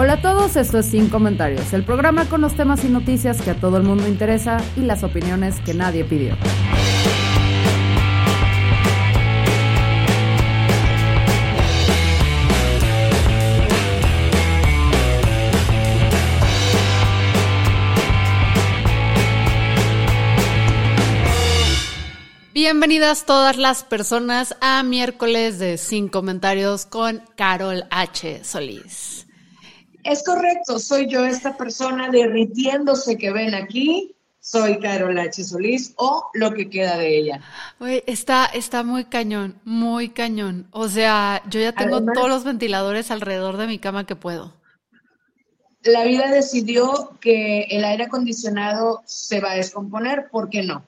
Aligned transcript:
Hola 0.00 0.12
a 0.12 0.22
todos, 0.22 0.54
esto 0.54 0.78
es 0.78 0.86
Sin 0.86 1.08
Comentarios, 1.08 1.72
el 1.72 1.82
programa 1.82 2.26
con 2.26 2.40
los 2.40 2.54
temas 2.54 2.84
y 2.84 2.88
noticias 2.88 3.42
que 3.42 3.50
a 3.50 3.56
todo 3.56 3.78
el 3.78 3.82
mundo 3.82 4.06
interesa 4.06 4.58
y 4.76 4.82
las 4.82 5.02
opiniones 5.02 5.58
que 5.62 5.74
nadie 5.74 6.04
pidió. 6.04 6.36
Bienvenidas 22.54 23.26
todas 23.26 23.56
las 23.56 23.82
personas 23.82 24.54
a 24.60 24.80
miércoles 24.84 25.58
de 25.58 25.76
Sin 25.76 26.08
Comentarios 26.08 26.86
con 26.86 27.20
Carol 27.34 27.82
H. 27.90 28.44
Solís. 28.44 29.27
Es 30.04 30.22
correcto, 30.24 30.78
soy 30.78 31.08
yo 31.08 31.24
esta 31.24 31.56
persona 31.56 32.10
derritiéndose 32.10 33.16
que 33.18 33.30
ven 33.32 33.54
aquí. 33.54 34.14
Soy 34.40 34.78
Carol 34.78 35.18
H. 35.18 35.44
Solís 35.44 35.92
o 35.96 36.30
lo 36.32 36.54
que 36.54 36.70
queda 36.70 36.96
de 36.96 37.18
ella. 37.18 37.40
Oye, 37.80 38.02
está, 38.06 38.46
está 38.46 38.82
muy 38.82 39.04
cañón, 39.04 39.60
muy 39.64 40.08
cañón. 40.08 40.68
O 40.70 40.88
sea, 40.88 41.42
yo 41.50 41.60
ya 41.60 41.72
tengo 41.72 41.96
Además- 41.96 42.14
todos 42.14 42.28
los 42.30 42.44
ventiladores 42.44 43.10
alrededor 43.10 43.58
de 43.58 43.66
mi 43.66 43.78
cama 43.78 44.06
que 44.06 44.16
puedo. 44.16 44.54
La 45.82 46.04
vida 46.04 46.30
decidió 46.30 47.18
que 47.20 47.62
el 47.70 47.84
aire 47.84 48.04
acondicionado 48.04 49.02
se 49.04 49.40
va 49.40 49.52
a 49.52 49.56
descomponer, 49.56 50.28
¿por 50.30 50.48
qué 50.48 50.62
no? 50.62 50.82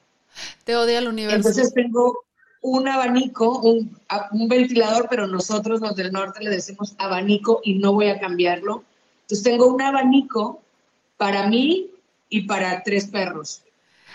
Te 0.63 0.75
odia 0.75 0.99
el 0.99 1.07
universo. 1.07 1.37
Entonces 1.49 1.73
tengo 1.73 2.23
un 2.61 2.87
abanico, 2.87 3.59
un 3.59 4.47
ventilador, 4.47 5.07
pero 5.09 5.27
nosotros 5.27 5.81
los 5.81 5.95
del 5.95 6.11
norte 6.11 6.43
le 6.43 6.49
decimos 6.49 6.95
abanico 6.97 7.61
y 7.63 7.75
no 7.75 7.93
voy 7.93 8.09
a 8.09 8.19
cambiarlo. 8.19 8.85
Entonces 9.31 9.49
tengo 9.49 9.73
un 9.73 9.81
abanico 9.81 10.61
para 11.15 11.47
mí 11.47 11.89
y 12.27 12.41
para 12.41 12.83
tres 12.83 13.07
perros. 13.07 13.63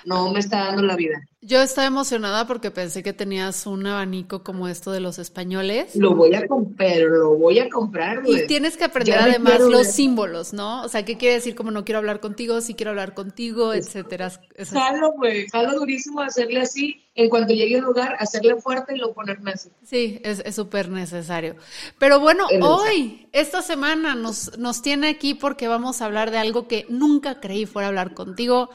No 0.07 0.31
me 0.33 0.39
está 0.39 0.67
dando 0.67 0.83
la 0.83 0.95
vida. 0.95 1.21
Yo 1.41 1.61
estaba 1.63 1.87
emocionada 1.87 2.47
porque 2.47 2.71
pensé 2.71 3.03
que 3.03 3.13
tenías 3.13 3.67
un 3.67 3.87
abanico 3.87 4.43
como 4.43 4.69
esto 4.69 4.91
de 4.93 5.01
los 5.01 5.19
españoles. 5.19 5.95
Lo 5.97 6.15
voy 6.15 6.35
a 6.35 6.47
comprar, 6.47 7.01
lo 7.03 7.37
voy 7.37 7.59
a 7.59 7.69
comprar, 7.69 8.19
Y 8.25 8.33
güey. 8.33 8.47
tienes 8.47 8.77
que 8.77 8.85
aprender 8.85 9.17
Ya 9.17 9.25
además 9.25 9.61
los 9.61 9.89
símbolos, 9.89 10.53
¿no? 10.53 10.83
O 10.83 10.89
sea, 10.89 11.05
¿qué 11.05 11.17
quiere 11.17 11.35
decir 11.35 11.55
como 11.57 11.71
no 11.73 11.85
quiero 11.85 11.99
hablar 11.99 12.21
contigo, 12.21 12.61
sí 12.61 12.75
quiero 12.75 12.91
hablar 12.91 13.15
contigo, 13.15 13.75
etcétera? 13.75 14.33
Eso- 14.55 14.75
Jalo, 14.79 15.13
güey, 15.13 15.47
jalo 15.49 15.79
durísimo 15.79 16.21
hacerle 16.21 16.61
así, 16.61 17.03
en 17.15 17.29
cuanto 17.29 17.53
llegue 17.53 17.77
al 17.77 17.85
lugar, 17.85 18.17
hacerle 18.19 18.57
fuerte 18.61 18.95
y 18.95 18.99
luego 18.99 19.15
ponerme 19.15 19.53
así. 19.53 19.71
Sí, 19.85 20.21
es 20.25 20.43
súper 20.55 20.89
necesario. 20.89 21.57
Pero 21.99 22.21
bueno, 22.21 22.47
hoy, 22.63 23.29
esta 23.33 23.63
semana, 23.63 24.15
nos, 24.15 24.57
nos 24.59 24.83
tiene 24.83 25.09
aquí 25.09 25.35
porque 25.35 25.69
vamos 25.69 26.01
a 26.01 26.07
hablar 26.07 26.31
de 26.31 26.39
algo 26.39 26.67
que 26.69 26.87
nunca 26.89 27.41
creí 27.41 27.67
fuera 27.67 27.89
hablar 27.89 28.15
contigo, 28.15 28.71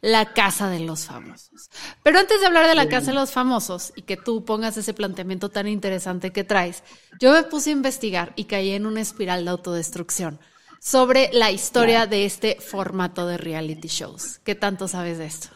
la 0.00 0.32
casa 0.32 0.68
de 0.68 0.80
los 0.80 1.06
famosos. 1.06 1.70
Pero 2.02 2.18
antes 2.18 2.40
de 2.40 2.46
hablar 2.46 2.66
de 2.66 2.74
la 2.74 2.88
casa 2.88 3.12
de 3.12 3.16
los 3.16 3.32
famosos 3.32 3.92
y 3.96 4.02
que 4.02 4.16
tú 4.16 4.44
pongas 4.44 4.76
ese 4.76 4.94
planteamiento 4.94 5.50
tan 5.50 5.68
interesante 5.68 6.32
que 6.32 6.44
traes, 6.44 6.82
yo 7.20 7.32
me 7.32 7.42
puse 7.42 7.70
a 7.70 7.74
investigar 7.74 8.32
y 8.36 8.44
caí 8.44 8.70
en 8.70 8.86
una 8.86 9.00
espiral 9.00 9.44
de 9.44 9.50
autodestrucción 9.50 10.40
sobre 10.80 11.30
la 11.32 11.50
historia 11.50 12.06
de 12.06 12.24
este 12.24 12.56
formato 12.60 13.26
de 13.26 13.36
reality 13.36 13.88
shows. 13.88 14.40
¿Qué 14.44 14.54
tanto 14.54 14.88
sabes 14.88 15.18
de 15.18 15.26
esto? 15.26 15.48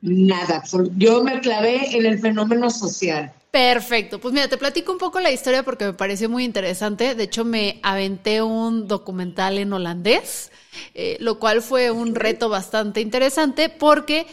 Nada, 0.00 0.62
yo 0.96 1.24
me 1.24 1.40
clavé 1.40 1.96
en 1.96 2.06
el 2.06 2.20
fenómeno 2.20 2.70
social. 2.70 3.32
Perfecto, 3.50 4.20
pues 4.20 4.34
mira, 4.34 4.46
te 4.46 4.58
platico 4.58 4.92
un 4.92 4.98
poco 4.98 5.20
la 5.20 5.30
historia 5.30 5.62
porque 5.62 5.86
me 5.86 5.94
pareció 5.94 6.28
muy 6.28 6.44
interesante. 6.44 7.14
De 7.14 7.24
hecho, 7.24 7.44
me 7.46 7.80
aventé 7.82 8.42
un 8.42 8.86
documental 8.86 9.58
en 9.58 9.72
holandés, 9.72 10.52
eh, 10.94 11.16
lo 11.20 11.38
cual 11.38 11.62
fue 11.62 11.90
un 11.90 12.14
reto 12.14 12.50
bastante 12.50 13.00
interesante 13.00 13.70
porque 13.70 14.26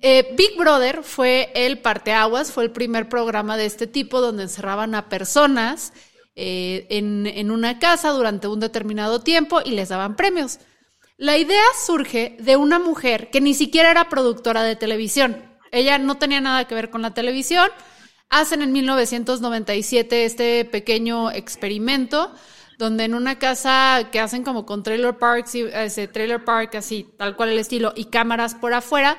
eh, 0.00 0.34
Big 0.34 0.56
Brother 0.56 1.02
fue 1.02 1.50
el 1.54 1.78
parteaguas, 1.80 2.50
fue 2.50 2.64
el 2.64 2.70
primer 2.70 3.10
programa 3.10 3.58
de 3.58 3.66
este 3.66 3.86
tipo 3.86 4.22
donde 4.22 4.44
encerraban 4.44 4.94
a 4.94 5.10
personas 5.10 5.92
eh, 6.34 6.86
en, 6.88 7.26
en 7.26 7.50
una 7.50 7.78
casa 7.78 8.10
durante 8.10 8.48
un 8.48 8.60
determinado 8.60 9.20
tiempo 9.20 9.60
y 9.62 9.72
les 9.72 9.90
daban 9.90 10.16
premios. 10.16 10.58
La 11.18 11.36
idea 11.36 11.64
surge 11.84 12.36
de 12.40 12.56
una 12.56 12.78
mujer 12.78 13.28
que 13.30 13.42
ni 13.42 13.52
siquiera 13.52 13.90
era 13.90 14.08
productora 14.08 14.62
de 14.62 14.76
televisión. 14.76 15.44
Ella 15.70 15.98
no 15.98 16.16
tenía 16.16 16.40
nada 16.40 16.66
que 16.66 16.74
ver 16.74 16.88
con 16.88 17.02
la 17.02 17.12
televisión. 17.12 17.68
Hacen 18.30 18.62
en 18.62 18.72
1997 18.72 20.24
este 20.24 20.64
pequeño 20.64 21.30
experimento 21.30 22.32
donde 22.78 23.04
en 23.04 23.14
una 23.14 23.38
casa 23.38 24.08
que 24.12 24.20
hacen 24.20 24.44
como 24.44 24.64
con 24.64 24.84
trailer 24.84 25.18
parks, 25.18 25.56
ese 25.56 26.06
trailer 26.06 26.44
park 26.44 26.76
así, 26.76 27.08
tal 27.18 27.34
cual 27.34 27.50
el 27.50 27.58
estilo, 27.58 27.92
y 27.96 28.04
cámaras 28.04 28.54
por 28.54 28.72
afuera, 28.72 29.18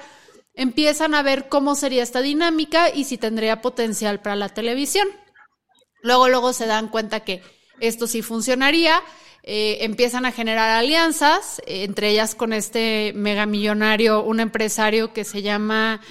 empiezan 0.53 1.13
a 1.13 1.21
ver 1.23 1.49
cómo 1.49 1.75
sería 1.75 2.01
esta 2.03 2.21
dinámica 2.21 2.89
y 2.89 3.03
si 3.03 3.17
tendría 3.17 3.61
potencial 3.61 4.21
para 4.21 4.37
la 4.37 4.49
televisión. 4.49 5.07
Luego, 6.01 6.29
luego 6.29 6.53
se 6.53 6.67
dan 6.67 6.87
cuenta 6.87 7.19
que 7.19 7.41
esto 7.81 8.07
sí 8.07 8.21
funcionaría. 8.21 9.01
eh, 9.43 9.85
empiezan 9.85 10.25
a 10.25 10.31
generar 10.31 10.69
alianzas, 10.69 11.59
eh, 11.65 11.83
entre 11.83 12.09
ellas 12.09 12.35
con 12.35 12.53
este 12.53 13.13
megamillonario, 13.15 14.21
un 14.21 14.41
empresario 14.41 15.13
que 15.13 15.23
se 15.23 15.41
llama, 15.41 16.01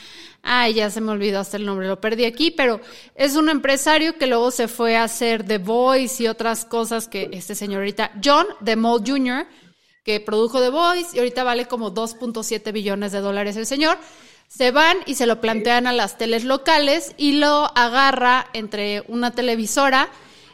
ay, 0.48 0.74
ya 0.74 0.90
se 0.90 1.02
me 1.02 1.12
olvidó 1.12 1.40
hasta 1.40 1.58
el 1.58 1.66
nombre, 1.66 1.86
lo 1.86 2.00
perdí 2.00 2.24
aquí, 2.24 2.50
pero 2.50 2.80
es 3.14 3.36
un 3.36 3.50
empresario 3.50 4.16
que 4.16 4.26
luego 4.26 4.50
se 4.50 4.66
fue 4.66 4.96
a 4.96 5.04
hacer 5.04 5.46
The 5.46 5.58
Voice 5.58 6.22
y 6.22 6.26
otras 6.26 6.64
cosas 6.64 7.06
que 7.06 7.28
este 7.32 7.54
señor 7.54 7.80
ahorita, 7.80 8.12
John 8.24 8.46
de 8.60 8.74
Mole 8.74 9.04
Jr., 9.06 9.46
que 10.04 10.20
produjo 10.20 10.60
The 10.60 10.70
Voice 10.70 11.10
y 11.14 11.18
ahorita 11.18 11.44
vale 11.44 11.66
como 11.66 11.92
2.7 11.92 12.72
billones 12.72 13.12
de 13.12 13.20
dólares 13.20 13.56
el 13.56 13.66
señor. 13.66 13.98
Se 14.48 14.70
van 14.70 14.96
y 15.04 15.16
se 15.16 15.26
lo 15.26 15.42
plantean 15.42 15.86
a 15.86 15.92
las 15.92 16.16
teles 16.16 16.44
locales 16.44 17.14
y 17.18 17.32
lo 17.32 17.70
agarra 17.76 18.46
entre 18.54 19.04
una 19.08 19.32
televisora 19.32 20.08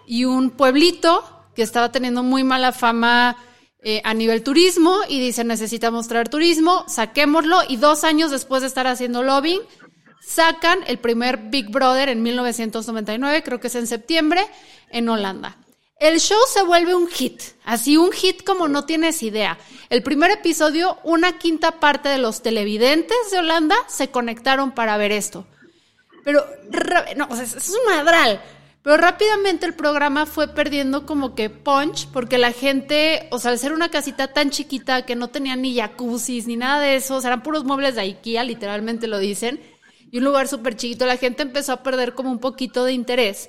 y 0.09 0.25
un 0.25 0.51
pueblito 0.51 1.25
que 1.55 1.63
estaba 1.63 1.93
teniendo 1.93 2.25
muy 2.25 2.43
mala 2.43 2.73
fama 2.73 3.37
eh, 3.87 4.01
a 4.03 4.15
nivel 4.15 4.43
turismo 4.43 5.01
y 5.11 5.21
dice 5.21 5.45
necesitamos 5.45 6.09
traer 6.09 6.31
turismo, 6.31 6.87
saquémoslo 6.89 7.59
y 7.69 7.77
dos 7.77 8.03
años 8.03 8.31
después 8.31 8.63
de 8.63 8.69
estar 8.69 8.87
haciendo 8.87 9.23
lobbying, 9.23 9.61
sacan 10.25 10.81
el 10.87 10.99
primer 10.99 11.39
Big 11.51 11.71
Brother 11.71 12.09
en 12.09 12.23
1999, 12.23 13.43
creo 13.43 13.61
que 13.61 13.67
es 13.67 13.75
en 13.75 13.87
septiembre, 13.87 14.47
en 14.91 15.09
Holanda. 15.09 15.57
El 16.01 16.19
show 16.21 16.39
se 16.53 16.63
vuelve 16.63 16.95
un 16.95 17.09
hit, 17.09 17.41
así 17.65 17.97
un 17.97 18.13
hit 18.13 18.43
como 18.43 18.69
no 18.69 18.85
tienes 18.85 19.23
idea. 19.23 19.59
El 19.91 20.03
primer 20.03 20.31
episodio, 20.31 20.99
una 21.05 21.39
quinta 21.39 21.79
parte 21.79 22.09
de 22.09 22.19
los 22.19 22.43
televidentes 22.43 23.17
de 23.31 23.39
Holanda 23.39 23.77
se 23.87 24.09
conectaron 24.11 24.73
para 24.73 24.97
ver 24.97 25.13
esto. 25.13 25.47
Pero, 26.25 26.45
no, 27.17 27.29
es 27.41 27.69
un 27.71 27.95
madral. 27.95 28.41
Pero 28.83 28.99
rápidamente 28.99 29.65
el 29.65 29.73
programa 29.73 30.27
fue 30.27 30.49
perdiendo 30.49 31.07
como 31.07 31.35
que 31.35 31.49
punch, 31.49 32.09
porque 32.09 32.37
la 32.37 32.53
gente, 32.53 33.29
o 33.31 33.39
sea, 33.39 33.53
al 33.53 33.59
ser 33.59 33.73
una 33.73 33.91
casita 33.91 34.29
tan 34.29 34.51
chiquita 34.51 35.07
que 35.07 35.17
no 35.17 35.29
tenía 35.29 35.57
ni 35.57 35.75
jacuzzis 35.75 36.47
ni 36.47 36.57
nada 36.57 36.81
de 36.81 36.97
eso, 36.97 37.19
eran 37.19 37.43
puros 37.43 37.65
muebles 37.65 37.95
de 37.95 38.03
IKEA, 38.03 38.45
literalmente 38.45 39.07
lo 39.07 39.19
dicen, 39.19 39.59
y 40.15 40.19
un 40.19 40.25
lugar 40.25 40.47
súper 40.47 40.77
chiquito, 40.77 41.07
la 41.07 41.17
gente 41.17 41.43
empezó 41.43 41.73
a 41.73 41.83
perder 41.83 42.15
como 42.15 42.31
un 42.31 42.39
poquito 42.39 42.85
de 42.85 42.93
interés. 42.93 43.49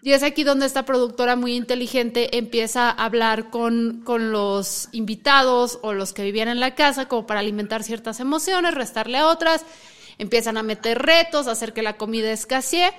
Y 0.00 0.14
es 0.14 0.22
aquí 0.22 0.44
donde 0.44 0.64
esta 0.64 0.86
productora 0.86 1.36
muy 1.36 1.54
inteligente 1.54 2.38
empieza 2.38 2.88
a 2.88 3.04
hablar 3.04 3.50
con, 3.50 4.00
con 4.02 4.32
los 4.32 4.88
invitados 4.92 5.78
o 5.82 5.92
los 5.92 6.14
que 6.14 6.22
vivían 6.22 6.48
en 6.48 6.58
la 6.58 6.74
casa 6.74 7.06
como 7.06 7.26
para 7.26 7.40
alimentar 7.40 7.82
ciertas 7.82 8.18
emociones, 8.18 8.74
restarle 8.74 9.18
a 9.18 9.26
otras, 9.26 9.66
empiezan 10.16 10.56
a 10.56 10.62
meter 10.62 11.02
retos, 11.02 11.48
hacer 11.48 11.74
que 11.74 11.82
la 11.82 11.98
comida 11.98 12.32
escasee 12.32 12.94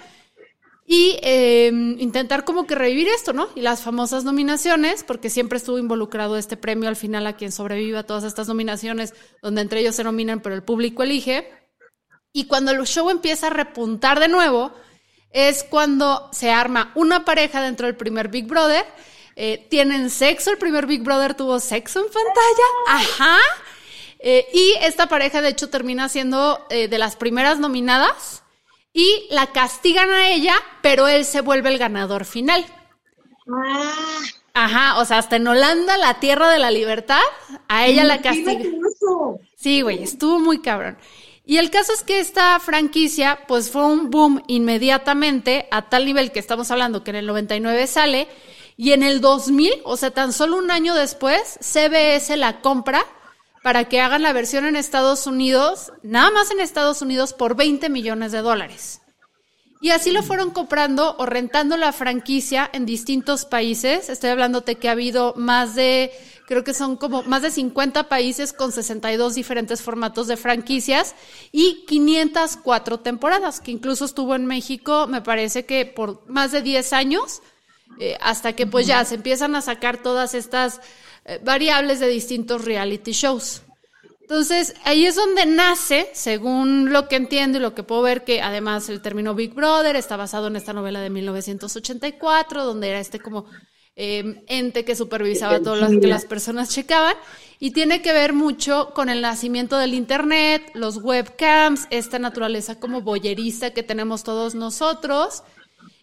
y 0.86 1.18
eh, 1.24 1.72
intentar 1.98 2.46
como 2.46 2.68
que 2.68 2.76
revivir 2.76 3.08
esto, 3.08 3.34
¿no? 3.34 3.48
Y 3.56 3.62
las 3.62 3.82
famosas 3.82 4.26
nominaciones, 4.26 5.04
porque 5.04 5.32
siempre 5.32 5.58
estuvo 5.58 5.80
involucrado 5.80 6.38
este 6.38 6.56
premio 6.56 6.88
al 6.88 6.96
final 6.96 7.26
a 7.26 7.36
quien 7.36 7.52
sobrevive 7.52 7.98
a 7.98 8.06
todas 8.06 8.26
estas 8.26 8.48
nominaciones, 8.48 9.16
donde 9.42 9.62
entre 9.62 9.80
ellos 9.80 9.96
se 9.96 10.04
nominan, 10.04 10.40
pero 10.40 10.54
el 10.54 10.62
público 10.62 11.02
elige. 11.02 11.50
Y 12.38 12.46
cuando 12.46 12.70
el 12.70 12.86
show 12.86 13.10
empieza 13.10 13.48
a 13.48 13.50
repuntar 13.50 14.20
de 14.20 14.28
nuevo, 14.28 14.72
es 15.32 15.64
cuando 15.64 16.30
se 16.32 16.52
arma 16.52 16.92
una 16.94 17.26
pareja 17.26 17.64
dentro 17.64 17.88
del 17.88 17.96
primer 17.96 18.28
Big 18.28 18.46
Brother, 18.46 18.86
eh, 19.36 19.66
tienen 19.72 20.12
sexo, 20.12 20.52
el 20.52 20.60
primer 20.60 20.86
Big 20.86 21.02
Brother 21.02 21.34
tuvo 21.34 21.60
sexo 21.60 21.98
en 22.00 22.06
pantalla, 22.06 22.68
ajá, 22.90 23.40
eh, 24.20 24.46
y 24.54 24.76
esta 24.82 25.08
pareja 25.08 25.42
de 25.42 25.50
hecho 25.50 25.72
termina 25.72 26.10
siendo 26.10 26.64
eh, 26.70 26.88
de 26.88 27.00
las 27.00 27.16
primeras 27.16 27.58
nominadas 27.58 28.44
y 28.94 29.26
la 29.32 29.48
castigan 29.48 30.12
a 30.12 30.30
ella, 30.30 30.54
pero 30.84 31.08
él 31.08 31.26
se 31.26 31.42
vuelve 31.42 31.70
el 31.70 31.80
ganador 31.80 32.24
final. 32.24 32.64
Ah. 33.52 34.20
Ajá, 34.54 35.00
o 35.00 35.06
sea, 35.06 35.18
hasta 35.18 35.38
en 35.38 35.48
Holanda, 35.48 35.98
la 35.98 36.20
tierra 36.20 36.52
de 36.52 36.60
la 36.60 36.70
libertad, 36.70 37.22
a 37.68 37.88
ella 37.88 38.04
la 38.04 38.22
castigan. 38.22 38.80
Sí, 39.56 39.82
güey, 39.82 40.04
estuvo 40.04 40.40
muy 40.40 40.62
cabrón. 40.62 41.00
Y 41.50 41.60
el 41.60 41.72
caso 41.72 41.94
es 41.94 42.04
que 42.04 42.20
esta 42.20 42.60
franquicia, 42.60 43.40
pues 43.48 43.72
fue 43.72 43.86
un 43.86 44.12
boom 44.12 44.44
inmediatamente, 44.48 45.70
a 45.72 45.90
tal 45.90 46.06
nivel 46.06 46.34
que 46.34 46.40
estamos 46.40 46.70
hablando 46.72 47.06
que 47.06 47.12
en 47.12 47.16
el 47.16 47.26
99 47.26 47.88
sale, 47.88 48.28
y 48.76 48.92
en 48.92 49.02
el 49.02 49.22
2000, 49.22 49.72
o 49.86 49.96
sea, 49.96 50.12
tan 50.12 50.34
solo 50.34 50.58
un 50.58 50.72
año 50.72 50.94
después, 50.94 51.58
CBS 51.62 52.36
la 52.36 52.60
compra 52.60 53.06
para 53.64 53.86
que 53.86 54.02
hagan 54.02 54.24
la 54.24 54.34
versión 54.34 54.66
en 54.66 54.76
Estados 54.76 55.26
Unidos, 55.26 55.94
nada 56.04 56.32
más 56.32 56.52
en 56.52 56.60
Estados 56.60 57.02
Unidos, 57.02 57.32
por 57.32 57.56
20 57.56 57.88
millones 57.88 58.34
de 58.34 58.42
dólares. 58.42 59.00
Y 59.80 59.92
así 59.92 60.12
lo 60.12 60.24
fueron 60.24 60.50
comprando 60.50 61.16
o 61.20 61.26
rentando 61.28 61.78
la 61.78 61.94
franquicia 61.94 62.70
en 62.74 62.86
distintos 62.86 63.46
países. 63.46 64.10
Estoy 64.10 64.32
hablándote 64.32 64.76
que 64.76 64.90
ha 64.90 64.94
habido 64.94 65.36
más 65.38 65.76
de, 65.76 66.12
creo 66.48 66.64
que 66.64 66.74
son 66.74 66.98
como 66.98 67.22
más 67.24 67.44
de 67.44 67.52
50 67.52 68.10
países 68.10 68.54
con 68.54 68.72
62 68.72 69.36
diferentes 69.36 69.84
formatos 69.84 70.28
de 70.28 70.36
franquicias 70.36 71.14
y 71.52 71.86
504 71.86 73.02
temporadas, 73.02 73.62
que 73.62 73.72
incluso 73.72 74.06
estuvo 74.06 74.34
en 74.34 74.48
México, 74.48 75.06
me 75.08 75.22
parece 75.22 75.66
que 75.66 75.86
por 75.86 76.28
más 76.28 76.52
de 76.52 76.64
10 76.64 76.94
años, 76.94 77.42
eh, 78.00 78.18
hasta 78.20 78.54
que 78.54 78.66
pues 78.66 78.88
ya 78.88 79.06
se 79.06 79.16
empiezan 79.16 79.56
a 79.56 79.62
sacar 79.62 79.98
todas 79.98 80.34
estas 80.34 80.82
eh, 81.26 81.40
variables 81.44 82.00
de 82.00 82.08
distintos 82.08 82.66
reality 82.66 83.12
shows. 83.12 83.62
Entonces, 84.30 84.74
ahí 84.84 85.06
es 85.06 85.16
donde 85.16 85.46
nace, 85.46 86.10
según 86.12 86.92
lo 86.92 87.08
que 87.08 87.16
entiendo 87.16 87.60
y 87.60 87.62
lo 87.62 87.74
que 87.74 87.84
puedo 87.84 88.02
ver, 88.02 88.26
que 88.26 88.42
además 88.42 88.90
el 88.90 89.02
término 89.02 89.36
Big 89.36 89.54
Brother 89.54 89.96
está 89.96 90.18
basado 90.18 90.48
en 90.48 90.58
esta 90.58 90.74
novela 90.74 91.00
de 91.00 91.10
1984, 91.10 92.66
donde 92.66 92.90
era 92.90 93.00
este 93.00 93.22
como 93.22 93.46
em, 93.96 94.44
ente 94.48 94.84
que 94.84 94.98
supervisaba 94.98 95.62
todo 95.62 95.78
lo 95.78 95.88
que 96.02 96.08
las 96.08 96.26
personas 96.26 96.70
checaban, 96.70 97.16
y 97.58 97.72
tiene 97.72 98.02
que 98.02 98.12
ver 98.12 98.34
mucho 98.34 98.92
con 98.94 99.08
el 99.08 99.22
nacimiento 99.22 99.78
del 99.78 99.94
Internet, 99.94 100.72
los 100.74 100.98
webcams, 100.98 101.88
esta 101.90 102.20
naturaleza 102.20 102.82
como 102.82 103.00
boyerista 103.00 103.72
que 103.72 103.82
tenemos 103.82 104.26
todos 104.26 104.56
nosotros. 104.56 105.44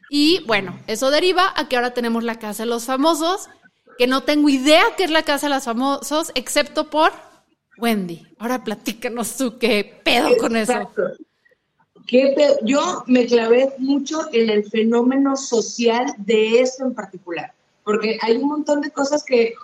Y 0.09 0.43
bueno, 0.47 0.81
eso 0.87 1.11
deriva 1.11 1.53
a 1.56 1.69
que 1.69 1.76
ahora 1.76 1.93
tenemos 1.93 2.25
la 2.25 2.38
Casa 2.38 2.62
de 2.62 2.71
los 2.71 2.87
Famosos, 2.87 3.50
que 3.99 4.06
no 4.06 4.23
tengo 4.23 4.49
idea 4.49 4.82
qué 4.97 5.05
es 5.05 5.11
la 5.11 5.25
Casa 5.25 5.49
de 5.49 5.56
los 5.56 5.65
Famosos, 5.65 6.32
excepto 6.35 6.88
por 6.88 7.12
Wendy, 7.79 8.26
ahora 8.38 8.62
platícanos 8.62 9.37
tú 9.37 9.59
qué 9.59 10.00
pedo 10.05 10.37
con 10.38 10.56
eso. 10.56 10.91
¿Qué 12.06 12.35
Yo 12.62 13.03
me 13.06 13.26
clavé 13.26 13.73
mucho 13.79 14.29
en 14.32 14.50
el 14.50 14.69
fenómeno 14.69 15.37
social 15.37 16.15
de 16.19 16.61
esto 16.61 16.85
en 16.85 16.94
particular, 16.94 17.53
porque 17.82 18.19
hay 18.21 18.37
un 18.37 18.49
montón 18.49 18.82
de 18.82 18.91
cosas 18.91 19.25
que, 19.25 19.55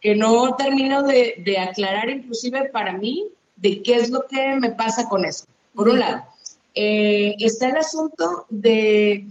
que 0.00 0.14
no 0.14 0.54
termino 0.56 1.02
de, 1.02 1.56
aclarar, 1.58 2.10
inclusive 2.10 2.68
para 2.68 2.92
mí, 2.98 3.28
de 3.56 3.82
qué 3.82 3.96
es 3.96 4.10
lo 4.10 4.26
que 4.26 4.56
me 4.56 4.70
pasa 4.70 5.08
con 5.08 5.24
eso. 5.24 5.46
Por 5.74 5.88
un 5.88 6.00
lado, 6.00 6.22
eh, 6.74 7.34
está 7.38 7.70
el 7.70 7.76
asunto 7.76 8.46
de, 8.50 9.26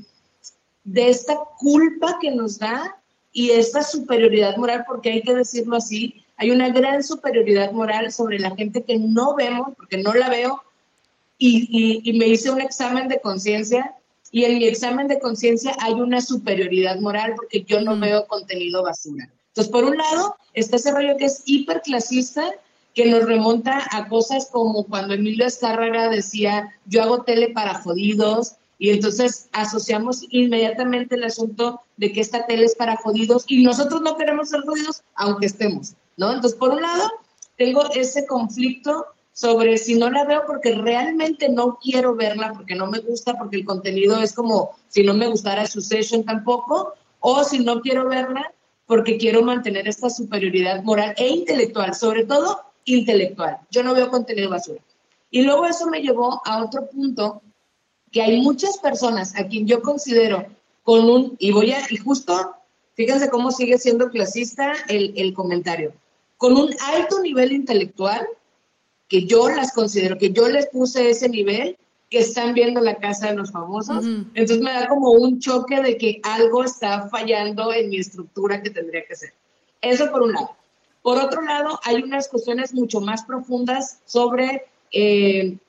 de 0.83 1.09
esta 1.09 1.37
culpa 1.59 2.17
que 2.19 2.31
nos 2.31 2.57
da 2.57 2.97
y 3.31 3.51
esta 3.51 3.83
superioridad 3.83 4.57
moral, 4.57 4.83
porque 4.87 5.11
hay 5.11 5.21
que 5.21 5.35
decirlo 5.35 5.77
así, 5.77 6.25
hay 6.41 6.49
una 6.49 6.69
gran 6.69 7.03
superioridad 7.03 7.71
moral 7.71 8.11
sobre 8.11 8.39
la 8.39 8.55
gente 8.55 8.81
que 8.83 8.97
no 8.97 9.35
vemos, 9.35 9.75
porque 9.77 9.99
no 9.99 10.11
la 10.15 10.27
veo, 10.27 10.63
y, 11.37 12.11
me 12.17 12.27
hice 12.27 12.49
un 12.49 12.59
examen 12.59 13.07
de 13.07 13.21
conciencia 13.21 13.93
y 14.31 14.45
en 14.45 14.57
mi 14.57 14.65
examen 14.65 15.07
de 15.07 15.19
conciencia 15.19 15.75
hay 15.79 15.93
una 15.93 16.19
superioridad 16.19 16.99
moral 16.99 17.33
porque 17.35 17.61
yo 17.61 17.81
no 17.81 17.95
mm. 17.95 17.99
veo 17.99 18.27
contenido 18.27 18.81
basura. 18.81 19.29
Entonces, 19.49 19.71
por 19.71 19.83
un 19.83 19.97
lado, 19.97 20.35
está 20.53 20.77
ese 20.77 20.91
rollo 20.91 21.15
que 21.17 21.25
es 21.25 21.43
hiperclasista, 21.45 22.51
que 22.95 23.05
nos 23.05 23.25
remonta 23.25 23.87
a 23.91 24.07
cosas 24.07 24.49
como 24.51 24.85
cuando 24.87 25.13
Emilio 25.13 25.45
Escárraga 25.45 26.09
decía, 26.09 26.71
yo 26.85 27.03
hago 27.03 27.21
tele 27.21 27.49
para 27.49 27.75
jodidos, 27.75 28.55
y 28.79 28.89
entonces 28.89 29.47
asociamos 29.51 30.25
inmediatamente 30.31 31.13
el 31.13 31.23
asunto 31.23 31.81
de 31.97 32.11
que 32.11 32.21
esta 32.21 32.47
tele 32.47 32.65
es 32.65 32.75
para 32.75 32.95
jodidos 32.95 33.45
y 33.47 33.61
nosotros 33.61 34.01
no 34.01 34.17
queremos 34.17 34.49
ser 34.49 34.61
jodidos 34.61 35.03
aunque 35.13 35.45
estemos. 35.45 35.93
¿No? 36.21 36.31
Entonces, 36.31 36.57
por 36.57 36.69
un 36.69 36.83
lado, 36.83 37.09
tengo 37.57 37.89
ese 37.95 38.27
conflicto 38.27 39.07
sobre 39.33 39.79
si 39.79 39.95
no 39.95 40.07
la 40.11 40.23
veo 40.23 40.43
porque 40.45 40.75
realmente 40.75 41.49
no 41.49 41.79
quiero 41.81 42.15
verla, 42.15 42.53
porque 42.53 42.75
no 42.75 42.85
me 42.85 42.99
gusta, 42.99 43.35
porque 43.39 43.57
el 43.57 43.65
contenido 43.65 44.21
es 44.21 44.33
como 44.33 44.69
si 44.87 45.03
no 45.03 45.15
me 45.15 45.27
gustara 45.27 45.65
su 45.65 45.81
session 45.81 46.23
tampoco, 46.23 46.93
o 47.21 47.43
si 47.43 47.59
no 47.59 47.81
quiero 47.81 48.07
verla 48.07 48.53
porque 48.85 49.17
quiero 49.17 49.41
mantener 49.41 49.87
esta 49.87 50.11
superioridad 50.11 50.83
moral 50.83 51.15
e 51.17 51.27
intelectual, 51.27 51.95
sobre 51.95 52.25
todo 52.25 52.59
intelectual. 52.85 53.57
Yo 53.71 53.81
no 53.81 53.95
veo 53.95 54.11
contenido 54.11 54.51
basura. 54.51 54.81
Y 55.31 55.41
luego 55.41 55.65
eso 55.65 55.87
me 55.87 56.01
llevó 56.01 56.39
a 56.45 56.63
otro 56.63 56.87
punto, 56.87 57.41
que 58.11 58.21
hay 58.21 58.41
muchas 58.41 58.77
personas 58.77 59.35
a 59.39 59.47
quien 59.47 59.65
yo 59.65 59.81
considero 59.81 60.45
con 60.83 61.09
un, 61.09 61.35
y 61.39 61.51
voy 61.51 61.71
a, 61.71 61.79
y 61.89 61.97
justo 61.97 62.61
Fíjense 62.95 63.29
cómo 63.29 63.51
sigue 63.51 63.77
siendo 63.77 64.09
clasista 64.09 64.73
el, 64.87 65.33
comentario. 65.33 65.93
Con 66.41 66.57
un 66.57 66.73
alto 66.95 67.19
nivel 67.21 67.51
intelectual, 67.51 68.27
que 69.07 69.27
yo 69.27 69.47
las 69.47 69.73
considero, 69.73 70.17
que 70.17 70.31
yo 70.31 70.47
les 70.47 70.65
puse 70.69 71.11
ese 71.11 71.29
nivel, 71.29 71.77
que 72.09 72.17
están 72.17 72.55
viendo 72.55 72.81
la 72.81 72.95
casa 72.95 73.27
de 73.27 73.35
los 73.35 73.51
famosos. 73.51 74.03
Entonces 74.33 74.59
me 74.59 74.71
da 74.71 74.87
como 74.87 75.11
un 75.11 75.39
choque 75.39 75.79
de 75.79 75.99
que 75.99 76.19
algo 76.23 76.63
está 76.63 77.07
fallando 77.09 77.71
en 77.71 77.89
mi 77.89 77.97
estructura 77.97 78.63
que 78.63 78.71
tendría 78.71 79.05
que 79.05 79.15
ser. 79.15 79.33
Eso 79.81 80.09
por 80.09 80.23
un 80.23 80.33
lado. 80.33 80.55
Por 81.03 81.19
otro 81.19 81.43
lado, 81.43 81.79
hay 81.83 82.01
unas 82.01 82.27
cuestiones 82.27 82.73
mucho 82.73 83.01
más 83.01 83.23
profundas 83.23 83.99
sobre, 84.05 84.65
eh, 84.91 85.59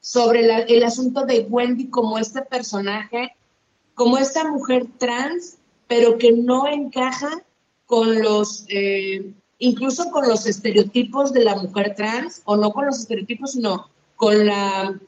sobre 0.00 0.40
el 0.40 0.82
asunto 0.84 1.26
de 1.26 1.40
Wendy 1.50 1.88
como 1.88 2.16
este 2.16 2.40
personaje, 2.40 3.36
como 3.94 4.16
esta 4.16 4.50
mujer 4.50 4.86
trans 4.96 5.58
pero 5.92 6.16
que 6.16 6.32
no 6.32 6.66
encaja 6.66 7.44
con 7.84 8.22
los, 8.22 8.64
eh, 8.70 9.34
incluso 9.62 10.10
con 10.10 10.28
los 10.28 10.44
estereotipos 10.44 11.32
de 11.32 11.44
la 11.44 11.54
mujer 11.54 11.94
trans, 11.96 12.42
o 12.46 12.56
no 12.56 12.72
con 12.72 12.86
los 12.86 12.98
estereotipos, 12.98 13.52
sino 13.52 13.88
con 14.16 14.44
la, 14.44 14.98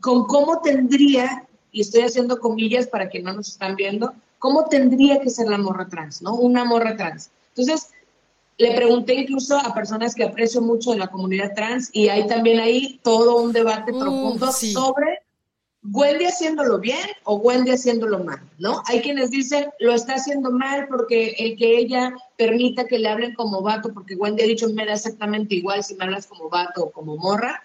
con 0.00 0.24
cómo 0.24 0.60
tendría, 0.60 1.46
y 1.70 1.82
estoy 1.82 2.02
haciendo 2.02 2.40
comillas 2.40 2.88
para 2.88 3.08
que 3.08 3.22
no 3.22 3.32
nos 3.32 3.48
están 3.48 3.76
viendo, 3.76 4.12
cómo 4.40 4.64
tendría 4.64 5.20
que 5.20 5.30
ser 5.30 5.48
la 5.48 5.58
morra 5.58 5.88
trans, 5.88 6.20
¿no? 6.20 6.34
Una 6.34 6.64
morra 6.64 6.96
trans. 6.96 7.30
Entonces, 7.54 7.90
le 8.58 8.74
pregunté 8.74 9.14
incluso 9.14 9.56
a 9.56 9.72
personas 9.72 10.16
que 10.16 10.24
aprecio 10.24 10.60
mucho 10.60 10.90
de 10.90 10.98
la 10.98 11.06
comunidad 11.06 11.54
trans 11.54 11.90
y 11.92 12.08
hay 12.08 12.26
también 12.26 12.58
ahí 12.58 12.98
todo 13.04 13.40
un 13.40 13.52
debate 13.52 13.92
profundo 13.92 14.50
sobre 14.50 15.20
Wendy 15.82 16.26
haciéndolo 16.26 16.78
bien 16.78 17.08
o 17.24 17.36
Wendy 17.36 17.70
haciéndolo 17.70 18.22
mal, 18.22 18.40
¿no? 18.58 18.82
Hay 18.86 19.00
quienes 19.00 19.30
dicen 19.30 19.70
lo 19.78 19.94
está 19.94 20.14
haciendo 20.14 20.50
mal 20.50 20.86
porque 20.88 21.34
el 21.38 21.56
que 21.56 21.78
ella 21.78 22.14
permita 22.36 22.86
que 22.86 22.98
le 22.98 23.08
hablen 23.08 23.34
como 23.34 23.62
vato, 23.62 23.92
porque 23.94 24.14
Wendy 24.14 24.42
ha 24.42 24.46
dicho 24.46 24.68
me 24.68 24.84
da 24.84 24.92
exactamente 24.92 25.54
igual 25.54 25.82
si 25.82 25.94
me 25.94 26.04
hablas 26.04 26.26
como 26.26 26.50
vato 26.50 26.84
o 26.84 26.90
como 26.90 27.16
morra, 27.16 27.62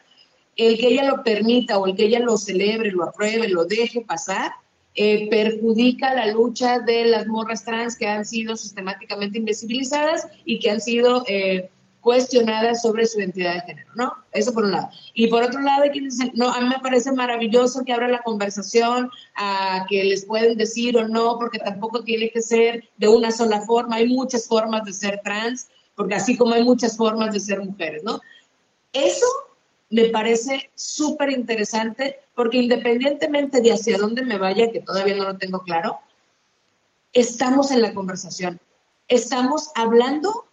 el 0.55 0.77
que 0.77 0.88
ella 0.88 1.03
lo 1.03 1.24
permita 1.24 1.77
o 1.77 1.88
el 1.88 1.95
que 1.95 2.05
ella 2.05 2.19
lo 2.19 2.38
celebre, 2.38 2.91
lo 2.91 3.03
apruebe, 3.03 3.50
lo 3.50 3.65
deje 3.65 4.00
pasar, 4.00 4.53
eh, 4.98 5.27
perjudica 5.29 6.13
la 6.13 6.27
lucha 6.27 6.79
de 6.79 7.03
las 7.03 7.27
morras 7.27 7.65
trans 7.65 7.98
que 7.98 8.07
han 8.07 8.24
sido 8.24 8.55
sistemáticamente 8.55 9.38
invisibilizadas 9.38 10.25
y 10.45 10.60
que 10.60 10.72
han 10.72 10.79
sido 10.79 11.25
eh, 11.27 11.69
cuestionadas 12.05 12.83
sobre 12.83 13.07
su 13.07 13.19
identidad 13.19 13.55
de 13.55 13.62
género, 13.62 13.89
¿no? 13.95 14.13
Eso 14.31 14.53
por 14.53 14.63
un 14.63 14.74
lado. 14.74 14.89
Y 15.15 15.25
por 15.25 15.41
otro 15.41 15.59
lado, 15.59 15.81
hay 15.81 15.89
quienes 15.89 16.19
dicen, 16.19 16.31
no, 16.35 16.53
a 16.53 16.62
mí 16.62 16.69
me 16.69 16.77
parece 16.77 17.12
maravilloso 17.12 17.83
que 17.83 17.93
abra 17.93 18.07
la 18.07 18.21
conversación, 18.21 19.09
a 19.35 19.88
que 19.89 20.03
les 20.03 20.24
pueden 20.24 20.55
decir 20.55 20.95
o 20.97 21.07
no, 21.07 21.39
porque 21.39 21.57
tampoco 21.57 22.03
tiene 22.03 22.29
que 22.29 22.43
ser 22.43 22.88
de 22.97 23.07
una 23.07 23.31
sola 23.31 23.62
forma, 23.62 23.95
hay 23.95 24.07
muchas 24.07 24.47
formas 24.47 24.85
de 24.85 24.93
ser 24.93 25.19
trans, 25.24 25.67
porque 25.95 26.13
así 26.13 26.38
como 26.38 26.53
hay 26.53 26.63
muchas 26.63 26.95
formas 26.95 27.33
de 27.33 27.39
ser 27.39 27.59
mujeres, 27.59 28.03
¿no? 28.03 28.21
Eso 28.93 29.25
me 29.89 30.05
parece 30.09 30.69
súper 30.75 31.31
interesante, 31.31 32.19
porque 32.35 32.57
independientemente 32.57 33.62
de 33.62 33.74
hacia 33.74 33.97
dónde 33.97 34.24
me 34.24 34.38
vaya, 34.38 34.71
que 34.71 34.81
todavía 34.81 35.15
no 35.15 35.24
lo 35.24 35.38
tengo 35.39 35.63
claro, 35.63 35.97
estamos 37.13 37.71
en 37.71 37.81
la 37.81 37.95
conversación, 37.95 38.59
estamos 39.07 39.71
hablando 39.74 40.45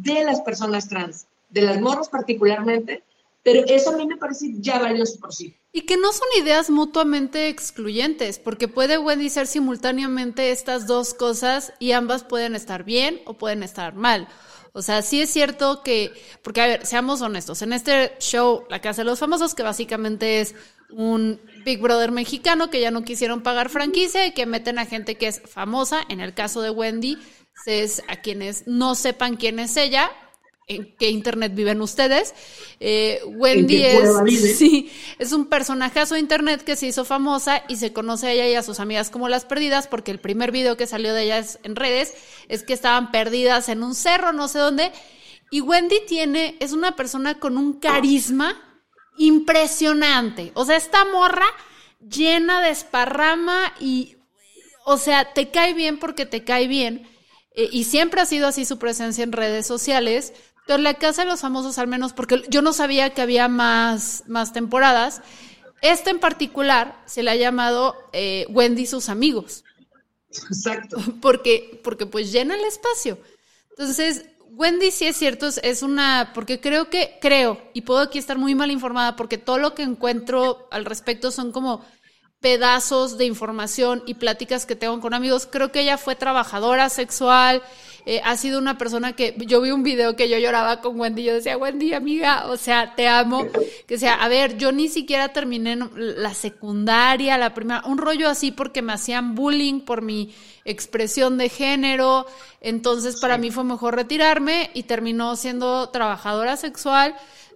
de 0.00 0.24
las 0.24 0.40
personas 0.40 0.88
trans, 0.88 1.26
de 1.50 1.62
las 1.62 1.80
morras 1.80 2.08
particularmente, 2.08 3.02
pero 3.42 3.64
eso 3.66 3.90
a 3.90 3.96
mí 3.96 4.06
me 4.06 4.16
parece 4.16 4.52
ya 4.58 4.78
valioso 4.78 5.18
por 5.20 5.34
sí. 5.34 5.54
Y 5.72 5.82
que 5.82 5.96
no 5.96 6.12
son 6.12 6.28
ideas 6.40 6.70
mutuamente 6.70 7.48
excluyentes, 7.48 8.38
porque 8.38 8.68
puede 8.68 8.98
Wendy 8.98 9.28
ser 9.30 9.46
simultáneamente 9.46 10.50
estas 10.50 10.86
dos 10.86 11.14
cosas 11.14 11.72
y 11.78 11.92
ambas 11.92 12.24
pueden 12.24 12.54
estar 12.54 12.84
bien 12.84 13.20
o 13.26 13.34
pueden 13.34 13.62
estar 13.62 13.94
mal. 13.94 14.28
O 14.72 14.80
sea, 14.80 15.02
sí 15.02 15.20
es 15.20 15.30
cierto 15.30 15.82
que, 15.82 16.12
porque 16.42 16.60
a 16.62 16.66
ver, 16.66 16.86
seamos 16.86 17.20
honestos, 17.20 17.60
en 17.62 17.72
este 17.72 18.12
show, 18.20 18.64
La 18.70 18.80
Casa 18.80 19.02
de 19.02 19.06
los 19.06 19.18
Famosos, 19.18 19.54
que 19.54 19.62
básicamente 19.62 20.40
es 20.40 20.54
un 20.90 21.40
Big 21.64 21.80
Brother 21.80 22.12
mexicano 22.12 22.70
que 22.70 22.80
ya 22.80 22.90
no 22.90 23.02
quisieron 23.02 23.42
pagar 23.42 23.68
franquicia 23.68 24.26
y 24.26 24.32
que 24.32 24.46
meten 24.46 24.78
a 24.78 24.86
gente 24.86 25.16
que 25.16 25.26
es 25.26 25.42
famosa, 25.42 26.00
en 26.08 26.20
el 26.20 26.32
caso 26.34 26.62
de 26.62 26.70
Wendy, 26.70 27.18
es 27.66 28.02
a 28.08 28.16
quienes 28.16 28.66
no 28.66 28.94
sepan 28.94 29.36
quién 29.36 29.58
es 29.58 29.76
ella, 29.76 30.10
en 30.68 30.96
qué 30.96 31.10
internet 31.10 31.54
viven 31.54 31.80
ustedes. 31.80 32.34
Eh, 32.80 33.20
Wendy 33.26 33.82
es, 33.84 34.58
sí, 34.58 34.90
es 35.18 35.32
un 35.32 35.46
personajazo 35.46 36.14
de 36.14 36.20
internet 36.20 36.62
que 36.62 36.76
se 36.76 36.86
hizo 36.86 37.04
famosa 37.04 37.62
y 37.68 37.76
se 37.76 37.92
conoce 37.92 38.28
a 38.28 38.32
ella 38.32 38.48
y 38.48 38.54
a 38.54 38.62
sus 38.62 38.80
amigas 38.80 39.10
como 39.10 39.28
las 39.28 39.44
perdidas, 39.44 39.86
porque 39.86 40.10
el 40.10 40.20
primer 40.20 40.52
video 40.52 40.76
que 40.76 40.86
salió 40.86 41.14
de 41.14 41.24
ellas 41.24 41.58
en 41.62 41.76
redes 41.76 42.14
es 42.48 42.62
que 42.62 42.72
estaban 42.72 43.10
perdidas 43.10 43.68
en 43.68 43.82
un 43.82 43.94
cerro, 43.94 44.32
no 44.32 44.48
sé 44.48 44.58
dónde. 44.58 44.92
Y 45.50 45.60
Wendy 45.60 46.00
tiene, 46.06 46.56
es 46.60 46.72
una 46.72 46.96
persona 46.96 47.38
con 47.38 47.58
un 47.58 47.74
carisma 47.74 48.56
impresionante. 49.18 50.52
O 50.54 50.64
sea, 50.64 50.76
esta 50.76 51.04
morra 51.04 51.46
llena 52.00 52.62
de 52.62 52.70
esparrama 52.70 53.74
y, 53.78 54.16
o 54.84 54.96
sea, 54.96 55.32
te 55.34 55.50
cae 55.50 55.74
bien 55.74 55.98
porque 55.98 56.24
te 56.24 56.44
cae 56.44 56.68
bien. 56.68 57.06
Eh, 57.54 57.68
y 57.70 57.84
siempre 57.84 58.20
ha 58.20 58.26
sido 58.26 58.46
así 58.46 58.64
su 58.64 58.78
presencia 58.78 59.24
en 59.24 59.32
redes 59.32 59.66
sociales. 59.66 60.32
Pero 60.66 60.78
la 60.78 60.94
Casa 60.94 61.22
de 61.22 61.28
los 61.28 61.40
Famosos, 61.40 61.78
al 61.78 61.88
menos, 61.88 62.12
porque 62.12 62.42
yo 62.48 62.62
no 62.62 62.72
sabía 62.72 63.10
que 63.10 63.22
había 63.22 63.48
más, 63.48 64.22
más 64.28 64.52
temporadas, 64.52 65.22
esta 65.80 66.10
en 66.10 66.20
particular 66.20 67.02
se 67.06 67.24
le 67.24 67.32
ha 67.32 67.36
llamado 67.36 67.96
eh, 68.12 68.46
Wendy 68.50 68.82
y 68.82 68.86
sus 68.86 69.08
amigos. 69.08 69.64
Exacto. 70.30 70.96
Porque, 71.20 71.80
porque 71.84 72.06
pues 72.06 72.32
llena 72.32 72.54
el 72.54 72.64
espacio. 72.64 73.18
Entonces, 73.70 74.24
Wendy 74.54 74.90
sí 74.90 75.06
es 75.06 75.16
cierto, 75.16 75.48
es 75.62 75.82
una, 75.82 76.32
porque 76.34 76.60
creo 76.60 76.90
que, 76.90 77.18
creo, 77.20 77.60
y 77.72 77.82
puedo 77.82 78.00
aquí 78.00 78.18
estar 78.18 78.38
muy 78.38 78.54
mal 78.54 78.70
informada, 78.70 79.16
porque 79.16 79.38
todo 79.38 79.58
lo 79.58 79.74
que 79.74 79.82
encuentro 79.82 80.68
al 80.70 80.84
respecto 80.84 81.30
son 81.30 81.52
como 81.52 81.84
pedazos 82.42 83.16
de 83.16 83.24
información 83.24 84.02
y 84.04 84.14
pláticas 84.14 84.66
que 84.66 84.76
tengo 84.76 85.00
con 85.00 85.14
amigos. 85.14 85.48
Creo 85.50 85.72
que 85.72 85.80
ella 85.80 85.96
fue 85.96 86.16
trabajadora 86.16 86.90
sexual, 86.90 87.62
eh, 88.04 88.20
ha 88.24 88.36
sido 88.36 88.58
una 88.58 88.78
persona 88.78 89.12
que 89.12 89.36
yo 89.46 89.60
vi 89.60 89.70
un 89.70 89.84
video 89.84 90.16
que 90.16 90.28
yo 90.28 90.36
lloraba 90.36 90.80
con 90.80 90.98
Wendy, 90.98 91.22
yo 91.22 91.34
decía, 91.34 91.56
Wendy, 91.56 91.94
amiga, 91.94 92.46
o 92.48 92.56
sea, 92.56 92.96
te 92.96 93.06
amo, 93.06 93.46
que 93.86 93.96
sea, 93.96 94.14
a 94.14 94.26
ver, 94.26 94.58
yo 94.58 94.72
ni 94.72 94.88
siquiera 94.88 95.28
terminé 95.28 95.78
la 95.94 96.34
secundaria, 96.34 97.38
la 97.38 97.54
primera, 97.54 97.82
un 97.86 97.98
rollo 97.98 98.28
así 98.28 98.50
porque 98.50 98.82
me 98.82 98.92
hacían 98.92 99.36
bullying 99.36 99.82
por 99.82 100.02
mi 100.02 100.34
expresión 100.64 101.38
de 101.38 101.48
género, 101.48 102.26
entonces 102.60 103.20
para 103.20 103.38
mí 103.38 103.52
fue 103.52 103.62
mejor 103.62 103.94
retirarme 103.94 104.70
y 104.74 104.82
terminó 104.82 105.36
siendo 105.36 105.88
trabajadora 105.90 106.56
sexual. 106.56 107.14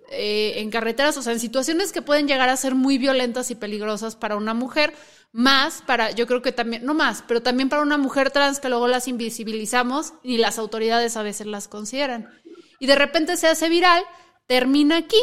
Eh, 0.09 0.61
en 0.61 0.71
carreteras, 0.71 1.17
o 1.17 1.23
sea, 1.23 1.33
en 1.33 1.41
situaciones 1.41 1.91
que 1.91 2.01
pueden 2.01 2.29
llegar 2.29 2.49
a 2.49 2.57
ser 2.57 2.77
muy 2.77 2.97
violentas 2.97 3.51
y 3.51 3.57
peligrosas 3.57 4.15
para 4.15 4.37
una 4.37 4.55
mujer, 4.55 4.95
más 5.33 5.83
para, 5.85 6.13
yo 6.13 6.29
creo 6.29 6.43
que 6.43 6.53
también, 6.53 6.85
no 6.85 6.95
más, 6.95 7.25
pero 7.27 7.43
también 7.43 7.69
para 7.69 7.83
una 7.83 7.99
mujer 7.99 8.31
trans 8.31 8.61
que 8.61 8.69
luego 8.69 8.87
las 8.87 9.09
invisibilizamos 9.09 10.15
y 10.23 10.39
las 10.39 10.59
autoridades 10.59 11.17
a 11.17 11.23
veces 11.23 11.49
las 11.49 11.67
consideran. 11.67 12.31
Y 12.79 12.87
de 12.87 12.95
repente 12.95 13.37
se 13.37 13.49
hace 13.49 13.69
viral, 13.69 14.03
termina 14.47 14.99
aquí, 14.99 15.21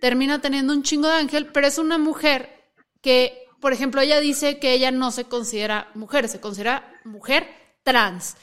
termina 0.00 0.40
teniendo 0.40 0.72
un 0.72 0.82
chingo 0.82 1.06
de 1.06 1.14
ángel, 1.14 1.46
pero 1.52 1.68
es 1.68 1.78
una 1.78 1.98
mujer 1.98 2.50
que, 3.00 3.46
por 3.60 3.72
ejemplo, 3.72 4.00
ella 4.00 4.18
dice 4.18 4.58
que 4.58 4.72
ella 4.72 4.90
no 4.90 5.12
se 5.12 5.24
considera 5.24 5.90
mujer, 5.94 6.28
se 6.28 6.40
considera 6.40 6.92
mujer 7.04 7.46
trans. 7.84 8.36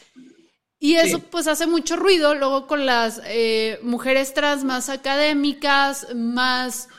Y 0.83 0.95
eso 0.95 1.19
pues 1.19 1.45
hace 1.45 1.67
mucho 1.67 1.95
ruido 1.95 2.33
luego 2.33 2.65
con 2.65 2.87
las 2.87 3.21
eh, 3.25 3.77
mujeres 3.83 4.33
trans 4.33 4.63
más 4.63 4.89
académicas, 4.89 6.07
más 6.15 6.89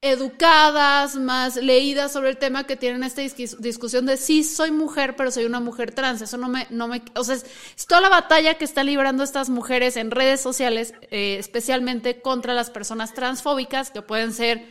educadas, 0.00 1.16
más 1.16 1.56
leídas 1.56 2.14
sobre 2.14 2.30
el 2.30 2.38
tema 2.38 2.64
que 2.64 2.76
tienen 2.76 3.02
esta 3.02 3.20
discusión 3.20 4.06
de 4.06 4.16
sí 4.16 4.42
soy 4.42 4.70
mujer, 4.70 5.16
pero 5.16 5.30
soy 5.30 5.44
una 5.44 5.60
mujer 5.60 5.92
trans. 5.92 6.22
Eso 6.22 6.38
no 6.38 6.48
me, 6.48 6.66
no 6.70 6.88
me, 6.88 7.02
o 7.14 7.24
sea, 7.24 7.34
es, 7.34 7.44
toda 7.86 8.00
la 8.00 8.08
batalla 8.08 8.54
que 8.54 8.64
están 8.64 8.86
librando 8.86 9.22
estas 9.22 9.50
mujeres 9.50 9.98
en 9.98 10.12
redes 10.12 10.40
sociales, 10.40 10.94
eh, 11.10 11.36
especialmente 11.38 12.22
contra 12.22 12.54
las 12.54 12.70
personas 12.70 13.12
transfóbicas, 13.12 13.90
que 13.90 14.00
pueden 14.00 14.32
ser 14.32 14.64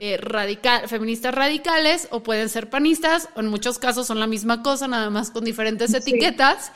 eh, 0.00 0.16
radical, 0.16 0.88
feministas 0.88 1.32
radicales 1.32 2.08
o 2.10 2.24
pueden 2.24 2.48
ser 2.48 2.68
panistas, 2.68 3.28
o 3.36 3.40
en 3.40 3.46
muchos 3.46 3.78
casos 3.78 4.08
son 4.08 4.18
la 4.18 4.26
misma 4.26 4.64
cosa, 4.64 4.88
nada 4.88 5.08
más 5.08 5.30
con 5.30 5.44
diferentes 5.44 5.94
etiquetas. 5.94 6.72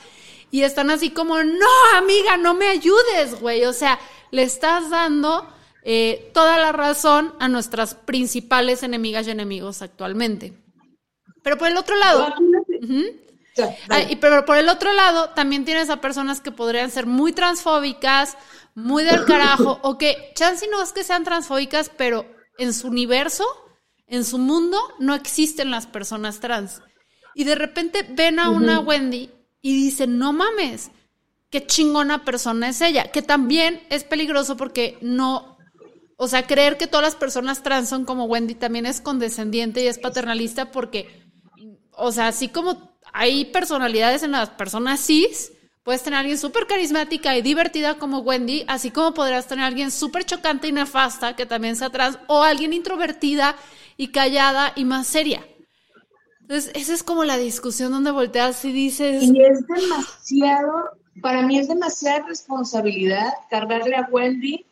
Y 0.51 0.63
están 0.63 0.91
así 0.91 1.11
como, 1.11 1.43
no, 1.43 1.67
amiga, 1.97 2.37
no 2.37 2.55
me 2.55 2.69
ayudes, 2.69 3.41
güey. 3.41 3.65
O 3.65 3.73
sea, 3.73 3.99
le 4.31 4.43
estás 4.43 4.91
dando 4.91 5.47
eh, 5.83 6.31
toda 6.35 6.59
la 6.59 6.73
razón 6.73 7.35
a 7.39 7.49
nuestras 7.49 7.95
principales 7.95 8.83
enemigas 8.83 9.27
y 9.27 9.31
enemigos 9.31 9.83
actualmente. 9.83 10.53
Pero 11.43 11.59
por 11.59 11.69
el 11.69 11.77
otro 11.77 11.97
lado, 11.97 12.35
y 14.09 14.17
pero 14.17 14.45
por 14.45 14.57
el 14.57 14.69
otro 14.69 14.93
lado, 14.93 15.31
también 15.31 15.65
tienes 15.65 15.89
a 15.91 16.01
personas 16.01 16.41
que 16.41 16.51
podrían 16.51 16.91
ser 16.91 17.07
muy 17.07 17.33
transfóbicas, 17.33 18.37
muy 18.75 19.05
del 19.05 19.25
carajo, 19.25 19.79
o 19.83 19.97
que 19.97 20.33
chance 20.35 20.67
no 20.71 20.83
es 20.83 20.93
que 20.93 21.05
sean 21.05 21.25
transfóbicas, 21.25 21.91
pero 21.97 22.27
en 22.59 22.75
su 22.75 22.89
universo, 22.89 23.45
en 24.07 24.25
su 24.25 24.39
mundo, 24.39 24.79
no 24.99 25.15
existen 25.15 25.71
las 25.71 25.87
personas 25.87 26.41
trans. 26.41 26.83
Y 27.35 27.45
de 27.45 27.55
repente 27.55 28.05
ven 28.09 28.39
a 28.41 28.51
una 28.51 28.81
Wendy 28.81 29.31
y 29.63 29.75
dicen, 29.75 30.19
no 30.19 30.33
mames, 30.33 30.91
qué 31.51 31.67
chingona 31.67 32.25
persona 32.25 32.69
es 32.69 32.81
ella, 32.81 33.11
que 33.11 33.23
también 33.23 33.83
es 33.91 34.05
peligroso 34.05 34.57
porque 34.57 34.99
no 35.01 35.57
o 36.17 36.29
sea, 36.29 36.47
creer 36.47 36.79
que 36.79 36.87
todas 36.87 37.05
las 37.05 37.15
personas 37.15 37.63
trans 37.63 37.89
son 37.89 38.05
como 38.05 38.25
Wendy 38.25 38.55
también 38.55 38.87
es 38.87 39.01
condescendiente 39.01 39.83
y 39.83 39.87
es 39.87 39.99
paternalista 39.99 40.71
porque, 40.71 41.25
o 41.93 42.11
sea, 42.11 42.29
así 42.29 42.49
como 42.49 42.97
hay 43.13 43.47
personalidades 43.47 44.23
en 44.23 44.33
las 44.33 44.49
personas 44.51 45.01
cis, 45.01 45.53
puedes 45.83 46.03
tener 46.03 46.17
a 46.17 46.21
alguien 46.21 46.39
súper 46.39 46.67
carismática 46.67 47.37
y 47.37 47.43
divertida 47.43 47.99
como 47.99 48.21
Wendy, 48.21 48.65
así 48.67 48.91
como 48.91 49.13
podrás 49.13 49.47
tener 49.47 49.65
a 49.65 49.69
alguien 49.69 49.91
súper 49.91 50.25
chocante 50.25 50.69
y 50.69 50.73
nefasta 50.73 51.37
que 51.37 51.45
también 51.45 51.77
sea 51.77 51.91
trans, 51.91 52.19
o 52.29 52.43
alguien 52.43 52.73
introvertida 52.73 53.55
y 53.99 54.09
callada 54.09 54.73
y 54.75 54.87
más 54.87 55.07
seria. 55.07 55.47
Entonces, 56.49 56.71
esa 56.77 56.95
es 56.95 57.03
como 57.03 57.25
la 57.25 57.39
discusión 57.39 57.91
donde 57.91 58.13
volteas 58.13 58.65
y 58.65 58.71
dices... 58.71 59.25
Y 59.25 59.43
es 59.43 59.67
demasiado, 59.67 60.93
para 61.21 61.43
mí 61.43 61.59
es 61.59 61.67
demasiada 61.67 62.25
responsabilidad 62.29 63.33
cargarle 63.51 63.97
a 63.97 64.09
Wendy 64.13 64.65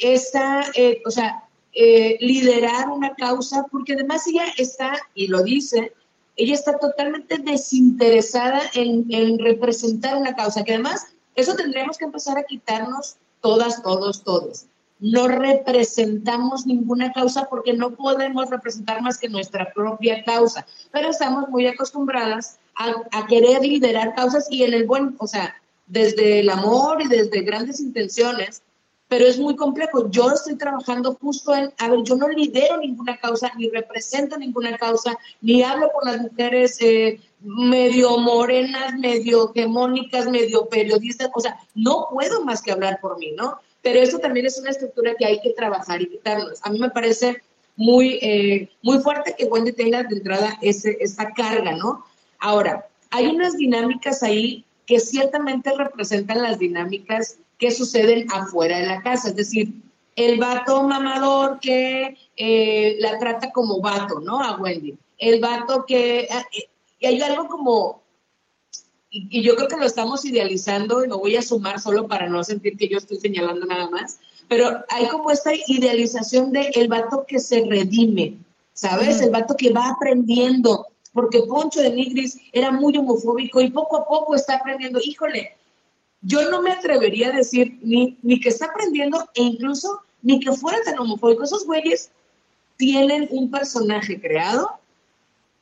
esa, 0.00 0.62
eh, 0.74 1.00
o 1.06 1.12
sea, 1.12 1.44
eh, 1.74 2.18
liderar 2.20 2.88
una 2.88 3.14
causa, 3.14 3.64
porque 3.70 3.92
además 3.92 4.26
ella 4.26 4.46
está, 4.56 4.98
y 5.14 5.28
lo 5.28 5.44
dice, 5.44 5.92
ella 6.34 6.54
está 6.54 6.76
totalmente 6.80 7.38
desinteresada 7.38 8.60
en, 8.74 9.06
en, 9.10 9.38
representar 9.38 10.16
una 10.16 10.34
causa, 10.34 10.64
que 10.64 10.74
además 10.74 11.06
eso 11.36 11.54
tendríamos 11.54 11.98
que 11.98 12.04
empezar 12.04 12.36
a 12.36 12.42
quitarnos 12.42 13.14
todas, 13.40 13.80
todos, 13.80 14.24
todos. 14.24 14.64
No 15.02 15.26
representamos 15.26 16.64
ninguna 16.64 17.12
causa 17.12 17.48
porque 17.50 17.72
no 17.72 17.90
podemos 17.90 18.48
representar 18.50 19.02
más 19.02 19.18
que 19.18 19.28
nuestra 19.28 19.72
propia 19.72 20.22
causa, 20.22 20.64
pero 20.92 21.08
estamos 21.10 21.48
muy 21.48 21.66
acostumbradas 21.66 22.60
a, 22.76 23.26
querer 23.26 23.62
liderar 23.62 24.14
causas 24.14 24.46
y 24.48 24.62
en 24.62 24.74
el 24.74 24.86
buen, 24.86 25.16
o 25.18 25.26
sea, 25.26 25.56
desde 25.88 26.38
el 26.38 26.50
amor 26.50 27.02
y 27.02 27.08
desde 27.08 27.42
grandes 27.42 27.80
intenciones, 27.80 28.62
pero 29.08 29.26
es 29.26 29.40
muy 29.40 29.56
complejo. 29.56 30.08
Yo 30.08 30.30
estoy 30.30 30.54
trabajando 30.54 31.18
justo 31.20 31.52
en, 31.52 31.72
a 31.78 31.88
ver, 31.88 32.04
yo 32.04 32.14
no 32.14 32.28
lidero 32.28 32.76
ninguna 32.76 33.18
causa, 33.18 33.50
ni 33.58 33.70
represento 33.70 34.38
ninguna 34.38 34.78
causa, 34.78 35.18
ni 35.40 35.64
hablo 35.64 35.90
con 35.92 36.12
las 36.12 36.22
mujeres 36.22 36.78
eh, 36.80 37.20
medio 37.40 38.18
morenas, 38.18 38.94
medio 38.94 39.50
hegemónicas, 39.50 40.28
medio 40.28 40.68
periodistas, 40.68 41.28
o 41.34 41.40
sea, 41.40 41.58
no 41.74 42.06
puedo 42.08 42.44
más 42.44 42.62
que 42.62 42.70
hablar 42.70 43.00
por 43.00 43.18
mí, 43.18 43.32
¿no? 43.36 43.58
Pero 43.82 44.00
eso 44.00 44.18
también 44.18 44.46
es 44.46 44.58
una 44.58 44.70
estructura 44.70 45.14
que 45.18 45.26
hay 45.26 45.40
que 45.40 45.50
trabajar 45.50 46.00
y 46.00 46.08
quitarnos. 46.08 46.60
A 46.62 46.70
mí 46.70 46.78
me 46.78 46.90
parece 46.90 47.42
muy, 47.76 48.18
eh, 48.22 48.70
muy 48.82 48.98
fuerte 49.00 49.34
que 49.36 49.46
Wendy 49.46 49.72
tenga 49.72 50.02
de 50.04 50.16
entrada 50.16 50.58
ese, 50.62 50.96
esta 51.00 51.32
carga, 51.32 51.72
¿no? 51.72 52.04
Ahora, 52.38 52.86
hay 53.10 53.26
unas 53.26 53.56
dinámicas 53.56 54.22
ahí 54.22 54.64
que 54.86 55.00
ciertamente 55.00 55.72
representan 55.76 56.42
las 56.42 56.58
dinámicas 56.58 57.38
que 57.58 57.70
suceden 57.70 58.26
afuera 58.32 58.78
de 58.78 58.86
la 58.86 59.02
casa. 59.02 59.28
Es 59.28 59.36
decir, 59.36 59.72
el 60.16 60.38
vato 60.38 60.82
mamador 60.82 61.60
que 61.60 62.16
eh, 62.36 62.96
la 62.98 63.18
trata 63.18 63.50
como 63.52 63.80
vato, 63.80 64.20
¿no? 64.20 64.40
A 64.40 64.56
Wendy. 64.56 64.94
El 65.18 65.40
vato 65.40 65.84
que... 65.86 66.20
Eh, 66.20 66.68
y 66.98 67.06
hay 67.06 67.20
algo 67.22 67.48
como... 67.48 68.01
y, 69.12 69.42
yo 69.42 69.54
creo 69.54 69.68
que 69.68 69.76
lo 69.76 69.84
estamos 69.84 70.24
idealizando 70.24 71.04
y 71.04 71.08
me 71.08 71.16
voy 71.16 71.36
a 71.36 71.42
sumar 71.42 71.78
solo 71.78 72.08
para 72.08 72.28
no 72.28 72.42
sentir 72.42 72.78
que 72.78 72.88
yo 72.88 72.96
estoy 72.96 73.18
señalando 73.18 73.66
nada 73.66 73.90
más, 73.90 74.18
pero 74.48 74.82
hay 74.88 75.06
como 75.08 75.30
esta 75.30 75.52
idealización 75.66 76.50
de 76.50 76.70
el 76.74 76.88
vato 76.88 77.26
que 77.28 77.38
se 77.38 77.64
redime, 77.66 78.38
¿sabes? 78.72 79.20
El 79.20 79.30
vato 79.30 79.54
que 79.54 79.70
va 79.70 79.90
aprendiendo, 79.90 80.86
porque 81.12 81.42
Poncho 81.42 81.80
de 81.80 81.90
Nigris 81.90 82.38
era 82.52 82.70
muy 82.70 82.96
homofóbico 82.96 83.60
y 83.60 83.70
poco 83.70 83.98
a 83.98 84.08
poco 84.08 84.34
está 84.34 84.56
aprendiendo. 84.56 84.98
Híjole, 85.04 85.56
yo 86.22 86.50
no 86.50 86.62
me 86.62 86.72
atrevería 86.72 87.28
a 87.28 87.36
decir 87.36 87.78
ni, 87.82 88.16
ni 88.22 88.40
que 88.40 88.48
está 88.48 88.66
aprendiendo 88.66 89.28
e 89.34 89.42
incluso 89.42 90.00
ni 90.22 90.40
que 90.40 90.52
fuera 90.52 90.78
tan 90.84 90.98
homofóbico. 90.98 91.44
Esos 91.44 91.66
güeyes 91.66 92.10
tienen 92.78 93.28
un 93.30 93.50
personaje 93.50 94.18
creado 94.18 94.70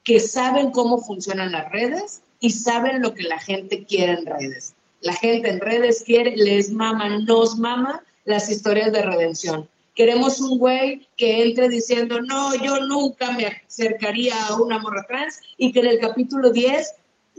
que 0.05 0.21
saben 0.21 0.71
cómo 0.71 0.99
funcionan 0.99 1.51
las 1.53 1.71
redes 1.73 2.23
y 2.41 2.51
saben 2.51 3.03
lo 3.03 3.15
que 3.15 3.23
la 3.23 3.39
gente 3.39 3.85
quiere 3.85 4.13
en 4.15 4.27
redes. 4.27 4.75
La 5.03 5.15
gente 5.15 5.49
en 5.49 5.61
redes 5.61 6.03
quiere, 6.05 6.37
les 6.37 6.71
mama, 6.71 7.21
nos 7.21 7.59
mama 7.59 8.03
las 8.25 8.51
historias 8.51 8.93
de 8.93 9.03
redención. 9.03 9.69
Queremos 9.95 10.41
un 10.41 10.59
güey 10.59 11.07
que 11.17 11.43
entre 11.43 11.69
diciendo, 11.69 12.21
no, 12.23 12.55
yo 12.55 12.81
nunca 12.87 13.33
me 13.33 13.47
acercaría 13.47 14.35
a 14.47 14.61
una 14.61 14.79
morra 14.79 15.05
trans 15.07 15.41
y 15.57 15.73
que 15.73 15.81
en 15.81 15.87
el 15.87 15.99
capítulo 15.99 16.51
10 16.51 16.95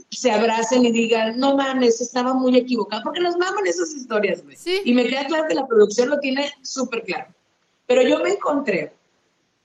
se 0.10 0.32
abracen 0.32 0.86
y 0.86 0.92
digan, 0.92 1.40
no 1.40 1.56
mames, 1.56 2.02
estaba 2.02 2.34
muy 2.34 2.58
equivocado, 2.58 3.04
porque 3.04 3.22
nos 3.22 3.38
maman 3.38 3.66
esas 3.66 3.94
historias, 3.94 4.44
güey. 4.44 4.58
Y 4.84 4.94
me 4.94 5.06
queda 5.06 5.26
claro 5.26 5.48
que 5.48 5.56
la 5.56 5.68
producción 5.68 6.10
lo 6.10 6.20
tiene 6.20 6.52
súper 6.62 7.04
claro. 7.04 7.34
Pero 7.88 8.02
yo 8.04 8.20
me 8.20 8.32
encontré 8.32 8.94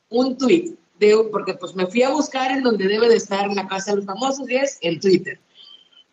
un 0.09 0.37
tweet 0.39 0.75
de, 0.99 1.17
porque 1.31 1.55
pues 1.55 1.75
me 1.75 1.87
fui 1.87 2.03
a 2.03 2.11
buscar 2.11 2.51
en 2.51 2.63
donde 2.63 2.89
debe 2.89 3.09
de 3.09 3.17
estar 3.17 3.51
la 3.53 3.67
casa 3.67 3.91
de 3.91 3.99
los 3.99 4.07
famosos 4.07 4.49
y 4.49 4.57
es 4.57 4.79
el 4.81 5.01
Twitter. 5.01 5.39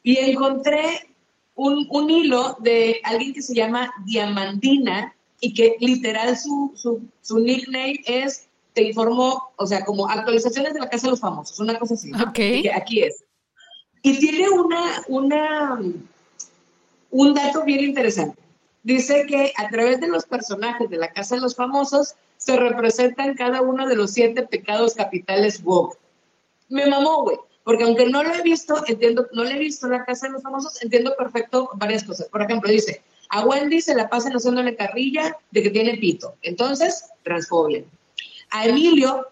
Y 0.04 0.18
encontré 0.18 1.10
un, 1.56 1.88
un 1.90 2.10
hilo 2.10 2.58
de 2.60 3.00
alguien 3.04 3.34
que 3.34 3.42
se 3.42 3.56
llama 3.56 3.94
Diamandina 4.06 5.16
y 5.40 5.54
que 5.54 5.78
literal 5.80 6.38
su, 6.38 6.72
su, 6.76 7.02
su 7.22 7.40
nickname 7.40 8.02
es, 8.06 8.48
te 8.74 8.84
informo, 8.84 9.52
o 9.58 9.68
sea, 9.68 9.84
como 9.86 10.10
actualizaciones 10.10 10.74
de 10.74 10.80
la 10.80 10.90
casa 10.90 11.08
de 11.08 11.12
los 11.12 11.20
famosos, 11.20 11.60
una 11.60 11.78
cosa 11.78 11.94
así. 11.94 12.12
aquí 12.70 13.04
es. 13.04 13.24
Y 14.02 14.20
tiene 14.20 14.50
una, 14.50 15.04
una, 15.08 15.82
un 17.12 17.34
dato 17.34 17.64
bien 17.64 17.82
interesante. 17.82 18.38
Dice 18.84 19.26
que 19.28 19.54
a 19.56 19.70
través 19.70 20.02
de 20.02 20.10
los 20.10 20.26
personajes 20.26 20.90
de 20.90 20.98
la 20.98 21.10
Casa 21.12 21.36
de 21.36 21.42
los 21.42 21.56
Famosos 21.56 22.16
se 22.44 22.58
representan 22.58 23.36
cada 23.36 23.62
uno 23.62 23.88
de 23.88 23.96
los 23.96 24.12
siete 24.12 24.44
pecados 24.44 24.96
capitales 24.96 25.62
woke. 25.64 25.98
Me 26.68 26.86
mamó, 26.88 27.24
güey, 27.24 27.38
porque 27.64 27.86
aunque 27.86 28.06
no 28.08 28.22
lo 28.22 28.34
he 28.34 28.42
visto, 28.42 28.84
entiendo, 28.86 29.28
no 29.32 29.46
le 29.46 29.56
he 29.56 29.60
visto 29.60 29.88
la 29.88 30.04
Casa 30.04 30.28
de 30.28 30.34
los 30.34 30.44
Famosos, 30.44 30.82
entiendo 30.84 31.16
perfecto 31.18 31.70
varias 31.76 32.04
cosas. 32.04 32.28
Por 32.28 32.42
ejemplo, 32.42 32.70
dice, 32.70 33.02
a 33.30 33.46
Wendy 33.46 33.80
se 33.80 33.96
la 33.96 34.10
pasan 34.10 34.34
haciéndole 34.34 34.76
carrilla 34.76 35.38
de 35.52 35.64
que 35.64 35.70
tiene 35.70 35.98
pito. 35.98 36.36
Entonces, 36.42 37.06
transfobia. 37.24 37.86
A 38.52 38.66
Emilio 38.66 39.26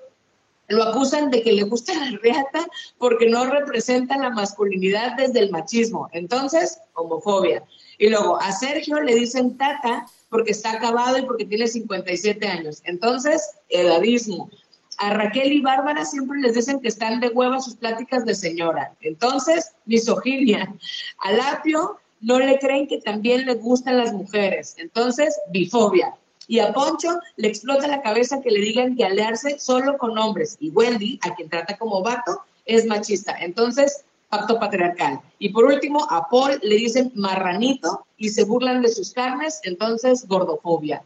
lo 0.70 0.84
acusan 0.84 1.30
de 1.32 1.44
que 1.44 1.52
le 1.52 1.64
gusta 1.64 1.94
la 1.94 2.18
reata 2.18 2.66
porque 2.98 3.30
no 3.30 3.46
representa 3.46 4.18
la 4.18 4.30
masculinidad 4.30 5.18
desde 5.18 5.40
el 5.40 5.52
machismo. 5.52 6.08
Entonces, 6.14 6.80
homofobia. 6.94 7.62
Y 7.98 8.08
luego 8.08 8.40
a 8.40 8.54
Sergio 8.54 9.02
le 9.02 9.16
dicen 9.16 9.58
tata 9.58 10.06
porque 10.32 10.54
está 10.54 10.72
acabado 10.72 11.18
y 11.18 11.24
porque 11.24 11.46
tiene 11.46 11.68
57 11.68 12.48
años. 12.48 12.82
Entonces, 12.86 13.52
edadismo. 13.70 14.50
A 14.98 15.14
Raquel 15.14 15.52
y 15.52 15.62
Bárbara 15.62 16.06
siempre 16.06 16.40
les 16.40 16.56
dicen 16.56 16.80
que 16.80 16.88
están 16.88 17.20
de 17.20 17.28
hueva 17.28 17.60
sus 17.60 17.76
pláticas 17.76 18.26
de 18.26 18.34
señora. 18.34 18.96
Entonces, 19.02 19.74
misoginia. 19.86 20.74
A 21.20 21.34
Lapio 21.34 22.00
no 22.22 22.40
le 22.40 22.58
creen 22.60 22.88
que 22.88 23.02
también 23.02 23.46
le 23.46 23.56
gustan 23.56 23.98
las 23.98 24.14
mujeres. 24.14 24.76
Entonces, 24.78 25.38
bifobia. 25.50 26.16
Y 26.48 26.60
a 26.60 26.72
Poncho 26.72 27.20
le 27.36 27.50
explota 27.50 27.88
la 27.88 28.02
cabeza 28.02 28.42
que 28.42 28.52
le 28.52 28.62
digan 28.62 28.96
que 28.96 29.04
alearse 29.04 29.60
solo 29.60 29.98
con 29.98 30.18
hombres. 30.18 30.56
Y 30.62 30.70
Wendy, 30.70 31.20
a 31.24 31.36
quien 31.36 31.50
trata 31.50 31.78
como 31.78 32.02
vato, 32.02 32.40
es 32.66 32.86
machista. 32.86 33.36
Entonces, 33.38 34.06
pacto 34.32 34.58
patriarcal. 34.60 35.22
Y 35.38 35.50
por 35.50 35.66
último, 35.66 36.08
a 36.10 36.28
Paul 36.30 36.58
le 36.64 36.76
dicen 36.76 37.12
marranito 37.16 38.06
y 38.18 38.30
se 38.30 38.46
burlan 38.46 38.82
de 38.82 38.90
sus 38.90 39.12
carnes, 39.12 39.60
entonces 39.64 40.28
gordofobia. 40.28 41.04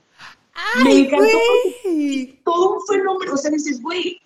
Ay, 0.54 0.84
Me 0.84 1.00
encantó 1.00 1.38
todo 2.45 2.76
un 2.76 2.86
fenómeno. 2.86 3.34
O 3.34 3.38
sea, 3.38 3.52
dices, 3.52 3.82
güey, 3.82 4.21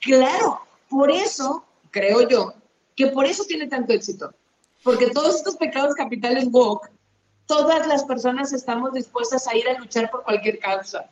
claro, 0.00 0.60
por 0.88 1.10
eso, 1.10 1.64
creo 1.90 2.28
yo, 2.28 2.54
que 2.96 3.08
por 3.08 3.26
eso 3.26 3.44
tiene 3.44 3.68
tanto 3.68 3.92
éxito. 3.92 4.32
Porque 4.82 5.10
todos 5.10 5.36
estos 5.36 5.56
pecados 5.56 5.94
capitales 5.94 6.48
woke 6.50 6.90
todas 7.46 7.86
las 7.86 8.04
personas 8.04 8.52
estamos 8.52 8.92
dispuestas 8.92 9.48
a 9.48 9.56
ir 9.56 9.68
a 9.68 9.78
luchar 9.78 10.10
por 10.10 10.22
cualquier 10.22 10.58
causa. 10.60 11.08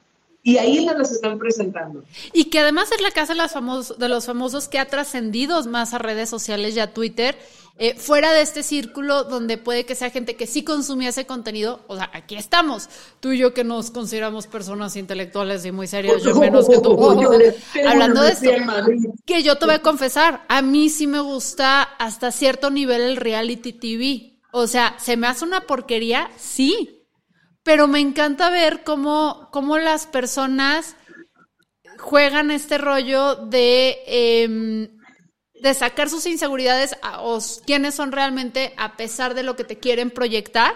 Y 0.47 0.59
ahí 0.59 0.85
nos 0.85 0.97
las 0.97 1.11
están 1.11 1.41
presentando. 1.41 2.05
Y 2.33 2.45
que 2.45 2.61
además 2.61 2.93
es 2.93 3.01
la 3.01 3.11
casa 3.11 3.35
de, 3.35 3.41
los 3.41 3.99
de 3.99 4.09
los 4.09 4.27
famosos 4.27 4.69
que 4.69 4.79
ha 4.79 4.87
trascendido 4.87 5.61
más 5.65 5.93
a 5.93 5.99
redes 5.99 6.31
sociales 6.31 6.77
y 6.77 6.79
a 6.79 6.95
Twitter, 6.95 7.37
eh, 7.79 7.97
fuera 7.97 8.33
de 8.33 8.43
este 8.43 8.63
círculo 8.63 9.25
donde 9.25 9.59
puede 9.59 9.85
que 9.85 9.97
sea 9.97 10.11
gente 10.11 10.37
que 10.37 10.47
sí 10.47 10.63
consumía 10.63 11.09
ese 11.09 11.27
contenido. 11.27 11.81
O 11.89 11.97
sea, 11.97 12.13
aquí 12.15 12.37
estamos, 12.37 12.89
tú 13.19 13.33
y 13.33 13.39
yo 13.39 13.55
que 13.55 13.65
nos 13.65 13.91
consideramos 13.91 14.47
personas 14.47 14.95
intelectuales 14.95 15.67
y 15.67 15.73
muy 15.73 15.89
serias, 15.89 16.23
yo 16.23 16.37
menos 16.37 16.69
que 16.69 16.79
tú. 16.79 16.97
hablando 17.85 18.23
de 18.23 18.31
esto, 18.31 18.49
que 19.25 19.43
yo 19.43 19.59
te 19.59 19.67
voy 19.67 19.75
a 19.75 19.83
confesar, 19.83 20.45
a 20.47 20.63
mí 20.63 20.91
sí 20.91 21.09
me 21.09 21.19
gusta 21.19 21.83
hasta 21.83 22.31
cierto 22.31 22.71
nivel 22.71 23.03
el 23.03 23.17
reality 23.17 23.73
TV. 23.73 24.39
O 24.53 24.69
sea, 24.69 24.95
¿se 25.01 25.17
me 25.17 25.27
hace 25.27 25.45
una 25.45 25.63
porquería? 25.63 26.31
Sí. 26.39 26.96
Pero 27.67 27.89
me 27.89 27.99
encanta 27.99 28.49
ver 28.49 28.85
cómo, 28.85 29.49
cómo 29.51 29.77
las 29.77 30.07
personas 30.07 30.95
juegan 31.99 32.53
este 32.53 32.79
rollo 32.79 33.35
de, 33.35 33.99
em, 34.07 34.89
sacar 35.75 36.09
sus 36.09 36.27
inseguridades 36.27 36.97
o 37.19 37.41
quiénes 37.67 37.97
son 37.97 38.13
realmente 38.13 38.73
a 38.77 38.97
pesar 38.97 39.35
de 39.35 39.43
lo 39.43 39.57
que 39.57 39.65
te 39.65 39.79
quieren 39.79 40.13
proyectar, 40.13 40.75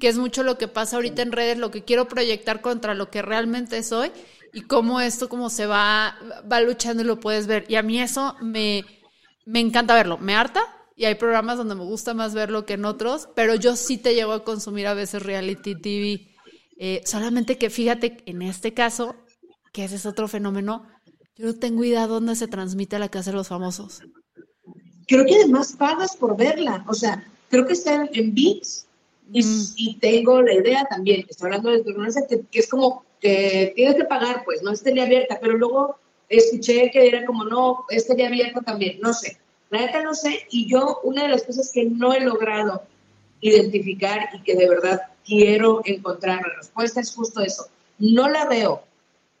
que 0.00 0.08
es 0.08 0.16
mucho 0.16 0.42
lo 0.42 0.56
que 0.56 0.66
pasa 0.66 0.96
ahorita 0.96 1.20
en 1.20 1.32
redes, 1.32 1.58
lo 1.58 1.70
que 1.70 1.84
quiero 1.84 2.08
proyectar 2.08 2.62
contra 2.62 2.94
lo 2.94 3.10
que 3.10 3.20
realmente 3.20 3.82
soy 3.82 4.10
y 4.54 4.62
cómo 4.62 5.02
esto 5.02 5.28
como 5.28 5.50
se 5.50 5.66
va, 5.66 6.18
va 6.50 6.62
luchando 6.62 7.02
y 7.02 7.06
lo 7.06 7.20
puedes 7.20 7.48
ver. 7.48 7.66
Y 7.68 7.76
a 7.76 7.82
mí 7.82 8.00
eso 8.00 8.34
me, 8.40 8.86
me 9.44 9.60
encanta 9.60 9.94
verlo. 9.94 10.16
Me 10.16 10.34
harta, 10.34 10.62
y 11.00 11.06
hay 11.06 11.14
programas 11.14 11.56
donde 11.56 11.74
me 11.74 11.84
gusta 11.84 12.12
más 12.12 12.34
verlo 12.34 12.66
que 12.66 12.74
en 12.74 12.84
otros, 12.84 13.28
pero 13.34 13.54
yo 13.54 13.74
sí 13.74 13.96
te 13.96 14.14
llego 14.14 14.32
a 14.32 14.44
consumir 14.44 14.86
a 14.86 14.92
veces 14.92 15.22
reality 15.22 15.74
TV. 15.74 16.29
Eh, 16.82 17.02
solamente 17.04 17.58
que 17.58 17.68
fíjate, 17.68 18.22
en 18.24 18.40
este 18.40 18.72
caso, 18.72 19.14
que 19.70 19.84
ese 19.84 19.96
es 19.96 20.06
otro 20.06 20.28
fenómeno, 20.28 20.86
yo 21.36 21.48
no 21.48 21.54
tengo 21.54 21.84
idea 21.84 22.06
dónde 22.06 22.34
se 22.36 22.48
transmite 22.48 22.98
la 22.98 23.10
casa 23.10 23.32
de 23.32 23.36
los 23.36 23.48
famosos. 23.48 24.00
Creo 25.06 25.26
que 25.26 25.34
además 25.34 25.74
pagas 25.78 26.16
por 26.16 26.38
verla, 26.38 26.82
o 26.88 26.94
sea, 26.94 27.22
creo 27.50 27.66
que 27.66 27.74
está 27.74 28.08
en, 28.10 28.32
VIX 28.34 28.86
y, 29.30 29.42
mm. 29.42 29.64
y, 29.76 29.98
tengo 29.98 30.40
la 30.40 30.54
idea 30.54 30.86
también, 30.88 31.26
estoy 31.28 31.48
hablando 31.48 31.70
de 31.70 31.84
que, 31.84 32.40
que 32.50 32.58
es 32.58 32.70
como 32.70 33.04
que 33.20 33.74
tienes 33.76 33.96
que 33.96 34.04
pagar, 34.04 34.42
pues, 34.46 34.62
no 34.62 34.72
es 34.72 34.82
tele 34.82 35.02
abierta, 35.02 35.38
pero 35.38 35.58
luego 35.58 35.98
escuché 36.30 36.90
que 36.90 37.08
era 37.08 37.26
como, 37.26 37.44
no, 37.44 37.84
es 37.90 38.06
tele 38.06 38.24
abierta 38.24 38.62
también, 38.62 39.00
no 39.02 39.12
sé. 39.12 39.36
La 39.68 39.80
neta 39.80 40.02
no 40.02 40.14
sé, 40.14 40.46
y 40.50 40.66
yo 40.66 41.00
una 41.04 41.24
de 41.24 41.28
las 41.28 41.42
cosas 41.42 41.70
que 41.74 41.84
no 41.84 42.14
he 42.14 42.20
logrado 42.20 42.84
identificar 43.40 44.28
y 44.34 44.42
que 44.42 44.54
de 44.54 44.68
verdad 44.68 45.00
quiero 45.24 45.80
encontrar 45.84 46.40
la 46.42 46.56
respuesta 46.56 47.00
es 47.00 47.14
justo 47.14 47.40
eso. 47.40 47.66
No 47.98 48.28
la 48.28 48.46
veo 48.46 48.82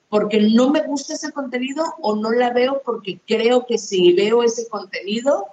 porque 0.08 0.40
no 0.40 0.70
me 0.70 0.82
gusta 0.82 1.14
ese 1.14 1.32
contenido 1.32 1.84
o 2.00 2.16
no 2.16 2.32
la 2.32 2.52
veo 2.52 2.82
porque 2.84 3.20
creo 3.26 3.64
que 3.66 3.78
si 3.78 4.12
veo 4.12 4.42
ese 4.42 4.68
contenido 4.68 5.46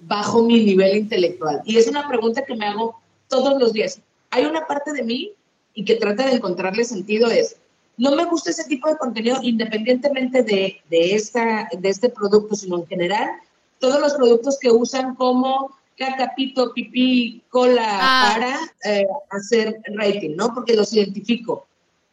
bajo 0.00 0.42
mi 0.42 0.62
nivel 0.62 0.96
intelectual. 0.98 1.62
Y 1.64 1.78
es 1.78 1.88
una 1.88 2.06
pregunta 2.06 2.44
que 2.44 2.54
me 2.54 2.66
hago 2.66 3.00
todos 3.28 3.58
los 3.58 3.72
días. 3.72 4.00
Hay 4.30 4.44
una 4.44 4.66
parte 4.66 4.92
de 4.92 5.02
mí 5.02 5.32
y 5.72 5.84
que 5.84 5.96
trata 5.96 6.26
de 6.26 6.34
encontrarle 6.34 6.84
sentido 6.84 7.30
es, 7.30 7.56
no 7.96 8.14
me 8.14 8.26
gusta 8.26 8.50
ese 8.50 8.64
tipo 8.64 8.88
de 8.88 8.98
contenido 8.98 9.38
independientemente 9.42 10.42
de, 10.42 10.82
de, 10.90 11.14
esta, 11.14 11.68
de 11.72 11.88
este 11.88 12.10
producto, 12.10 12.54
sino 12.54 12.78
en 12.78 12.86
general, 12.86 13.30
todos 13.78 14.00
los 14.00 14.14
productos 14.14 14.58
que 14.60 14.70
usan 14.70 15.14
como 15.14 15.70
cacapito, 15.96 16.72
pipí, 16.72 17.42
cola 17.48 17.84
ah. 17.86 18.34
para 18.34 18.58
eh, 18.84 19.06
hacer 19.30 19.80
rating, 19.94 20.36
¿no? 20.36 20.52
Porque 20.54 20.74
los 20.74 20.92
identifico. 20.92 21.66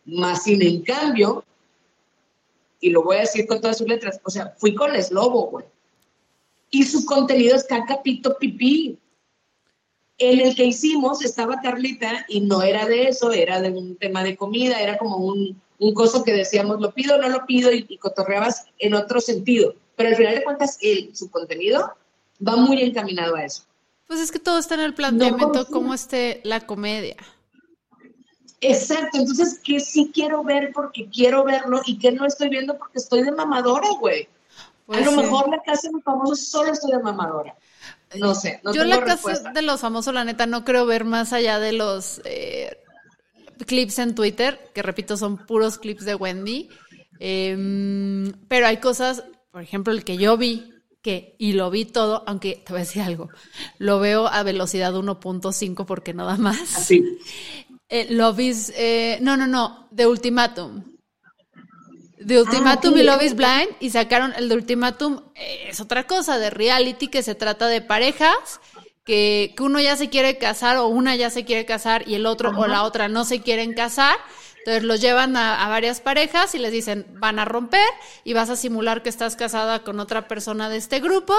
Más 0.05 0.43
sin 0.43 0.61
en 0.61 0.81
cambio, 0.81 1.45
y 2.79 2.89
lo 2.89 3.03
voy 3.03 3.17
a 3.17 3.21
decir 3.21 3.45
con 3.45 3.61
todas 3.61 3.77
sus 3.77 3.87
letras, 3.87 4.19
o 4.23 4.29
sea, 4.31 4.55
fui 4.57 4.73
con 4.73 4.95
el 4.95 5.05
Lobo, 5.11 5.47
güey. 5.51 5.65
Y 6.71 6.83
su 6.83 7.05
contenido 7.05 7.55
es 7.55 7.65
cacapito, 7.65 8.37
pipí. 8.37 8.97
En 10.17 10.39
el 10.39 10.55
que 10.55 10.65
hicimos 10.65 11.23
estaba 11.23 11.61
Carlita 11.61 12.25
y 12.27 12.41
no 12.41 12.61
era 12.63 12.87
de 12.87 13.07
eso, 13.07 13.31
era 13.31 13.61
de 13.61 13.69
un 13.69 13.95
tema 13.95 14.23
de 14.23 14.35
comida, 14.35 14.79
era 14.79 14.97
como 14.97 15.17
un, 15.17 15.59
un 15.79 15.93
coso 15.93 16.23
que 16.23 16.33
decíamos, 16.33 16.79
lo 16.79 16.91
pido, 16.93 17.17
no 17.17 17.29
lo 17.29 17.45
pido, 17.45 17.71
y, 17.71 17.85
y 17.87 17.97
cotorreabas 17.97 18.65
en 18.79 18.93
otro 18.93 19.19
sentido 19.19 19.75
pero 20.01 20.09
al 20.09 20.15
final 20.15 20.35
de 20.35 20.43
cuentas, 20.43 20.79
el, 20.81 21.15
su 21.15 21.29
contenido 21.29 21.93
va 22.45 22.55
muy 22.55 22.81
encaminado 22.81 23.35
a 23.35 23.45
eso. 23.45 23.63
Pues 24.11 24.19
es 24.19 24.29
que 24.33 24.39
todo 24.39 24.59
está 24.59 24.73
en 24.73 24.81
el 24.81 24.93
planteamiento, 24.93 25.65
cómo 25.67 25.93
esté 25.93 26.41
la 26.43 26.59
comedia. 26.59 27.15
Exacto, 28.59 29.17
entonces 29.17 29.61
que 29.63 29.79
sí 29.79 30.11
quiero 30.13 30.43
ver 30.43 30.73
porque 30.73 31.07
quiero 31.07 31.45
verlo 31.45 31.81
y 31.85 31.97
que 31.97 32.11
no 32.11 32.25
estoy 32.25 32.49
viendo 32.49 32.77
porque 32.77 32.97
estoy 32.97 33.23
de 33.23 33.31
mamadora, 33.31 33.87
güey. 34.01 34.27
a 34.89 34.99
lo 34.99 35.13
mejor 35.13 35.47
la 35.47 35.61
casa 35.61 35.87
de 35.87 35.93
los 35.93 36.03
famosos 36.03 36.45
solo 36.45 36.73
estoy 36.73 36.91
de 36.91 36.99
mamadora. 36.99 37.55
No 38.19 38.35
sé, 38.35 38.59
no 38.65 38.73
Yo 38.73 38.83
la 38.83 39.01
casa 39.01 39.49
de 39.49 39.61
los 39.61 39.79
famosos, 39.79 40.13
la 40.13 40.25
neta, 40.25 40.45
no 40.45 40.65
creo 40.65 40.85
ver 40.85 41.05
más 41.05 41.31
allá 41.31 41.59
de 41.59 41.71
los 41.71 42.19
eh, 42.25 42.83
clips 43.65 43.97
en 43.99 44.13
Twitter, 44.13 44.59
que 44.73 44.81
repito, 44.81 45.15
son 45.15 45.37
puros 45.37 45.77
clips 45.77 46.03
de 46.03 46.15
Wendy. 46.15 46.67
Em, 47.17 48.33
pero 48.49 48.67
hay 48.67 48.75
cosas, 48.75 49.23
por 49.51 49.61
ejemplo, 49.61 49.93
el 49.93 50.03
que 50.03 50.17
yo 50.17 50.35
vi, 50.35 50.69
que, 51.01 51.35
y 51.37 51.53
lo 51.53 51.69
vi 51.71 51.85
todo, 51.85 52.23
aunque 52.27 52.61
te 52.65 52.73
voy 52.73 52.81
a 52.81 52.85
decir 52.85 53.01
algo, 53.01 53.29
lo 53.77 53.99
veo 53.99 54.27
a 54.27 54.43
velocidad 54.43 54.93
1.5 54.93 55.85
porque 55.85 56.13
nada 56.13 56.37
más. 56.37 56.75
Así. 56.75 57.03
Eh, 57.93 58.07
lo 58.09 58.31
vi, 58.31 58.53
eh, 58.75 59.17
no, 59.19 59.35
no, 59.35 59.47
no, 59.47 59.89
de 59.91 60.07
Ultimatum. 60.07 60.81
De 62.17 62.41
Ultimatum 62.41 62.97
y 62.97 63.03
Love 63.03 63.23
is 63.23 63.35
Blind 63.35 63.67
y 63.81 63.89
sacaron 63.89 64.31
el 64.37 64.47
de 64.47 64.55
Ultimatum, 64.55 65.19
eh, 65.35 65.65
es 65.67 65.81
otra 65.81 66.07
cosa, 66.07 66.37
de 66.37 66.51
reality 66.51 67.09
que 67.09 67.21
se 67.21 67.35
trata 67.35 67.67
de 67.67 67.81
parejas 67.81 68.61
que, 69.03 69.55
uno 69.59 69.79
ya 69.79 69.97
se 69.97 70.09
quiere 70.09 70.37
casar 70.37 70.77
o 70.77 70.87
una 70.87 71.15
ya 71.15 71.29
se 71.29 71.43
quiere 71.43 71.65
casar 71.65 72.07
y 72.07 72.15
el 72.15 72.25
otro 72.25 72.51
o 72.57 72.67
la 72.67 72.83
otra 72.83 73.07
no 73.07 73.25
se 73.25 73.41
quieren 73.41 73.73
casar. 73.73 74.15
Entonces 74.61 74.83
los 74.83 75.01
llevan 75.01 75.35
a, 75.37 75.67
varias 75.69 76.01
parejas 76.01 76.53
y 76.53 76.59
les 76.59 76.71
dicen, 76.71 77.07
van 77.13 77.39
a 77.39 77.45
romper 77.45 77.87
y 78.23 78.33
vas 78.33 78.49
a 78.51 78.55
simular 78.55 79.01
que 79.01 79.09
estás 79.09 79.35
casada 79.35 79.83
con 79.83 79.99
otra 79.99 80.27
persona 80.27 80.69
de 80.69 80.77
este 80.77 80.99
grupo 80.99 81.33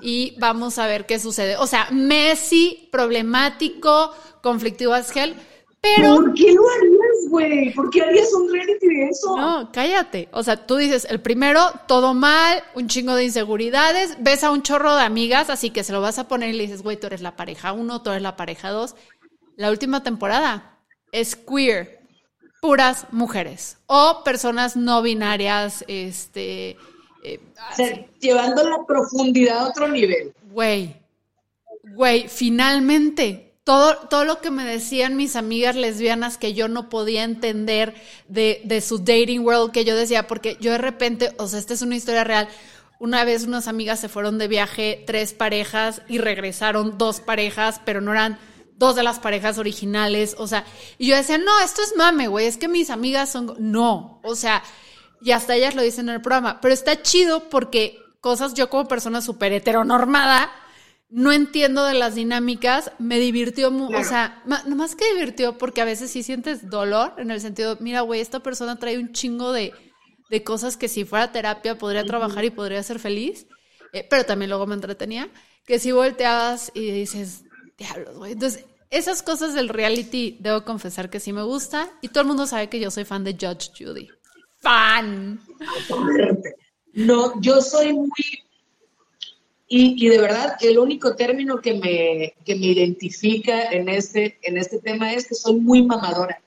y 0.00 0.36
vamos 0.40 0.78
a 0.78 0.88
ver 0.88 1.06
qué 1.06 1.20
sucede. 1.20 1.56
O 1.56 1.68
sea, 1.68 1.88
Messi, 1.92 2.88
problemático, 2.90 4.12
conflictivo 4.42 4.92
as 4.92 5.14
hell, 5.14 5.36
pero... 5.80 6.16
¿Por 6.16 6.34
qué 6.34 6.52
lo 6.52 6.62
harías, 6.68 7.30
güey? 7.30 7.74
¿Por 7.74 7.90
qué 7.90 8.02
harías 8.02 8.32
un 8.32 8.50
reality 8.50 8.86
de 8.88 9.04
eso? 9.08 9.36
No, 9.36 9.70
cállate. 9.70 10.28
O 10.32 10.42
sea, 10.42 10.66
tú 10.66 10.76
dices, 10.76 11.06
el 11.10 11.20
primero, 11.20 11.60
todo 11.86 12.14
mal, 12.14 12.64
un 12.74 12.88
chingo 12.88 13.14
de 13.14 13.24
inseguridades, 13.24 14.16
ves 14.18 14.42
a 14.44 14.50
un 14.50 14.62
chorro 14.62 14.96
de 14.96 15.02
amigas, 15.02 15.50
así 15.50 15.70
que 15.70 15.84
se 15.84 15.92
lo 15.92 16.00
vas 16.00 16.18
a 16.18 16.26
poner 16.26 16.50
y 16.50 16.54
le 16.54 16.62
dices, 16.62 16.82
güey, 16.82 16.96
tú 16.98 17.06
eres 17.06 17.20
la 17.20 17.36
pareja 17.36 17.72
uno, 17.72 18.02
tú 18.02 18.10
eres 18.10 18.22
la 18.22 18.34
pareja 18.34 18.70
dos. 18.70 18.96
La 19.56 19.70
última 19.70 20.02
temporada 20.02 20.80
es 21.12 21.36
queer, 21.36 22.03
puras 22.64 23.06
mujeres 23.12 23.76
o 23.88 24.22
personas 24.24 24.74
no 24.74 25.02
binarias, 25.02 25.84
este... 25.86 26.78
Eh, 27.22 27.38
llevando 28.20 28.66
la 28.66 28.86
profundidad 28.86 29.58
a 29.58 29.68
otro 29.68 29.86
nivel. 29.86 30.32
Güey, 30.50 30.96
güey, 31.94 32.26
finalmente 32.28 33.52
todo, 33.64 33.96
todo 34.08 34.24
lo 34.24 34.40
que 34.40 34.50
me 34.50 34.64
decían 34.64 35.14
mis 35.14 35.36
amigas 35.36 35.76
lesbianas 35.76 36.38
que 36.38 36.54
yo 36.54 36.68
no 36.68 36.88
podía 36.88 37.24
entender 37.24 37.92
de, 38.28 38.62
de 38.64 38.80
su 38.80 38.96
dating 38.96 39.44
world, 39.44 39.70
que 39.70 39.84
yo 39.84 39.94
decía, 39.94 40.26
porque 40.26 40.56
yo 40.58 40.72
de 40.72 40.78
repente, 40.78 41.32
o 41.36 41.46
sea, 41.46 41.58
esta 41.58 41.74
es 41.74 41.82
una 41.82 41.96
historia 41.96 42.24
real. 42.24 42.48
Una 42.98 43.24
vez 43.24 43.44
unas 43.44 43.68
amigas 43.68 44.00
se 44.00 44.08
fueron 44.08 44.38
de 44.38 44.48
viaje, 44.48 45.04
tres 45.06 45.34
parejas, 45.34 46.00
y 46.08 46.16
regresaron 46.16 46.96
dos 46.96 47.20
parejas, 47.20 47.82
pero 47.84 48.00
no 48.00 48.12
eran 48.12 48.38
dos 48.76 48.96
de 48.96 49.02
las 49.02 49.18
parejas 49.18 49.58
originales. 49.58 50.34
O 50.38 50.46
sea, 50.46 50.64
y 50.98 51.08
yo 51.08 51.16
decía, 51.16 51.38
no, 51.38 51.60
esto 51.60 51.82
es 51.82 51.94
mame, 51.96 52.28
güey, 52.28 52.46
es 52.46 52.56
que 52.56 52.68
mis 52.68 52.90
amigas 52.90 53.30
son. 53.30 53.54
No, 53.58 54.20
o 54.22 54.34
sea, 54.34 54.62
y 55.20 55.32
hasta 55.32 55.54
ellas 55.54 55.74
lo 55.74 55.82
dicen 55.82 56.08
en 56.08 56.16
el 56.16 56.22
programa. 56.22 56.60
Pero 56.60 56.74
está 56.74 57.02
chido 57.02 57.48
porque 57.48 57.98
cosas 58.20 58.54
yo 58.54 58.70
como 58.70 58.88
persona 58.88 59.20
súper 59.20 59.52
heteronormada 59.52 60.50
no 61.14 61.30
entiendo 61.30 61.84
de 61.84 61.94
las 61.94 62.16
dinámicas, 62.16 62.90
me 62.98 63.20
divirtió, 63.20 63.70
mucho, 63.70 63.96
o 63.96 64.02
sea, 64.02 64.42
no 64.66 64.74
más 64.74 64.96
que 64.96 65.04
divirtió, 65.14 65.58
porque 65.58 65.80
a 65.80 65.84
veces 65.84 66.10
sí 66.10 66.24
sientes 66.24 66.68
dolor 66.68 67.14
en 67.18 67.30
el 67.30 67.40
sentido, 67.40 67.76
mira, 67.78 68.00
güey, 68.00 68.20
esta 68.20 68.40
persona 68.40 68.80
trae 68.80 68.98
un 68.98 69.12
chingo 69.12 69.52
de, 69.52 69.72
cosas 70.44 70.76
que 70.76 70.88
si 70.88 71.04
fuera 71.04 71.30
terapia 71.30 71.78
podría 71.78 72.04
trabajar 72.04 72.44
y 72.44 72.50
podría 72.50 72.82
ser 72.82 72.98
feliz, 72.98 73.46
eh, 73.92 74.04
pero 74.10 74.24
también 74.24 74.48
luego 74.48 74.66
me 74.66 74.74
entretenía, 74.74 75.30
que 75.64 75.78
si 75.78 75.92
volteabas 75.92 76.72
y 76.74 76.90
dices, 76.90 77.43
diablos, 77.78 78.16
güey. 78.16 78.32
Entonces, 78.32 78.64
esas 78.90 79.22
cosas 79.22 79.54
del 79.54 79.68
reality, 79.68 80.36
debo 80.40 80.64
confesar 80.64 81.10
que 81.10 81.20
sí 81.20 81.32
me 81.32 81.42
gusta, 81.42 81.90
y 82.00 82.08
todo 82.08 82.22
el 82.22 82.28
mundo 82.28 82.46
sabe 82.46 82.68
que 82.68 82.80
yo 82.80 82.90
soy 82.90 83.04
fan 83.04 83.24
de 83.24 83.32
Judge 83.32 83.70
Judy. 83.76 84.08
¡Fan! 84.60 85.40
No, 86.94 87.40
yo 87.40 87.60
soy 87.60 87.92
muy 87.92 88.08
y, 89.66 90.08
de 90.08 90.18
verdad, 90.18 90.56
el 90.60 90.78
único 90.78 91.16
término 91.16 91.60
que 91.60 91.74
me, 91.74 92.34
que 92.44 92.54
me 92.54 92.66
identifica 92.66 93.72
en 93.72 93.88
este, 93.88 94.38
en 94.42 94.56
este 94.56 94.78
tema 94.78 95.12
es 95.12 95.26
que 95.26 95.34
soy 95.34 95.56
muy 95.56 95.82
mamadora. 95.82 96.40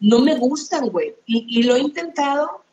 No 0.00 0.18
me 0.18 0.36
gustan, 0.36 0.88
güey. 0.88 1.14
Y, 1.24 1.62
lo 1.62 1.76
he 1.76 1.80
intentado 1.80 2.65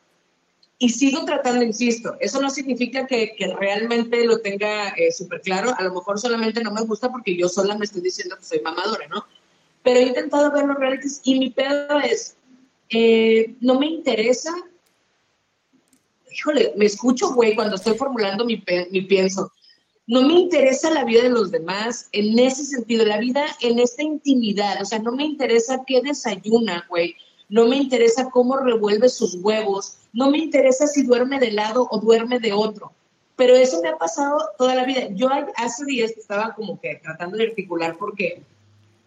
y 0.84 0.90
sigo 0.90 1.24
tratando, 1.24 1.64
insisto. 1.64 2.14
Eso 2.20 2.42
no 2.42 2.50
significa 2.50 3.06
que, 3.06 3.34
que 3.36 3.54
realmente 3.54 4.22
lo 4.26 4.40
tenga 4.40 4.90
eh, 4.90 5.10
súper 5.10 5.40
claro. 5.40 5.74
A 5.78 5.82
lo 5.82 5.94
mejor 5.94 6.20
solamente 6.20 6.62
no 6.62 6.72
me 6.72 6.82
gusta 6.82 7.10
porque 7.10 7.34
yo 7.34 7.48
sola 7.48 7.78
me 7.78 7.86
estoy 7.86 8.02
diciendo 8.02 8.36
que 8.36 8.44
soy 8.44 8.60
mamadora, 8.60 9.08
¿no? 9.08 9.24
Pero 9.82 10.00
he 10.00 10.02
intentado 10.02 10.52
ver 10.52 10.66
los 10.66 10.76
realities 10.76 11.22
y 11.24 11.38
mi 11.38 11.48
pedo 11.48 12.00
es, 12.00 12.36
eh, 12.90 13.54
no 13.62 13.80
me 13.80 13.86
interesa. 13.86 14.50
Híjole, 16.30 16.74
me 16.76 16.84
escucho, 16.84 17.32
güey, 17.32 17.54
cuando 17.54 17.76
estoy 17.76 17.96
formulando 17.96 18.44
mi, 18.44 18.62
mi 18.90 19.00
pienso 19.00 19.50
no 20.06 20.20
me 20.20 20.34
interesa 20.34 20.90
la 20.90 21.04
vida 21.04 21.22
de 21.22 21.30
los 21.30 21.50
demás 21.50 22.10
en 22.12 22.38
ese 22.38 22.66
sentido, 22.66 23.06
la 23.06 23.16
vida 23.16 23.46
en 23.62 23.78
esta 23.78 24.02
intimidad, 24.02 24.82
o 24.82 24.84
sea, 24.84 24.98
no 24.98 25.12
me 25.12 25.24
interesa 25.24 25.82
qué 25.86 26.02
desayuna, 26.02 26.84
güey, 26.90 27.16
no 27.48 27.66
me 27.66 27.76
interesa 27.76 28.30
cómo 28.30 28.56
revuelve 28.56 29.08
sus 29.08 29.36
huevos, 29.36 29.98
no 30.12 30.30
me 30.30 30.38
interesa 30.38 30.86
si 30.86 31.02
duerme 31.02 31.38
de 31.38 31.52
lado 31.52 31.86
o 31.90 31.98
duerme 31.98 32.38
de 32.40 32.52
otro, 32.52 32.92
pero 33.36 33.54
eso 33.54 33.80
me 33.82 33.88
ha 33.88 33.96
pasado 33.96 34.38
toda 34.58 34.74
la 34.74 34.84
vida. 34.84 35.08
Yo 35.10 35.28
hace 35.56 35.84
días 35.84 36.12
estaba 36.12 36.54
como 36.54 36.80
que 36.80 37.00
tratando 37.02 37.36
de 37.36 37.48
articular 37.48 37.96
porque 37.98 38.42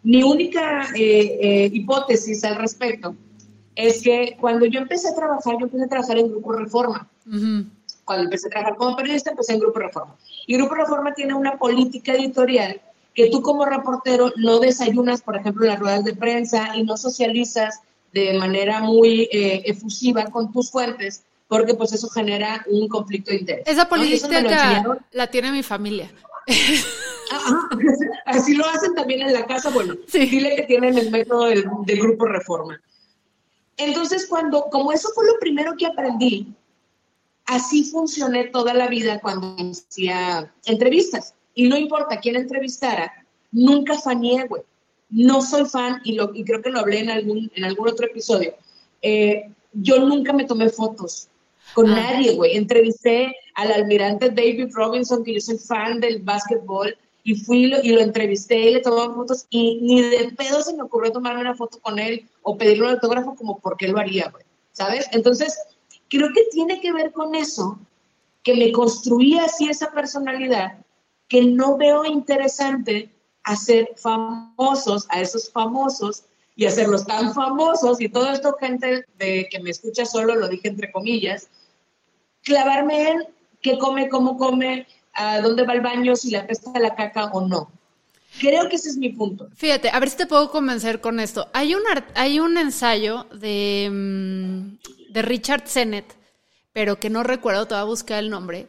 mi 0.03 0.23
única 0.23 0.87
eh, 0.95 1.39
eh, 1.41 1.69
hipótesis 1.71 2.43
al 2.43 2.55
respecto 2.55 3.15
es 3.75 4.01
que 4.01 4.37
cuando 4.39 4.65
yo 4.65 4.79
empecé 4.79 5.09
a 5.09 5.15
trabajar, 5.15 5.55
yo 5.59 5.65
empecé 5.65 5.83
a 5.83 5.89
trabajar 5.89 6.17
en 6.17 6.29
Grupo 6.29 6.53
Reforma 6.53 7.07
cuando 8.07 8.23
empecé 8.23 8.47
a 8.47 8.51
trabajar 8.51 8.77
como 8.77 8.95
periodista, 8.95 9.31
empecé 9.31 9.53
en 9.53 9.59
Grupo 9.59 9.79
Reforma. 9.79 10.15
Y 10.47 10.55
Grupo 10.55 10.75
Reforma 10.75 11.13
tiene 11.13 11.33
una 11.33 11.57
política 11.57 12.13
editorial 12.13 12.81
que 13.13 13.29
tú 13.29 13.41
como 13.41 13.65
reportero 13.65 14.31
no 14.37 14.59
desayunas, 14.59 15.21
por 15.21 15.35
ejemplo, 15.35 15.65
las 15.65 15.77
ruedas 15.77 16.05
de 16.05 16.15
prensa 16.15 16.75
y 16.77 16.83
no 16.83 16.95
socializas 16.95 17.81
de 18.13 18.33
manera 18.37 18.81
muy 18.81 19.29
eh, 19.31 19.63
efusiva 19.65 20.25
con 20.25 20.51
tus 20.51 20.71
fuentes, 20.71 21.23
porque 21.47 21.73
pues 21.73 21.93
eso 21.93 22.09
genera 22.09 22.65
un 22.67 22.87
conflicto 22.87 23.31
de 23.31 23.37
interés. 23.37 23.63
Esa 23.67 23.87
política 23.87 24.99
la 25.11 25.27
tiene 25.27 25.51
mi 25.51 25.63
familia. 25.63 26.11
Así 28.25 28.55
lo 28.55 28.65
hacen 28.65 28.93
también 28.95 29.21
en 29.21 29.33
la 29.33 29.45
casa, 29.45 29.69
bueno, 29.69 29.95
dile 30.13 30.55
que 30.55 30.63
tienen 30.63 30.97
el 30.97 31.11
método 31.11 31.45
del, 31.45 31.65
del 31.85 31.99
Grupo 31.99 32.25
Reforma. 32.25 32.79
Entonces, 33.77 34.25
cuando, 34.27 34.69
como 34.71 34.91
eso 34.91 35.09
fue 35.13 35.25
lo 35.27 35.37
primero 35.39 35.75
que 35.77 35.85
aprendí, 35.85 36.47
así 37.45 37.85
funcioné 37.85 38.45
toda 38.45 38.73
la 38.73 38.87
vida 38.87 39.19
cuando 39.19 39.55
hacía 39.71 40.51
entrevistas. 40.65 41.33
Y 41.53 41.67
no 41.67 41.77
importa 41.77 42.19
quién 42.19 42.35
entrevistara, 42.35 43.25
nunca 43.51 43.97
faneé, 43.97 44.45
güey. 44.47 44.63
No 45.09 45.41
soy 45.41 45.65
fan, 45.65 46.01
y, 46.03 46.13
lo, 46.13 46.31
y 46.33 46.43
creo 46.43 46.61
que 46.61 46.69
lo 46.69 46.79
hablé 46.79 46.99
en 46.99 47.09
algún, 47.09 47.51
en 47.55 47.63
algún 47.63 47.87
otro 47.87 48.05
episodio. 48.05 48.53
Eh, 49.01 49.49
yo 49.73 49.99
nunca 49.99 50.33
me 50.33 50.45
tomé 50.45 50.69
fotos 50.69 51.29
con 51.73 51.89
ah. 51.89 51.95
nadie, 51.95 52.35
güey. 52.35 52.57
Entrevisté 52.57 53.35
al 53.55 53.71
almirante 53.71 54.29
David 54.29 54.69
Robinson, 54.73 55.23
que 55.23 55.35
yo 55.35 55.41
soy 55.41 55.57
fan 55.57 55.99
del 55.99 56.21
básquetbol, 56.21 56.97
y 57.23 57.35
fui 57.35 57.73
y 57.83 57.91
lo 57.91 57.99
entrevisté 57.99 58.57
y 58.57 58.73
le 58.75 58.79
tomaba 58.79 59.13
fotos, 59.13 59.45
y 59.49 59.79
ni 59.81 60.01
de 60.01 60.31
pedo 60.37 60.61
se 60.61 60.73
me 60.73 60.83
ocurrió 60.83 61.11
tomarme 61.11 61.41
una 61.41 61.55
foto 61.55 61.77
con 61.79 61.99
él 61.99 62.25
o 62.41 62.57
pedirle 62.57 62.85
un 62.85 62.91
autógrafo 62.91 63.35
como 63.35 63.59
porque 63.59 63.89
lo 63.89 63.99
haría, 63.99 64.29
güey. 64.29 64.45
¿Sabes? 64.71 65.07
Entonces, 65.11 65.57
creo 66.09 66.29
que 66.33 66.45
tiene 66.51 66.79
que 66.79 66.93
ver 66.93 67.11
con 67.11 67.35
eso, 67.35 67.79
que 68.43 68.55
me 68.55 68.71
construía 68.71 69.43
así 69.43 69.67
esa 69.67 69.91
personalidad, 69.91 70.77
que 71.27 71.41
no 71.41 71.75
veo 71.75 72.05
interesante 72.05 73.09
hacer 73.47 73.89
famosos 73.95 75.07
a 75.09 75.21
esos 75.21 75.49
famosos 75.49 76.25
y 76.55 76.65
hacerlos 76.65 77.05
tan 77.05 77.33
famosos, 77.33 78.01
y 78.01 78.09
todo 78.09 78.29
esto, 78.31 78.57
gente 78.59 79.05
de 79.17 79.47
que 79.49 79.59
me 79.59 79.69
escucha 79.69 80.05
solo, 80.05 80.35
lo 80.35 80.47
dije 80.47 80.67
entre 80.67 80.91
comillas, 80.91 81.47
clavarme 82.43 83.09
en 83.09 83.23
qué 83.61 83.77
come, 83.77 84.09
cómo 84.09 84.37
come, 84.37 84.85
a 85.13 85.39
dónde 85.39 85.63
va 85.63 85.73
el 85.73 85.81
baño, 85.81 86.15
si 86.15 86.31
la 86.31 86.45
pesta 86.45 86.77
la 86.79 86.95
caca 86.95 87.25
o 87.25 87.47
no. 87.47 87.71
Creo 88.39 88.67
que 88.69 88.75
ese 88.75 88.89
es 88.89 88.97
mi 88.97 89.09
punto. 89.09 89.47
Fíjate, 89.55 89.89
a 89.89 89.99
ver 89.99 90.09
si 90.09 90.17
te 90.17 90.25
puedo 90.25 90.51
convencer 90.51 90.99
con 90.99 91.19
esto. 91.19 91.47
Hay 91.53 91.73
un, 91.73 91.81
hay 92.15 92.39
un 92.39 92.57
ensayo 92.57 93.25
de, 93.33 93.89
mm, 93.91 95.11
de 95.13 95.21
Richard 95.21 95.67
Sennett, 95.67 96.15
pero 96.73 96.99
que 96.99 97.09
no 97.09 97.23
recuerdo, 97.23 97.65
te 97.65 97.75
voy 97.75 97.81
a 97.81 97.85
buscar 97.85 98.19
el 98.19 98.29
nombre, 98.29 98.67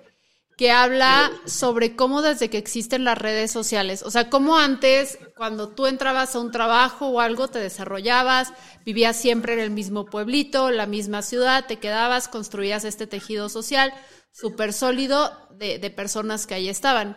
que 0.59 0.73
habla 0.73 1.31
sobre 1.47 1.95
cómo 1.95 2.21
desde 2.21 2.51
que 2.51 2.59
existen 2.59 3.05
las 3.05 3.17
redes 3.17 3.53
sociales, 3.53 4.03
o 4.03 4.11
sea, 4.11 4.29
cómo 4.29 4.59
antes, 4.59 5.17
cuando 5.37 5.69
tú 5.69 5.87
entrabas 5.87 6.35
a 6.35 6.41
un 6.41 6.51
trabajo 6.51 7.07
o 7.07 7.21
algo, 7.21 7.47
te 7.47 7.61
desarrollabas, 7.61 8.53
vivías 8.85 9.17
siempre 9.17 9.53
en 9.53 9.61
el 9.61 9.71
mismo 9.71 10.07
pueblito, 10.07 10.73
la 10.73 10.87
misma 10.87 11.23
ciudad, 11.23 11.67
te 11.67 11.77
quedabas, 11.77 12.27
construías 12.27 12.85
este 12.85 13.07
tejido 13.07 13.49
social 13.49 13.95
súper 14.33 14.73
sólido 14.73 15.31
de, 15.53 15.79
de 15.79 15.91
personas 15.91 16.49
que 16.49 16.55
ahí 16.55 16.69
estaban. 16.69 17.17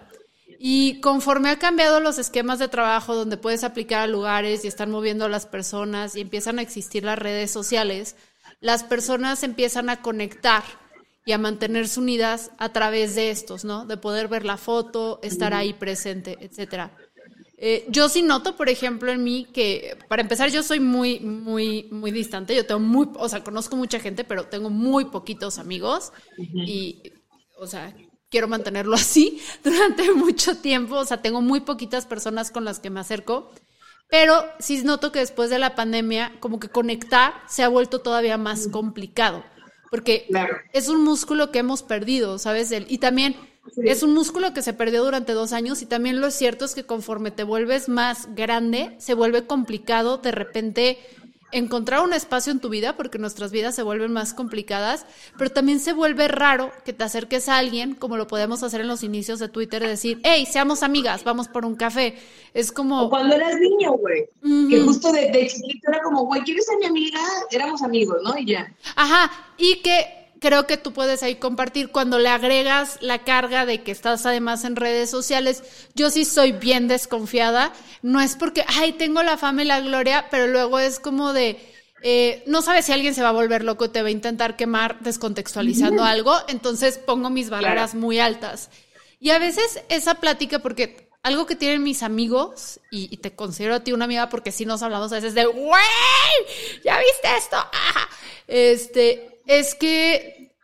Y 0.59 1.01
conforme 1.01 1.49
ha 1.49 1.57
cambiado 1.57 1.99
los 1.99 2.19
esquemas 2.19 2.59
de 2.59 2.67
trabajo 2.67 3.15
donde 3.15 3.37
puedes 3.37 3.63
aplicar 3.63 4.01
a 4.01 4.07
lugares 4.07 4.63
y 4.63 4.67
están 4.67 4.91
moviendo 4.91 5.25
a 5.25 5.29
las 5.29 5.47
personas 5.47 6.15
y 6.15 6.21
empiezan 6.21 6.59
a 6.59 6.61
existir 6.61 7.03
las 7.03 7.17
redes 7.17 7.49
sociales, 7.49 8.15
las 8.59 8.83
personas 8.83 9.41
empiezan 9.41 9.89
a 9.89 10.03
conectar 10.03 10.63
y 11.25 11.33
a 11.33 11.37
mantenerse 11.37 11.99
unidas 11.99 12.51
a 12.57 12.73
través 12.73 13.15
de 13.15 13.29
estos, 13.29 13.63
¿no? 13.63 13.85
De 13.85 13.97
poder 13.97 14.27
ver 14.27 14.43
la 14.43 14.57
foto, 14.57 15.19
estar 15.21 15.53
ahí 15.53 15.73
presente, 15.73 16.37
etcétera. 16.41 16.95
Eh, 17.63 17.85
yo 17.89 18.09
sí 18.09 18.23
noto, 18.23 18.55
por 18.55 18.69
ejemplo, 18.69 19.11
en 19.11 19.23
mí 19.23 19.45
que, 19.53 19.95
para 20.07 20.23
empezar, 20.23 20.49
yo 20.49 20.63
soy 20.63 20.79
muy, 20.79 21.19
muy, 21.19 21.87
muy 21.91 22.09
distante. 22.09 22.55
Yo 22.55 22.65
tengo 22.65 22.79
muy, 22.79 23.09
o 23.13 23.29
sea, 23.29 23.43
conozco 23.43 23.75
mucha 23.75 23.99
gente, 23.99 24.23
pero 24.23 24.45
tengo 24.45 24.71
muy 24.71 25.05
poquitos 25.05 25.59
amigos. 25.59 26.11
Y, 26.37 27.03
o 27.59 27.67
sea, 27.67 27.95
quiero 28.29 28.47
mantenerlo 28.47 28.95
así 28.95 29.39
durante 29.63 30.11
mucho 30.11 30.57
tiempo. 30.57 30.95
O 30.95 31.05
sea, 31.05 31.21
tengo 31.21 31.41
muy 31.41 31.59
poquitas 31.59 32.07
personas 32.07 32.49
con 32.49 32.65
las 32.65 32.79
que 32.79 32.89
me 32.89 32.99
acerco. 32.99 33.51
Pero 34.09 34.43
sí 34.57 34.81
noto 34.83 35.11
que 35.11 35.19
después 35.19 35.51
de 35.51 35.59
la 35.59 35.75
pandemia, 35.75 36.33
como 36.39 36.59
que 36.59 36.67
conectar 36.67 37.35
se 37.47 37.61
ha 37.61 37.69
vuelto 37.69 38.01
todavía 38.01 38.39
más 38.39 38.67
complicado 38.69 39.43
porque 39.91 40.25
es 40.71 40.87
un 40.87 41.03
músculo 41.03 41.51
que 41.51 41.59
hemos 41.59 41.83
perdido, 41.83 42.39
¿sabes? 42.39 42.73
Y 42.87 42.97
también 42.99 43.35
es 43.75 44.03
un 44.03 44.13
músculo 44.13 44.53
que 44.53 44.61
se 44.61 44.71
perdió 44.71 45.03
durante 45.03 45.33
dos 45.33 45.51
años 45.51 45.81
y 45.81 45.85
también 45.85 46.21
lo 46.21 46.31
cierto 46.31 46.63
es 46.63 46.73
que 46.73 46.85
conforme 46.85 47.29
te 47.29 47.43
vuelves 47.43 47.89
más 47.89 48.33
grande, 48.33 48.95
se 48.99 49.13
vuelve 49.13 49.45
complicado 49.45 50.17
de 50.17 50.31
repente 50.31 50.97
encontrar 51.51 52.01
un 52.01 52.13
espacio 52.13 52.51
en 52.51 52.59
tu 52.59 52.69
vida, 52.69 52.95
porque 52.95 53.17
nuestras 53.17 53.51
vidas 53.51 53.75
se 53.75 53.83
vuelven 53.83 54.11
más 54.11 54.33
complicadas, 54.33 55.05
pero 55.37 55.49
también 55.49 55.79
se 55.79 55.93
vuelve 55.93 56.27
raro 56.27 56.71
que 56.85 56.93
te 56.93 57.03
acerques 57.03 57.49
a 57.49 57.57
alguien, 57.57 57.95
como 57.95 58.17
lo 58.17 58.27
podemos 58.27 58.63
hacer 58.63 58.81
en 58.81 58.87
los 58.87 59.03
inicios 59.03 59.39
de 59.39 59.49
Twitter, 59.49 59.81
de 59.81 59.89
decir, 59.89 60.19
hey, 60.23 60.47
seamos 60.49 60.83
amigas, 60.83 61.23
vamos 61.23 61.47
por 61.47 61.65
un 61.65 61.75
café. 61.75 62.15
Es 62.53 62.71
como... 62.71 63.03
O 63.03 63.09
cuando 63.09 63.35
eras 63.35 63.55
niño, 63.59 63.93
güey, 63.93 64.27
que 64.69 64.81
justo 64.81 65.11
de, 65.11 65.31
de 65.31 65.47
chiquito 65.47 65.89
era 65.89 66.01
como, 66.01 66.25
güey, 66.25 66.41
¿quieres 66.41 66.65
ser 66.65 66.77
mi 66.77 66.85
amiga? 66.85 67.19
Éramos 67.49 67.81
amigos, 67.81 68.17
¿no? 68.23 68.37
Y 68.37 68.45
ya. 68.45 68.73
Ajá, 68.95 69.31
y 69.57 69.81
que 69.81 70.20
creo 70.41 70.65
que 70.65 70.75
tú 70.75 70.91
puedes 70.91 71.21
ahí 71.21 71.35
compartir 71.35 71.91
cuando 71.91 72.17
le 72.17 72.27
agregas 72.27 72.97
la 72.99 73.23
carga 73.23 73.67
de 73.67 73.83
que 73.83 73.91
estás 73.91 74.25
además 74.25 74.65
en 74.65 74.75
redes 74.75 75.09
sociales. 75.09 75.63
Yo 75.93 76.09
sí 76.09 76.25
soy 76.25 76.51
bien 76.51 76.87
desconfiada. 76.87 77.71
No 78.01 78.19
es 78.19 78.35
porque, 78.35 78.65
ay, 78.67 78.93
tengo 78.93 79.21
la 79.21 79.37
fama 79.37 79.61
y 79.61 79.65
la 79.65 79.79
gloria, 79.81 80.25
pero 80.31 80.47
luego 80.47 80.79
es 80.79 80.99
como 80.99 81.31
de, 81.31 81.59
eh, 82.01 82.43
no 82.47 82.63
sabes 82.63 82.85
si 82.85 82.91
alguien 82.91 83.13
se 83.13 83.21
va 83.21 83.29
a 83.29 83.33
volver 83.33 83.63
loco, 83.63 83.91
te 83.91 84.01
va 84.01 84.07
a 84.07 84.11
intentar 84.11 84.55
quemar 84.55 84.99
descontextualizando 85.01 86.03
algo, 86.03 86.35
entonces 86.47 86.97
pongo 86.97 87.29
mis 87.29 87.51
barreras 87.51 87.93
muy 87.93 88.19
altas. 88.19 88.71
Y 89.19 89.29
a 89.29 89.37
veces 89.37 89.83
esa 89.89 90.15
plática, 90.15 90.57
porque 90.57 91.07
algo 91.21 91.45
que 91.45 91.55
tienen 91.55 91.83
mis 91.83 92.01
amigos, 92.01 92.79
y, 92.89 93.15
te 93.17 93.35
considero 93.35 93.75
a 93.75 93.83
ti 93.83 93.93
una 93.93 94.05
amiga 94.05 94.27
porque 94.29 94.51
sí 94.51 94.65
nos 94.65 94.81
hablamos 94.81 95.11
a 95.11 95.15
veces 95.15 95.35
de, 95.35 95.45
güey, 95.45 95.83
¿ya 96.83 96.97
viste 96.97 97.37
esto? 97.37 97.57
Este, 98.47 99.40
es 99.45 99.75
que 99.75 100.55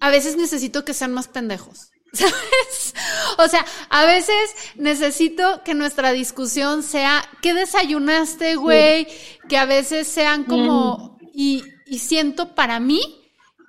a 0.00 0.10
veces 0.10 0.36
necesito 0.36 0.84
que 0.84 0.94
sean 0.94 1.12
más 1.12 1.28
pendejos. 1.28 1.90
¿Sabes? 2.12 2.94
O 3.38 3.46
sea, 3.46 3.64
a 3.88 4.04
veces 4.04 4.34
necesito 4.74 5.62
que 5.64 5.74
nuestra 5.74 6.12
discusión 6.12 6.82
sea, 6.82 7.22
¿qué 7.40 7.54
desayunaste, 7.54 8.56
güey? 8.56 9.06
Que 9.48 9.56
a 9.56 9.64
veces 9.64 10.08
sean 10.08 10.44
como, 10.44 11.18
y, 11.32 11.62
y 11.86 12.00
siento 12.00 12.54
para 12.54 12.80
mí 12.80 13.20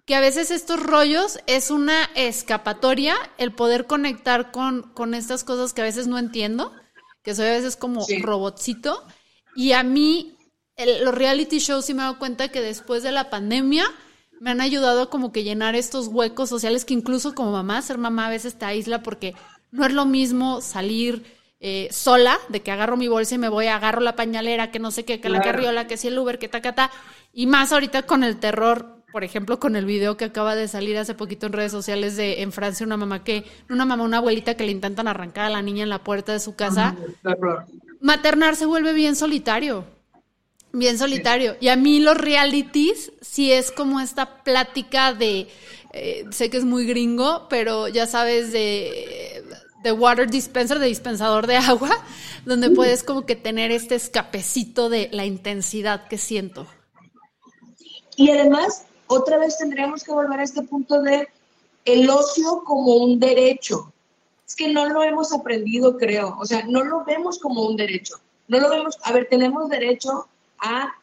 que 0.05 0.15
a 0.15 0.19
veces 0.19 0.51
estos 0.51 0.81
rollos 0.81 1.39
es 1.45 1.69
una 1.69 2.09
escapatoria, 2.15 3.15
el 3.37 3.53
poder 3.53 3.85
conectar 3.85 4.51
con, 4.51 4.91
con 4.93 5.13
estas 5.13 5.43
cosas 5.43 5.73
que 5.73 5.81
a 5.81 5.85
veces 5.85 6.07
no 6.07 6.17
entiendo, 6.17 6.73
que 7.23 7.35
soy 7.35 7.47
a 7.47 7.51
veces 7.51 7.75
como 7.75 8.05
robotcito. 8.21 9.05
Y 9.55 9.73
a 9.73 9.83
mí, 9.83 10.37
los 10.77 11.13
reality 11.13 11.59
shows 11.59 11.85
sí 11.85 11.93
me 11.93 12.01
he 12.01 12.03
dado 12.03 12.19
cuenta 12.19 12.49
que 12.49 12.61
después 12.61 13.03
de 13.03 13.11
la 13.11 13.29
pandemia, 13.29 13.85
me 14.41 14.49
han 14.49 14.59
ayudado 14.59 15.11
como 15.11 15.31
que 15.31 15.43
llenar 15.43 15.75
estos 15.75 16.07
huecos 16.07 16.49
sociales 16.49 16.83
que 16.83 16.95
incluso 16.95 17.35
como 17.35 17.51
mamá, 17.51 17.79
ser 17.83 17.99
mamá 17.99 18.25
a 18.25 18.31
veces 18.31 18.55
te 18.55 18.65
aísla 18.65 19.03
porque 19.03 19.35
no 19.69 19.85
es 19.85 19.93
lo 19.93 20.05
mismo 20.05 20.61
salir 20.61 21.23
eh, 21.59 21.89
sola, 21.91 22.39
de 22.49 22.63
que 22.63 22.71
agarro 22.71 22.97
mi 22.97 23.07
bolsa 23.07 23.35
y 23.35 23.37
me 23.37 23.49
voy, 23.49 23.67
agarro 23.67 24.01
la 24.01 24.15
pañalera, 24.15 24.71
que 24.71 24.79
no 24.79 24.89
sé 24.89 25.05
qué, 25.05 25.21
que 25.21 25.29
la 25.29 25.41
carriola, 25.41 25.85
que 25.85 25.95
si 25.95 26.07
el 26.07 26.17
Uber, 26.17 26.39
que 26.39 26.47
tacata, 26.47 26.89
y 27.31 27.45
más 27.45 27.71
ahorita 27.71 28.01
con 28.07 28.23
el 28.23 28.37
terror, 28.37 29.03
por 29.11 29.23
ejemplo, 29.23 29.59
con 29.59 29.75
el 29.75 29.85
video 29.85 30.17
que 30.17 30.25
acaba 30.25 30.55
de 30.55 30.67
salir 30.67 30.97
hace 30.97 31.13
poquito 31.13 31.45
en 31.45 31.53
redes 31.53 31.71
sociales 31.71 32.17
de 32.17 32.41
en 32.41 32.51
Francia 32.51 32.83
una 32.83 32.97
mamá 32.97 33.23
que, 33.23 33.45
una 33.69 33.85
mamá, 33.85 34.03
una 34.03 34.17
abuelita 34.17 34.55
que 34.55 34.65
le 34.65 34.71
intentan 34.71 35.07
arrancar 35.07 35.45
a 35.45 35.49
la 35.51 35.61
niña 35.61 35.83
en 35.83 35.89
la 35.89 36.03
puerta 36.03 36.33
de 36.33 36.39
su 36.39 36.55
casa. 36.55 36.95
Maternar 38.01 38.55
se 38.55 38.65
vuelve 38.65 38.93
bien 38.93 39.15
solitario. 39.15 39.85
Bien 40.73 40.97
solitario. 40.97 41.57
Y 41.59 41.67
a 41.67 41.75
mí 41.75 41.99
los 41.99 42.17
realities 42.17 43.11
sí 43.21 43.51
es 43.51 43.71
como 43.71 43.99
esta 43.99 44.43
plática 44.43 45.13
de, 45.13 45.49
eh, 45.91 46.25
sé 46.31 46.49
que 46.49 46.57
es 46.57 46.65
muy 46.65 46.85
gringo, 46.85 47.47
pero 47.49 47.89
ya 47.89 48.07
sabes, 48.07 48.51
de, 48.53 49.43
de 49.83 49.91
water 49.91 50.29
dispenser, 50.29 50.79
de 50.79 50.87
dispensador 50.87 51.45
de 51.47 51.57
agua, 51.57 51.91
donde 52.45 52.69
puedes 52.69 53.03
como 53.03 53.25
que 53.25 53.35
tener 53.35 53.71
este 53.71 53.95
escapecito 53.95 54.89
de 54.89 55.09
la 55.11 55.25
intensidad 55.25 56.07
que 56.07 56.17
siento. 56.17 56.67
Y 58.15 58.29
además, 58.29 58.85
otra 59.07 59.37
vez 59.37 59.57
tendríamos 59.57 60.03
que 60.03 60.11
volver 60.11 60.39
a 60.39 60.43
este 60.43 60.61
punto 60.63 61.01
de 61.01 61.27
el 61.85 62.09
ocio 62.09 62.63
como 62.63 62.95
un 62.95 63.19
derecho. 63.19 63.91
Es 64.47 64.55
que 64.55 64.71
no 64.71 64.85
lo 64.87 65.03
hemos 65.03 65.33
aprendido, 65.33 65.97
creo. 65.97 66.37
O 66.39 66.45
sea, 66.45 66.63
no 66.65 66.83
lo 66.83 67.03
vemos 67.03 67.39
como 67.39 67.63
un 67.63 67.75
derecho. 67.75 68.15
No 68.47 68.59
lo 68.59 68.69
vemos, 68.69 68.97
a 69.03 69.11
ver, 69.13 69.27
tenemos 69.29 69.69
derecho 69.69 70.27
a, 70.61 70.95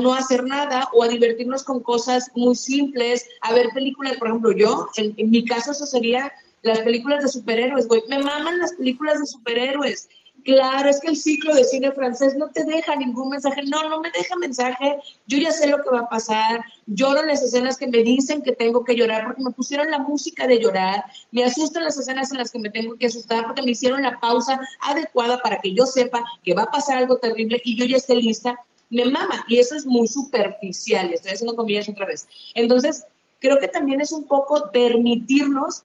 no 0.00 0.14
hacer 0.14 0.44
nada 0.44 0.88
o 0.92 1.02
a 1.02 1.08
divertirnos 1.08 1.64
con 1.64 1.80
cosas 1.80 2.30
muy 2.36 2.54
simples, 2.54 3.26
a 3.40 3.52
ver 3.52 3.70
películas, 3.74 4.16
por 4.18 4.28
ejemplo, 4.28 4.52
yo, 4.52 4.88
en, 4.96 5.14
en 5.16 5.30
mi 5.30 5.44
caso 5.44 5.72
eso 5.72 5.84
sería 5.84 6.32
las 6.62 6.80
películas 6.80 7.22
de 7.22 7.28
superhéroes, 7.28 7.88
me 8.08 8.22
maman 8.22 8.58
las 8.58 8.74
películas 8.74 9.18
de 9.18 9.26
superhéroes, 9.26 10.08
Claro, 10.44 10.88
es 10.88 11.00
que 11.00 11.08
el 11.08 11.16
ciclo 11.16 11.54
de 11.54 11.64
cine 11.64 11.92
francés 11.92 12.36
no 12.36 12.48
te 12.48 12.64
deja 12.64 12.96
ningún 12.96 13.30
mensaje. 13.30 13.62
No, 13.64 13.88
no 13.88 14.00
me 14.00 14.10
deja 14.10 14.36
mensaje. 14.36 14.98
Yo 15.26 15.38
ya 15.38 15.50
sé 15.50 15.66
lo 15.68 15.82
que 15.82 15.90
va 15.90 16.00
a 16.00 16.08
pasar. 16.08 16.60
Lloro 16.86 17.20
en 17.20 17.28
las 17.28 17.42
escenas 17.42 17.76
que 17.76 17.88
me 17.88 18.02
dicen 18.02 18.42
que 18.42 18.52
tengo 18.52 18.84
que 18.84 18.94
llorar 18.94 19.24
porque 19.24 19.42
me 19.42 19.50
pusieron 19.50 19.90
la 19.90 19.98
música 19.98 20.46
de 20.46 20.60
llorar. 20.60 21.04
Me 21.30 21.44
asustan 21.44 21.84
las 21.84 21.98
escenas 21.98 22.30
en 22.30 22.38
las 22.38 22.50
que 22.50 22.58
me 22.58 22.70
tengo 22.70 22.96
que 22.96 23.06
asustar 23.06 23.44
porque 23.46 23.62
me 23.62 23.72
hicieron 23.72 24.02
la 24.02 24.20
pausa 24.20 24.60
adecuada 24.80 25.40
para 25.42 25.58
que 25.60 25.74
yo 25.74 25.86
sepa 25.86 26.24
que 26.42 26.54
va 26.54 26.62
a 26.62 26.70
pasar 26.70 26.98
algo 26.98 27.18
terrible 27.18 27.60
y 27.64 27.76
yo 27.76 27.84
ya 27.84 27.96
esté 27.96 28.14
lista. 28.14 28.58
Me 28.88 29.04
mama. 29.04 29.44
Y 29.48 29.58
eso 29.58 29.74
es 29.74 29.86
muy 29.86 30.08
superficial. 30.08 31.12
Estoy 31.12 31.32
haciendo 31.32 31.56
comillas 31.56 31.88
otra 31.88 32.06
vez. 32.06 32.26
Entonces, 32.54 33.04
creo 33.40 33.58
que 33.58 33.68
también 33.68 34.00
es 34.00 34.12
un 34.12 34.24
poco 34.24 34.70
permitirnos 34.72 35.84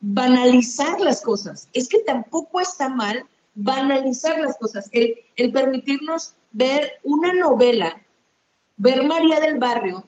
banalizar 0.00 1.00
las 1.00 1.20
cosas. 1.20 1.68
Es 1.72 1.88
que 1.88 1.98
tampoco 2.00 2.60
está 2.60 2.88
mal 2.88 3.26
banalizar 3.54 4.38
las 4.40 4.56
cosas, 4.56 4.88
el, 4.92 5.16
el 5.36 5.52
permitirnos 5.52 6.34
ver 6.52 6.92
una 7.02 7.32
novela, 7.32 8.00
ver 8.76 9.02
María 9.04 9.40
del 9.40 9.58
Barrio 9.58 10.04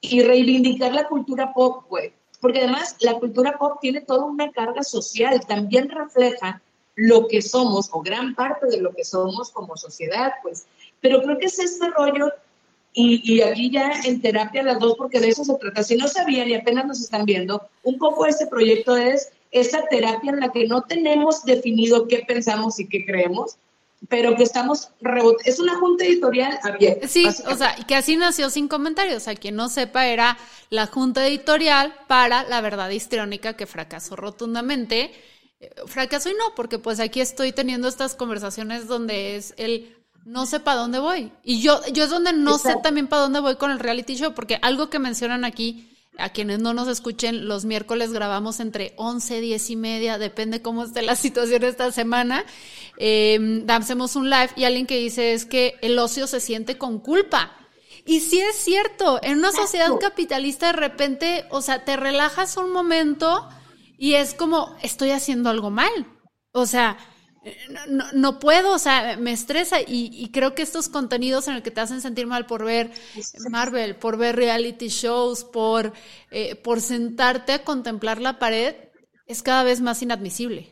y 0.00 0.22
reivindicar 0.22 0.92
la 0.92 1.08
cultura 1.08 1.52
pop, 1.52 1.84
güey. 1.88 2.12
Porque 2.40 2.60
además 2.60 2.96
la 3.00 3.14
cultura 3.14 3.56
pop 3.58 3.78
tiene 3.80 4.02
toda 4.02 4.24
una 4.24 4.52
carga 4.52 4.82
social, 4.82 5.40
también 5.46 5.88
refleja 5.88 6.60
lo 6.94 7.26
que 7.26 7.42
somos 7.42 7.88
o 7.92 8.02
gran 8.02 8.34
parte 8.34 8.66
de 8.66 8.80
lo 8.80 8.92
que 8.94 9.04
somos 9.04 9.50
como 9.50 9.76
sociedad, 9.76 10.32
pues. 10.42 10.66
Pero 11.00 11.22
creo 11.22 11.38
que 11.38 11.46
es 11.46 11.58
este 11.58 11.88
rollo, 11.90 12.30
y, 12.96 13.20
y, 13.24 13.42
aquí 13.42 13.70
ya 13.70 13.90
en 14.04 14.20
terapia 14.20 14.62
las 14.62 14.78
dos, 14.78 14.94
porque 14.96 15.18
de 15.18 15.30
eso 15.30 15.44
se 15.44 15.56
trata. 15.56 15.82
Si 15.82 15.96
no 15.96 16.06
sabían 16.06 16.48
y 16.48 16.54
apenas 16.54 16.86
nos 16.86 17.00
están 17.00 17.24
viendo, 17.24 17.68
un 17.82 17.98
poco 17.98 18.24
este 18.24 18.46
proyecto 18.46 18.96
es 18.96 19.32
esa 19.54 19.86
terapia 19.88 20.32
en 20.32 20.40
la 20.40 20.50
que 20.50 20.66
no 20.66 20.82
tenemos 20.82 21.44
definido 21.44 22.08
qué 22.08 22.24
pensamos 22.26 22.80
y 22.80 22.88
qué 22.88 23.06
creemos, 23.06 23.56
pero 24.08 24.36
que 24.36 24.42
estamos 24.42 24.90
Es 25.44 25.60
una 25.60 25.78
junta 25.78 26.04
editorial 26.04 26.58
abierta. 26.62 27.08
Sí, 27.08 27.26
o 27.26 27.56
sea, 27.56 27.76
que 27.86 27.94
así 27.94 28.16
nació 28.16 28.50
sin 28.50 28.68
comentarios. 28.68 29.28
A 29.28 29.36
quien 29.36 29.54
no 29.54 29.68
sepa, 29.68 30.08
era 30.08 30.36
la 30.70 30.86
junta 30.88 31.26
editorial 31.26 31.94
para 32.08 32.42
la 32.44 32.60
verdad 32.60 32.90
histriónica 32.90 33.56
que 33.56 33.66
fracasó 33.66 34.16
rotundamente. 34.16 35.12
Eh, 35.60 35.70
fracasó 35.86 36.30
y 36.30 36.34
no, 36.34 36.54
porque 36.56 36.80
pues 36.80 36.98
aquí 36.98 37.20
estoy 37.20 37.52
teniendo 37.52 37.86
estas 37.86 38.16
conversaciones 38.16 38.88
donde 38.88 39.36
es 39.36 39.54
el 39.56 39.96
no 40.24 40.46
sé 40.46 40.58
para 40.58 40.80
dónde 40.80 40.98
voy. 40.98 41.32
Y 41.44 41.60
yo, 41.60 41.80
yo 41.92 42.04
es 42.04 42.10
donde 42.10 42.32
no 42.32 42.58
sé 42.58 42.74
también 42.82 43.06
para 43.06 43.22
dónde 43.22 43.40
voy 43.40 43.54
con 43.54 43.70
el 43.70 43.78
reality 43.78 44.16
show, 44.16 44.34
porque 44.34 44.58
algo 44.62 44.90
que 44.90 44.98
mencionan 44.98 45.44
aquí 45.44 45.93
A 46.16 46.30
quienes 46.30 46.60
no 46.60 46.74
nos 46.74 46.86
escuchen, 46.86 47.48
los 47.48 47.64
miércoles 47.64 48.12
grabamos 48.12 48.60
entre 48.60 48.94
11, 48.96 49.40
10 49.40 49.70
y 49.70 49.76
media, 49.76 50.18
depende 50.18 50.62
cómo 50.62 50.84
esté 50.84 51.02
la 51.02 51.16
situación 51.16 51.64
esta 51.64 51.90
semana. 51.92 52.44
Eh, 52.98 53.64
hacemos 53.68 54.14
un 54.14 54.30
live 54.30 54.50
y 54.56 54.64
alguien 54.64 54.86
que 54.86 54.98
dice 54.98 55.32
es 55.32 55.44
que 55.44 55.74
el 55.82 55.98
ocio 55.98 56.26
se 56.26 56.40
siente 56.40 56.78
con 56.78 57.00
culpa. 57.00 57.56
Y 58.06 58.20
sí 58.20 58.38
es 58.40 58.56
cierto, 58.56 59.18
en 59.22 59.38
una 59.38 59.50
sociedad 59.50 59.90
capitalista 59.98 60.66
de 60.66 60.72
repente, 60.74 61.46
o 61.50 61.62
sea, 61.62 61.84
te 61.84 61.96
relajas 61.96 62.56
un 62.58 62.70
momento 62.70 63.48
y 63.96 64.14
es 64.14 64.34
como, 64.34 64.76
estoy 64.82 65.10
haciendo 65.10 65.48
algo 65.48 65.70
mal. 65.70 65.90
O 66.52 66.66
sea, 66.66 66.98
no, 67.88 68.04
no, 68.12 68.38
puedo, 68.38 68.72
o 68.72 68.78
sea, 68.78 69.16
me 69.16 69.32
estresa 69.32 69.78
y, 69.86 70.30
creo 70.32 70.54
que 70.54 70.62
estos 70.62 70.88
contenidos 70.88 71.48
en 71.48 71.54
el 71.54 71.62
que 71.62 71.70
te 71.70 71.80
hacen 71.80 72.00
sentir 72.00 72.26
mal 72.26 72.46
por 72.46 72.64
ver 72.64 72.90
Marvel, 73.50 73.96
por 73.96 74.16
ver 74.16 74.36
reality 74.36 74.88
shows, 74.88 75.44
por, 75.44 75.92
eh, 76.30 76.56
por 76.56 76.80
sentarte 76.80 77.52
a 77.52 77.64
contemplar 77.64 78.20
la 78.20 78.38
pared, 78.38 78.74
es 79.26 79.42
cada 79.42 79.62
vez 79.62 79.80
más 79.80 80.02
inadmisible. 80.02 80.70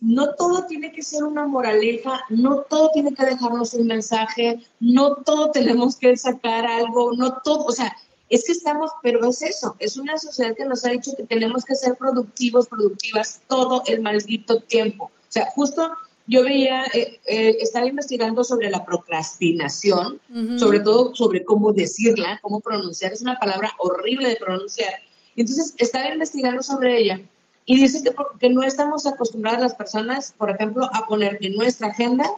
No 0.00 0.34
todo 0.34 0.66
tiene 0.66 0.92
que 0.92 1.02
ser 1.02 1.22
una 1.22 1.46
moraleja, 1.46 2.24
no 2.28 2.62
todo 2.62 2.90
tiene 2.92 3.14
que 3.14 3.24
dejarnos 3.24 3.74
un 3.74 3.86
mensaje, 3.86 4.60
no 4.80 5.16
todo 5.16 5.52
tenemos 5.52 5.96
que 5.96 6.16
sacar 6.16 6.66
algo, 6.66 7.12
no 7.12 7.40
todo, 7.44 7.66
o 7.66 7.72
sea, 7.72 7.96
es 8.28 8.44
que 8.44 8.52
estamos, 8.52 8.90
pero 9.02 9.28
es 9.28 9.42
eso, 9.42 9.76
es 9.78 9.96
una 9.98 10.16
sociedad 10.16 10.56
que 10.56 10.64
nos 10.64 10.84
ha 10.86 10.90
dicho 10.90 11.12
que 11.14 11.24
tenemos 11.24 11.64
que 11.64 11.74
ser 11.74 11.96
productivos, 11.96 12.66
productivas 12.66 13.42
todo 13.46 13.82
el 13.86 14.00
maldito 14.00 14.62
tiempo. 14.62 15.12
O 15.32 15.34
sea, 15.34 15.46
justo 15.46 15.90
yo 16.26 16.44
veía, 16.44 16.84
eh, 16.92 17.18
eh, 17.24 17.56
estaba 17.60 17.86
investigando 17.86 18.44
sobre 18.44 18.68
la 18.68 18.84
procrastinación, 18.84 20.20
sobre 20.58 20.80
todo 20.80 21.14
sobre 21.14 21.42
cómo 21.42 21.72
decirla, 21.72 22.38
cómo 22.42 22.60
pronunciar, 22.60 23.14
es 23.14 23.22
una 23.22 23.38
palabra 23.38 23.72
horrible 23.78 24.28
de 24.28 24.36
pronunciar. 24.36 24.92
entonces 25.34 25.74
estaba 25.78 26.12
investigando 26.12 26.62
sobre 26.62 26.98
ella 26.98 27.18
y 27.64 27.80
dice 27.80 28.02
que, 28.02 28.14
que 28.38 28.50
no 28.50 28.62
estamos 28.62 29.06
acostumbradas 29.06 29.62
las 29.62 29.74
personas, 29.74 30.34
por 30.36 30.50
ejemplo, 30.50 30.84
a 30.92 31.06
poner 31.06 31.38
en 31.40 31.54
nuestra 31.54 31.88
agenda 31.88 32.30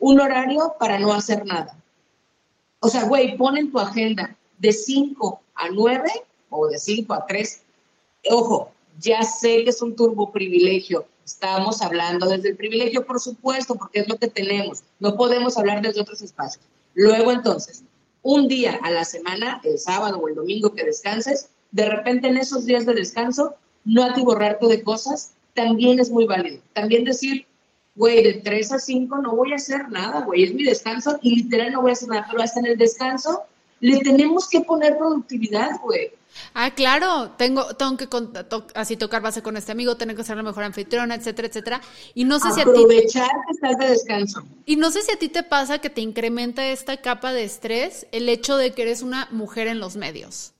un 0.00 0.18
horario 0.18 0.74
para 0.80 0.98
no 0.98 1.12
hacer 1.12 1.46
nada. 1.46 1.76
O 2.80 2.88
sea, 2.88 3.04
güey, 3.04 3.36
pon 3.36 3.56
en 3.56 3.70
tu 3.70 3.78
agenda 3.78 4.36
de 4.58 4.72
5 4.72 5.40
a 5.54 5.68
9 5.68 6.10
o 6.48 6.66
de 6.66 6.78
5 6.78 7.14
a 7.14 7.26
3. 7.26 7.62
Ojo, 8.32 8.72
ya 8.98 9.22
sé 9.22 9.62
que 9.62 9.70
es 9.70 9.80
un 9.82 9.94
turbo 9.94 10.32
privilegio. 10.32 11.06
Estamos 11.30 11.80
hablando 11.80 12.28
desde 12.28 12.48
el 12.48 12.56
privilegio, 12.56 13.06
por 13.06 13.20
supuesto, 13.20 13.76
porque 13.76 14.00
es 14.00 14.08
lo 14.08 14.16
que 14.16 14.26
tenemos. 14.26 14.82
No 14.98 15.16
podemos 15.16 15.56
hablar 15.56 15.80
desde 15.80 16.00
otros 16.00 16.20
espacios. 16.22 16.64
Luego, 16.94 17.30
entonces, 17.30 17.84
un 18.22 18.48
día 18.48 18.80
a 18.82 18.90
la 18.90 19.04
semana, 19.04 19.60
el 19.62 19.78
sábado 19.78 20.18
o 20.18 20.28
el 20.28 20.34
domingo 20.34 20.74
que 20.74 20.84
descanses, 20.84 21.48
de 21.70 21.88
repente 21.88 22.26
en 22.26 22.36
esos 22.36 22.66
días 22.66 22.84
de 22.84 22.94
descanso, 22.94 23.54
no 23.84 24.02
atiborrarte 24.02 24.66
de 24.66 24.82
cosas, 24.82 25.30
también 25.54 26.00
es 26.00 26.10
muy 26.10 26.26
válido. 26.26 26.60
También 26.72 27.04
decir, 27.04 27.46
güey, 27.94 28.24
de 28.24 28.34
3 28.34 28.72
a 28.72 28.78
5 28.80 29.18
no 29.18 29.36
voy 29.36 29.52
a 29.52 29.56
hacer 29.56 29.88
nada, 29.88 30.22
güey, 30.22 30.42
es 30.42 30.52
mi 30.52 30.64
descanso 30.64 31.16
y 31.22 31.44
literal 31.44 31.72
no 31.72 31.82
voy 31.82 31.90
a 31.90 31.92
hacer 31.92 32.08
nada, 32.08 32.26
pero 32.28 32.42
hasta 32.42 32.58
en 32.58 32.66
el 32.66 32.76
descanso 32.76 33.44
le 33.78 34.00
tenemos 34.00 34.48
que 34.48 34.62
poner 34.62 34.98
productividad, 34.98 35.80
güey. 35.80 36.10
Ah, 36.54 36.72
claro, 36.74 37.32
tengo, 37.36 37.64
tengo 37.76 37.96
que 37.96 38.08
así 38.74 38.96
tocar 38.96 39.22
base 39.22 39.42
con 39.42 39.56
este 39.56 39.72
amigo, 39.72 39.96
tengo 39.96 40.14
que 40.14 40.24
ser 40.24 40.36
la 40.36 40.42
mejor 40.42 40.64
anfitriona, 40.64 41.14
etcétera, 41.14 41.48
etcétera. 41.48 41.80
Y 42.14 42.24
no 42.24 42.38
sé 42.38 42.52
si 42.52 42.60
a 42.60 42.64
ti. 42.64 42.70
Aprovechar 42.70 43.28
que 43.28 43.52
estás 43.52 43.78
de 43.78 43.88
descanso. 43.88 44.42
Y 44.66 44.76
no 44.76 44.90
sé 44.90 45.02
si 45.02 45.12
a 45.12 45.18
ti 45.18 45.28
te 45.28 45.42
pasa 45.42 45.78
que 45.78 45.90
te 45.90 46.00
incrementa 46.00 46.66
esta 46.66 46.96
capa 46.98 47.32
de 47.32 47.44
estrés 47.44 48.06
el 48.12 48.28
hecho 48.28 48.56
de 48.56 48.72
que 48.72 48.82
eres 48.82 49.02
una 49.02 49.28
mujer 49.30 49.68
en 49.68 49.80
los 49.80 49.96
medios. 49.96 50.52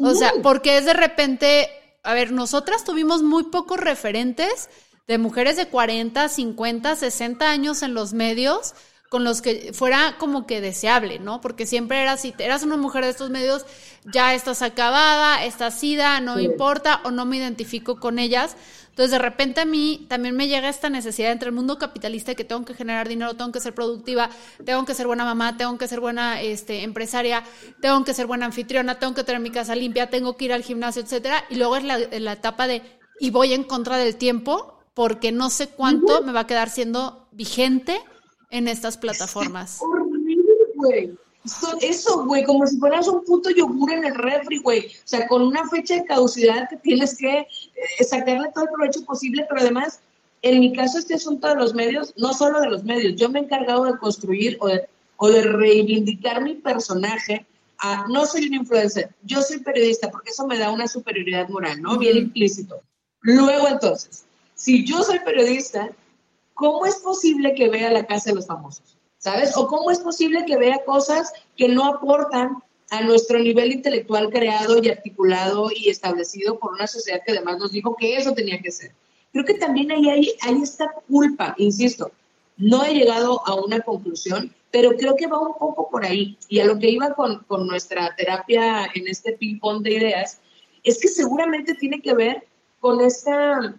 O 0.00 0.14
sea, 0.14 0.32
porque 0.42 0.78
es 0.78 0.84
de 0.84 0.92
repente, 0.92 1.68
a 2.02 2.14
ver, 2.14 2.32
nosotras 2.32 2.84
tuvimos 2.84 3.22
muy 3.22 3.44
pocos 3.44 3.78
referentes 3.78 4.68
de 5.08 5.18
mujeres 5.18 5.56
de 5.56 5.66
40, 5.66 6.28
50, 6.28 6.94
60 6.94 7.50
años 7.50 7.82
en 7.82 7.94
los 7.94 8.12
medios 8.12 8.74
con 9.10 9.24
los 9.24 9.42
que 9.42 9.72
fuera 9.72 10.14
como 10.18 10.46
que 10.46 10.60
deseable, 10.60 11.18
¿no? 11.18 11.40
Porque 11.40 11.66
siempre 11.66 12.00
era, 12.00 12.16
si 12.16 12.32
eras 12.38 12.62
una 12.62 12.76
mujer 12.76 13.02
de 13.02 13.10
estos 13.10 13.28
medios, 13.28 13.66
ya 14.04 14.34
estás 14.34 14.62
acabada, 14.62 15.44
estás 15.44 15.74
sida, 15.80 16.20
no 16.20 16.38
importa 16.38 17.00
o 17.02 17.10
no 17.10 17.26
me 17.26 17.38
identifico 17.38 17.98
con 17.98 18.20
ellas. 18.20 18.56
Entonces, 18.90 19.10
de 19.10 19.18
repente 19.18 19.62
a 19.62 19.64
mí 19.64 20.06
también 20.08 20.36
me 20.36 20.46
llega 20.46 20.68
esta 20.68 20.90
necesidad 20.90 21.32
entre 21.32 21.48
el 21.48 21.54
mundo 21.56 21.76
capitalista 21.76 22.36
que 22.36 22.44
tengo 22.44 22.64
que 22.64 22.74
generar 22.74 23.08
dinero, 23.08 23.34
tengo 23.34 23.50
que 23.50 23.58
ser 23.58 23.74
productiva, 23.74 24.30
tengo 24.64 24.84
que 24.84 24.94
ser 24.94 25.08
buena 25.08 25.24
mamá, 25.24 25.56
tengo 25.56 25.76
que 25.76 25.88
ser 25.88 25.98
buena 25.98 26.40
este, 26.40 26.84
empresaria, 26.84 27.42
tengo 27.80 28.04
que 28.04 28.14
ser 28.14 28.28
buena 28.28 28.46
anfitriona, 28.46 29.00
tengo 29.00 29.14
que 29.14 29.24
tener 29.24 29.40
mi 29.40 29.50
casa 29.50 29.74
limpia, 29.74 30.08
tengo 30.08 30.36
que 30.36 30.44
ir 30.44 30.52
al 30.52 30.62
gimnasio, 30.62 31.02
etcétera. 31.02 31.42
Y 31.50 31.56
luego 31.56 31.76
es 31.76 31.82
la, 31.82 31.98
la 31.98 32.32
etapa 32.34 32.68
de, 32.68 32.82
y 33.18 33.30
voy 33.30 33.54
en 33.54 33.64
contra 33.64 33.96
del 33.96 34.14
tiempo 34.14 34.78
porque 34.94 35.32
no 35.32 35.50
sé 35.50 35.66
cuánto 35.66 36.22
me 36.22 36.30
va 36.30 36.40
a 36.40 36.46
quedar 36.46 36.70
siendo 36.70 37.26
vigente 37.32 38.00
en 38.50 38.68
estas 38.68 38.96
plataformas. 38.96 39.76
Es 39.76 39.82
horrible, 39.82 40.54
güey. 40.74 41.18
Eso, 41.80 42.24
güey, 42.26 42.44
como 42.44 42.66
si 42.66 42.78
fueras 42.78 43.08
un 43.08 43.24
puto 43.24 43.48
yogur 43.50 43.92
en 43.92 44.04
el 44.04 44.14
refri, 44.14 44.58
güey. 44.58 44.88
O 44.88 45.06
sea, 45.06 45.26
con 45.26 45.40
una 45.40 45.66
fecha 45.68 45.94
de 45.94 46.04
caducidad 46.04 46.68
que 46.68 46.76
tienes 46.76 47.16
que 47.16 47.38
eh, 47.38 48.04
sacarle 48.04 48.50
todo 48.54 48.64
el 48.64 48.70
provecho 48.70 49.04
posible, 49.06 49.46
pero 49.48 49.62
además, 49.62 50.00
en 50.42 50.60
mi 50.60 50.72
caso, 50.74 50.98
este 50.98 51.14
asunto 51.14 51.48
de 51.48 51.54
los 51.54 51.74
medios, 51.74 52.12
no 52.18 52.34
solo 52.34 52.60
de 52.60 52.68
los 52.68 52.84
medios, 52.84 53.16
yo 53.16 53.30
me 53.30 53.38
he 53.38 53.42
encargado 53.42 53.84
de 53.84 53.96
construir 53.96 54.58
o 54.60 54.68
de, 54.68 54.86
o 55.16 55.28
de 55.30 55.42
reivindicar 55.42 56.42
mi 56.42 56.56
personaje. 56.56 57.46
A, 57.78 58.06
no 58.08 58.26
soy 58.26 58.46
un 58.46 58.54
influencer, 58.54 59.08
yo 59.22 59.40
soy 59.40 59.60
periodista, 59.60 60.10
porque 60.10 60.30
eso 60.30 60.46
me 60.46 60.58
da 60.58 60.70
una 60.70 60.86
superioridad 60.86 61.48
moral, 61.48 61.80
¿no? 61.80 61.96
Bien 61.96 62.18
implícito. 62.18 62.82
Luego, 63.22 63.68
entonces, 63.68 64.26
si 64.54 64.84
yo 64.84 65.02
soy 65.02 65.20
periodista, 65.20 65.90
¿cómo 66.60 66.84
es 66.84 66.96
posible 66.96 67.54
que 67.54 67.70
vea 67.70 67.90
la 67.90 68.04
casa 68.04 68.28
de 68.28 68.36
los 68.36 68.46
famosos? 68.46 68.98
¿Sabes? 69.16 69.56
O 69.56 69.66
cómo 69.66 69.90
es 69.90 69.98
posible 70.00 70.44
que 70.44 70.58
vea 70.58 70.84
cosas 70.84 71.32
que 71.56 71.68
no 71.68 71.86
aportan 71.86 72.62
a 72.90 73.00
nuestro 73.02 73.38
nivel 73.38 73.72
intelectual 73.72 74.28
creado 74.28 74.78
y 74.82 74.90
articulado 74.90 75.70
y 75.74 75.88
establecido 75.88 76.58
por 76.58 76.72
una 76.72 76.86
sociedad 76.86 77.22
que 77.24 77.32
además 77.32 77.58
nos 77.58 77.72
dijo 77.72 77.96
que 77.96 78.16
eso 78.16 78.34
tenía 78.34 78.60
que 78.60 78.70
ser. 78.70 78.92
Creo 79.32 79.46
que 79.46 79.54
también 79.54 79.90
ahí 79.90 80.10
hay, 80.10 80.62
esta 80.62 80.92
culpa, 81.08 81.54
insisto, 81.56 82.10
no 82.58 82.84
he 82.84 82.92
llegado 82.92 83.40
a 83.46 83.54
una 83.54 83.80
conclusión, 83.80 84.54
pero 84.70 84.90
creo 84.98 85.16
que 85.16 85.28
va 85.28 85.38
un 85.38 85.54
poco 85.54 85.88
por 85.88 86.04
ahí. 86.04 86.36
Y 86.48 86.60
a 86.60 86.66
lo 86.66 86.78
que 86.78 86.90
iba 86.90 87.14
con, 87.14 87.42
con 87.44 87.66
nuestra 87.66 88.14
terapia 88.16 88.90
en 88.94 89.08
este 89.08 89.32
ping-pong 89.32 89.82
de 89.82 89.94
ideas, 89.94 90.40
es 90.82 91.00
que 91.00 91.08
seguramente 91.08 91.72
tiene 91.74 92.02
que 92.02 92.12
ver 92.12 92.46
con 92.80 93.00
esta 93.00 93.76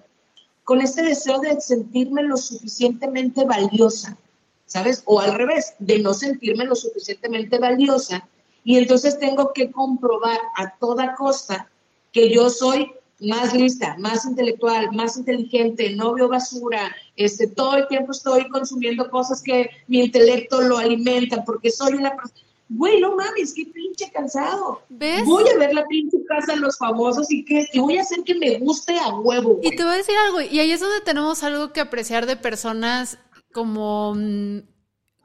con 0.72 0.80
este 0.80 1.02
deseo 1.02 1.40
de 1.40 1.60
sentirme 1.60 2.24
lo 2.24 2.38
suficientemente 2.38 3.44
valiosa, 3.44 4.18
¿sabes? 4.66 5.04
O 5.04 5.20
al 5.20 5.34
revés, 5.34 5.74
de 5.80 6.00
no 6.00 6.14
sentirme 6.14 6.64
lo 6.64 6.76
suficientemente 6.76 7.60
valiosa 7.60 8.26
y 8.64 8.78
entonces 8.78 9.20
tengo 9.20 9.52
que 9.52 9.70
comprobar 9.70 10.40
a 10.56 10.74
toda 10.78 11.14
costa 11.16 11.70
que 12.14 12.34
yo 12.34 12.50
soy 12.50 12.90
más 13.20 13.54
lista, 13.54 13.98
más 14.00 14.24
intelectual, 14.24 14.94
más 14.94 15.18
inteligente, 15.18 15.94
no 15.94 16.14
veo 16.14 16.30
basura, 16.30 16.96
este, 17.18 17.48
todo 17.48 17.76
el 17.76 17.90
tiempo 17.90 18.14
estoy 18.14 18.48
consumiendo 18.48 19.10
cosas 19.10 19.42
que 19.42 19.72
mi 19.88 20.00
intelecto 20.00 20.62
lo 20.62 20.78
alimenta 20.78 21.44
porque 21.44 21.70
soy 21.70 21.96
una 21.96 22.16
persona 22.16 22.48
güey, 22.74 23.02
no 23.02 23.16
mames, 23.16 23.54
qué 23.54 23.66
pinche 23.66 24.10
cansado. 24.12 24.82
¿Ves? 24.90 25.26
Voy 25.26 25.44
a 25.50 25.58
ver 25.58 25.74
la 25.74 25.86
pinche 25.88 26.18
casa 26.28 26.54
de 26.54 26.60
los 26.60 26.78
famosos 26.78 27.32
y 27.32 27.44
que 27.44 27.68
voy 27.76 27.98
a 27.98 28.02
hacer 28.02 28.24
que 28.24 28.36
me 28.36 28.60
guste 28.60 28.98
a 28.98 29.10
huevo. 29.20 29.60
Y 29.62 29.76
te 29.76 29.84
voy 29.84 29.94
a 29.94 29.98
decir 29.98 30.16
algo, 30.26 30.42
y 30.42 30.60
ahí 30.60 30.72
es 30.72 30.80
donde 30.80 31.02
tenemos 31.02 31.44
algo 31.44 31.74
que 31.74 31.82
apreciar 31.82 32.26
de 32.26 32.38
personas 32.38 33.18
como, 33.54 34.16
mm, 34.16 34.60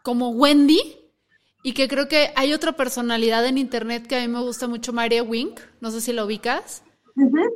como 0.03 0.31
Wendy. 0.31 0.81
Y 1.63 1.73
que 1.73 1.89
creo 1.89 2.07
que 2.07 2.33
hay 2.37 2.53
otra 2.53 2.77
personalidad 2.77 3.45
en 3.45 3.59
internet 3.59 4.07
que 4.07 4.15
a 4.15 4.21
mí 4.21 4.29
me 4.29 4.41
gusta 4.41 4.69
mucho, 4.69 4.93
María 4.93 5.25
Wink. 5.25 5.59
No 5.81 5.91
sé 5.91 6.01
si 6.01 6.13
la 6.13 6.25
ubicas. 6.25 6.85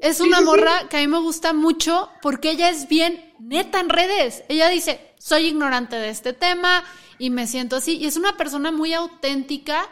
Es 0.02 0.20
una 0.20 0.40
morra 0.40 0.88
que 0.88 0.96
a 0.96 1.00
mí 1.00 1.06
me 1.06 1.20
gusta 1.20 1.52
mucho 1.52 2.08
porque 2.20 2.50
ella 2.50 2.70
es 2.70 2.88
bien 2.88 3.32
neta 3.38 3.78
en 3.78 3.88
redes. 3.88 4.42
Ella 4.48 4.68
dice, 4.68 5.09
soy 5.20 5.48
ignorante 5.48 5.96
de 5.96 6.08
este 6.08 6.32
tema 6.32 6.82
y 7.18 7.30
me 7.30 7.46
siento 7.46 7.76
así. 7.76 7.98
Y 7.98 8.06
es 8.06 8.16
una 8.16 8.36
persona 8.36 8.72
muy 8.72 8.94
auténtica 8.94 9.88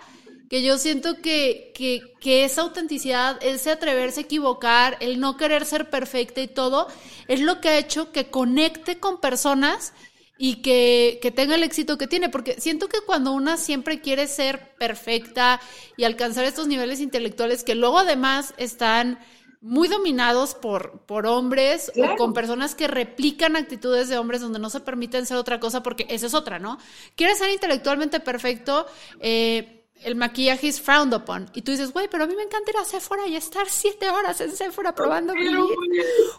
que 0.49 0.63
yo 0.63 0.79
siento 0.79 1.21
que, 1.21 1.73
que, 2.21 2.45
esa 2.45 2.63
autenticidad, 2.63 3.39
ese 3.43 3.71
atreverse 3.71 4.21
a 4.21 4.23
equivocar, 4.23 4.97
el 5.01 5.21
no 5.21 5.37
querer 5.37 5.67
ser 5.67 5.91
perfecta 5.91 6.41
y 6.41 6.49
todo, 6.49 6.89
es 7.29 7.41
lo 7.41 7.61
que 7.61 7.69
ha 7.69 7.79
hecho 7.79 8.13
que 8.13 8.31
conecte 8.31 8.99
con 8.99 9.21
personas 9.21 9.93
y 10.39 10.57
que, 10.57 11.19
que, 11.21 11.31
tenga 11.31 11.57
el 11.57 11.63
éxito 11.65 11.99
que 11.99 12.07
tiene, 12.07 12.31
porque 12.31 12.59
siento 12.59 12.89
que 12.89 13.03
cuando 13.05 13.33
una 13.33 13.59
siempre 13.59 14.01
quiere 14.01 14.27
ser 14.27 14.75
perfecta 14.79 15.61
y 15.99 16.05
alcanzar 16.05 16.45
estos 16.45 16.67
niveles 16.67 17.01
intelectuales 17.01 17.63
que 17.63 17.75
luego 17.75 17.99
además 17.99 18.55
están 18.57 19.19
muy 19.61 19.89
dominados 19.89 20.55
por, 20.55 21.01
por 21.01 21.27
hombres 21.27 21.91
o 21.97 22.17
con 22.17 22.33
personas 22.33 22.75
que 22.75 22.87
replican 22.87 23.57
actitudes 23.57 24.09
de 24.09 24.19
hombres 24.19 24.41
donde 24.41 24.59
no 24.59 24.71
se 24.71 24.81
permiten 24.81 25.27
ser 25.27 25.37
otra 25.37 25.59
cosa, 25.59 25.83
porque 25.83 26.07
esa 26.09 26.27
es 26.27 26.35
otra, 26.35 26.59
¿no? 26.59 26.79
Quieres 27.17 27.39
ser 27.39 27.51
intelectualmente 27.51 28.21
perfecto, 28.21 28.87
eh, 29.21 29.79
el 30.03 30.15
maquillaje 30.15 30.69
es 30.69 30.81
frowned 30.81 31.15
upon. 31.15 31.51
Y 31.55 31.63
tú 31.63 31.73
dices, 31.73 31.93
güey, 31.93 32.09
pero 32.09 32.25
a 32.25 32.27
mí 32.27 32.37
me 32.37 32.45
encanta 32.45 32.71
ir 32.71 32.77
a 32.77 32.85
Sephora 32.85 33.27
y 33.27 33.37
estar 33.37 33.69
siete 33.69 34.09
horas 34.11 34.41
en 34.41 34.55
Sephora 34.55 34.95
probando 34.95 35.33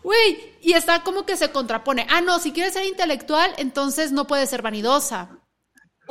Güey, 0.03 0.55
y 0.61 0.74
está 0.74 1.03
como 1.03 1.26
que 1.26 1.36
se 1.36 1.51
contrapone. 1.51 2.07
Ah, 2.09 2.22
no, 2.22 2.39
si 2.39 2.51
quieres 2.51 2.74
ser 2.74 2.86
intelectual, 2.86 3.53
entonces 3.57 4.11
no 4.11 4.28
puedes 4.28 4.49
ser 4.49 4.61
vanidosa. 4.61 5.39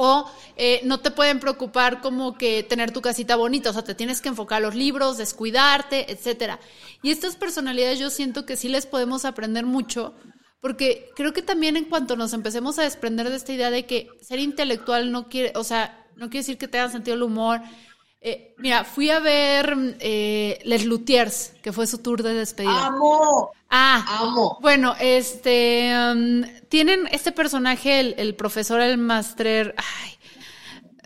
O 0.00 0.30
eh, 0.56 0.80
no 0.84 1.00
te 1.00 1.10
pueden 1.10 1.40
preocupar 1.40 2.00
como 2.00 2.38
que 2.38 2.62
tener 2.62 2.92
tu 2.92 3.02
casita 3.02 3.34
bonita, 3.34 3.70
o 3.70 3.72
sea, 3.72 3.82
te 3.82 3.96
tienes 3.96 4.20
que 4.20 4.28
enfocar 4.28 4.58
a 4.58 4.66
los 4.66 4.76
libros, 4.76 5.18
descuidarte, 5.18 6.12
etcétera. 6.12 6.60
Y 7.02 7.10
estas 7.10 7.34
personalidades 7.34 7.98
yo 7.98 8.08
siento 8.08 8.46
que 8.46 8.56
sí 8.56 8.68
les 8.68 8.86
podemos 8.86 9.24
aprender 9.24 9.66
mucho, 9.66 10.14
porque 10.60 11.10
creo 11.16 11.32
que 11.32 11.42
también 11.42 11.76
en 11.76 11.86
cuanto 11.86 12.14
nos 12.14 12.32
empecemos 12.32 12.78
a 12.78 12.84
desprender 12.84 13.28
de 13.28 13.36
esta 13.36 13.52
idea 13.52 13.72
de 13.72 13.86
que 13.86 14.08
ser 14.20 14.38
intelectual 14.38 15.10
no 15.10 15.28
quiere, 15.28 15.52
o 15.56 15.64
sea, 15.64 16.06
no 16.14 16.30
quiere 16.30 16.42
decir 16.42 16.58
que 16.58 16.68
tengan 16.68 16.92
sentido 16.92 17.16
el 17.16 17.24
humor. 17.24 17.60
Eh, 18.20 18.54
mira, 18.58 18.84
fui 18.84 19.10
a 19.10 19.20
ver 19.20 19.96
eh, 20.00 20.60
Les 20.64 20.84
Luthiers, 20.84 21.54
que 21.62 21.72
fue 21.72 21.86
su 21.86 21.98
tour 21.98 22.22
de 22.22 22.34
despedida. 22.34 22.86
¡Amo! 22.86 23.50
Ah, 23.70 24.20
amo. 24.22 24.58
Bueno, 24.60 24.94
este, 24.98 25.92
um, 25.94 26.42
tienen 26.68 27.08
este 27.10 27.32
personaje, 27.32 28.00
el, 28.20 28.34
profesor, 28.34 28.80
el 28.80 28.98
master, 28.98 29.74
ay, 29.76 30.18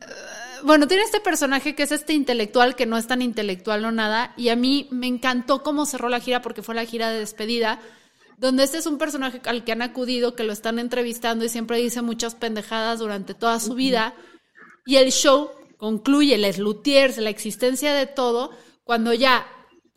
uh, 0.00 0.66
bueno, 0.66 0.88
tiene 0.88 1.04
este 1.04 1.20
personaje 1.20 1.74
que 1.74 1.84
es 1.84 1.92
este 1.92 2.12
intelectual, 2.12 2.74
que 2.74 2.86
no 2.86 2.96
es 2.96 3.06
tan 3.06 3.22
intelectual 3.22 3.84
o 3.84 3.92
nada, 3.92 4.34
y 4.36 4.48
a 4.48 4.56
mí 4.56 4.88
me 4.90 5.06
encantó 5.06 5.62
cómo 5.62 5.86
cerró 5.86 6.08
la 6.08 6.20
gira 6.20 6.42
porque 6.42 6.62
fue 6.62 6.74
la 6.74 6.84
gira 6.84 7.10
de 7.10 7.18
despedida, 7.18 7.80
donde 8.38 8.64
este 8.64 8.78
es 8.78 8.86
un 8.86 8.98
personaje 8.98 9.40
al 9.44 9.64
que 9.64 9.72
han 9.72 9.82
acudido, 9.82 10.34
que 10.34 10.42
lo 10.42 10.52
están 10.52 10.78
entrevistando 10.78 11.44
y 11.44 11.48
siempre 11.48 11.78
dice 11.78 12.02
muchas 12.02 12.34
pendejadas 12.34 12.98
durante 12.98 13.34
toda 13.34 13.60
su 13.60 13.74
vida. 13.74 14.14
Y 14.84 14.96
el 14.96 15.12
show 15.12 15.52
concluye, 15.76 16.36
les 16.38 16.58
luthiers, 16.58 17.18
la 17.18 17.30
existencia 17.30 17.94
de 17.94 18.06
todo, 18.06 18.50
cuando 18.82 19.12
ya 19.12 19.46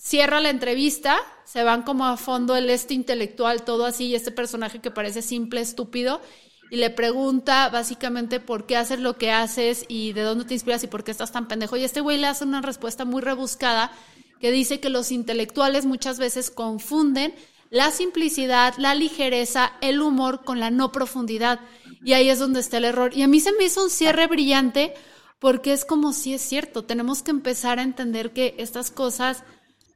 cierra 0.05 0.39
la 0.39 0.51
entrevista, 0.51 1.17
se 1.45 1.63
van 1.63 1.81
como 1.81 2.05
a 2.05 2.15
fondo 2.15 2.55
el 2.55 2.69
este 2.69 2.93
intelectual, 2.93 3.63
todo 3.63 3.85
así, 3.85 4.05
y 4.05 4.15
este 4.15 4.29
personaje 4.29 4.79
que 4.79 4.91
parece 4.91 5.23
simple, 5.23 5.61
estúpido, 5.61 6.21
y 6.69 6.75
le 6.75 6.91
pregunta 6.91 7.69
básicamente 7.69 8.39
por 8.39 8.67
qué 8.67 8.77
haces 8.77 8.99
lo 8.99 9.17
que 9.17 9.31
haces 9.31 9.83
y 9.87 10.13
de 10.13 10.21
dónde 10.21 10.45
te 10.45 10.53
inspiras 10.53 10.83
y 10.83 10.87
por 10.87 11.03
qué 11.03 11.09
estás 11.09 11.31
tan 11.31 11.47
pendejo. 11.47 11.75
Y 11.75 11.83
este 11.83 12.01
güey 12.01 12.19
le 12.19 12.27
hace 12.27 12.43
una 12.43 12.61
respuesta 12.61 13.03
muy 13.03 13.21
rebuscada 13.21 13.91
que 14.39 14.51
dice 14.51 14.79
que 14.79 14.89
los 14.89 15.11
intelectuales 15.11 15.85
muchas 15.85 16.19
veces 16.19 16.51
confunden 16.51 17.33
la 17.71 17.89
simplicidad, 17.91 18.75
la 18.77 18.93
ligereza, 18.93 19.73
el 19.81 20.01
humor 20.01 20.43
con 20.43 20.59
la 20.59 20.69
no 20.69 20.91
profundidad. 20.91 21.59
Y 22.03 22.13
ahí 22.13 22.29
es 22.29 22.37
donde 22.37 22.59
está 22.59 22.77
el 22.77 22.85
error. 22.85 23.15
Y 23.15 23.23
a 23.23 23.27
mí 23.27 23.39
se 23.39 23.53
me 23.53 23.65
hizo 23.65 23.83
un 23.83 23.89
cierre 23.89 24.27
brillante 24.27 24.93
porque 25.39 25.73
es 25.73 25.85
como 25.85 26.13
si 26.13 26.33
es 26.33 26.41
cierto, 26.41 26.85
tenemos 26.85 27.21
que 27.21 27.31
empezar 27.31 27.79
a 27.79 27.83
entender 27.83 28.33
que 28.33 28.55
estas 28.57 28.89
cosas 28.89 29.43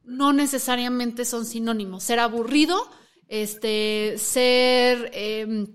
no 0.10 0.34
necesariamente 0.34 1.24
son 1.24 1.45
sinónimos. 1.45 2.03
Ser 2.03 2.20
aburrido, 2.20 2.89
este, 3.28 4.16
ser 4.18 5.12
em, 5.14 5.68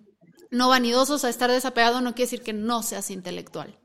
no 0.50 0.68
vanidoso, 0.68 1.14
o 1.14 1.18
sea, 1.18 1.30
estar 1.30 1.50
desapegado 1.50 2.00
no 2.00 2.14
quiere 2.14 2.30
decir 2.30 2.42
que 2.42 2.52
no 2.52 2.82
seas 2.82 3.10
intelectual. 3.10 3.78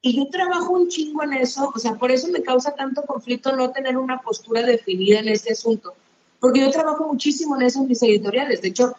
Y 0.00 0.16
yo 0.16 0.28
trabajo 0.30 0.72
un 0.72 0.88
chingo 0.88 1.24
en 1.24 1.34
eso, 1.34 1.72
o 1.74 1.78
sea, 1.78 1.94
por 1.94 2.12
eso 2.12 2.28
me 2.28 2.42
causa 2.42 2.74
tanto 2.74 3.02
conflicto 3.02 3.54
no 3.54 3.70
tener 3.72 3.96
una 3.96 4.20
postura 4.20 4.62
definida 4.62 5.18
en 5.18 5.28
este 5.28 5.52
asunto, 5.52 5.94
porque 6.38 6.60
yo 6.60 6.70
trabajo 6.70 7.08
muchísimo 7.08 7.56
en 7.56 7.62
eso 7.62 7.80
en 7.80 7.88
mis 7.88 8.02
editoriales. 8.02 8.62
De 8.62 8.68
hecho, 8.68 8.94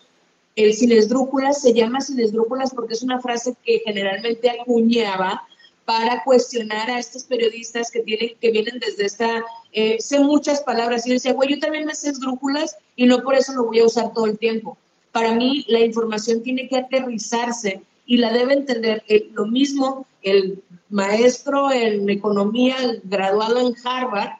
el 0.55 0.73
sin 0.73 0.91
esdrújulas 0.91 1.61
se 1.61 1.73
llama 1.73 2.01
sin 2.01 2.19
esdrújulas 2.19 2.73
porque 2.73 2.93
es 2.93 3.01
una 3.01 3.21
frase 3.21 3.55
que 3.63 3.81
generalmente 3.85 4.49
acuñaba 4.49 5.47
para 5.89 6.23
cuestionar 6.23 6.87
a 6.91 6.99
estos 6.99 7.23
periodistas 7.23 7.89
que, 7.89 8.01
tienen, 8.01 8.35
que 8.39 8.51
vienen 8.51 8.77
desde 8.77 9.05
esta, 9.05 9.43
eh, 9.71 9.97
sé 9.99 10.19
muchas 10.19 10.61
palabras, 10.61 11.03
y 11.03 11.09
yo 11.09 11.13
decía, 11.15 11.33
güey, 11.33 11.49
yo 11.49 11.59
también 11.59 11.87
me 11.87 11.95
sé 11.95 12.11
esdrújulas 12.11 12.77
y 12.95 13.07
no 13.07 13.23
por 13.23 13.33
eso 13.33 13.53
lo 13.53 13.65
voy 13.65 13.79
a 13.79 13.87
usar 13.87 14.13
todo 14.13 14.27
el 14.27 14.37
tiempo. 14.37 14.77
Para 15.11 15.33
mí 15.33 15.65
la 15.67 15.79
información 15.79 16.43
tiene 16.43 16.69
que 16.69 16.77
aterrizarse 16.77 17.81
y 18.05 18.17
la 18.17 18.31
debe 18.31 18.53
entender 18.53 19.01
eh, 19.07 19.31
lo 19.33 19.47
mismo 19.47 20.05
el 20.21 20.61
maestro 20.89 21.71
en 21.71 22.07
economía 22.07 22.75
graduado 23.05 23.59
en 23.59 23.73
Harvard 23.83 24.33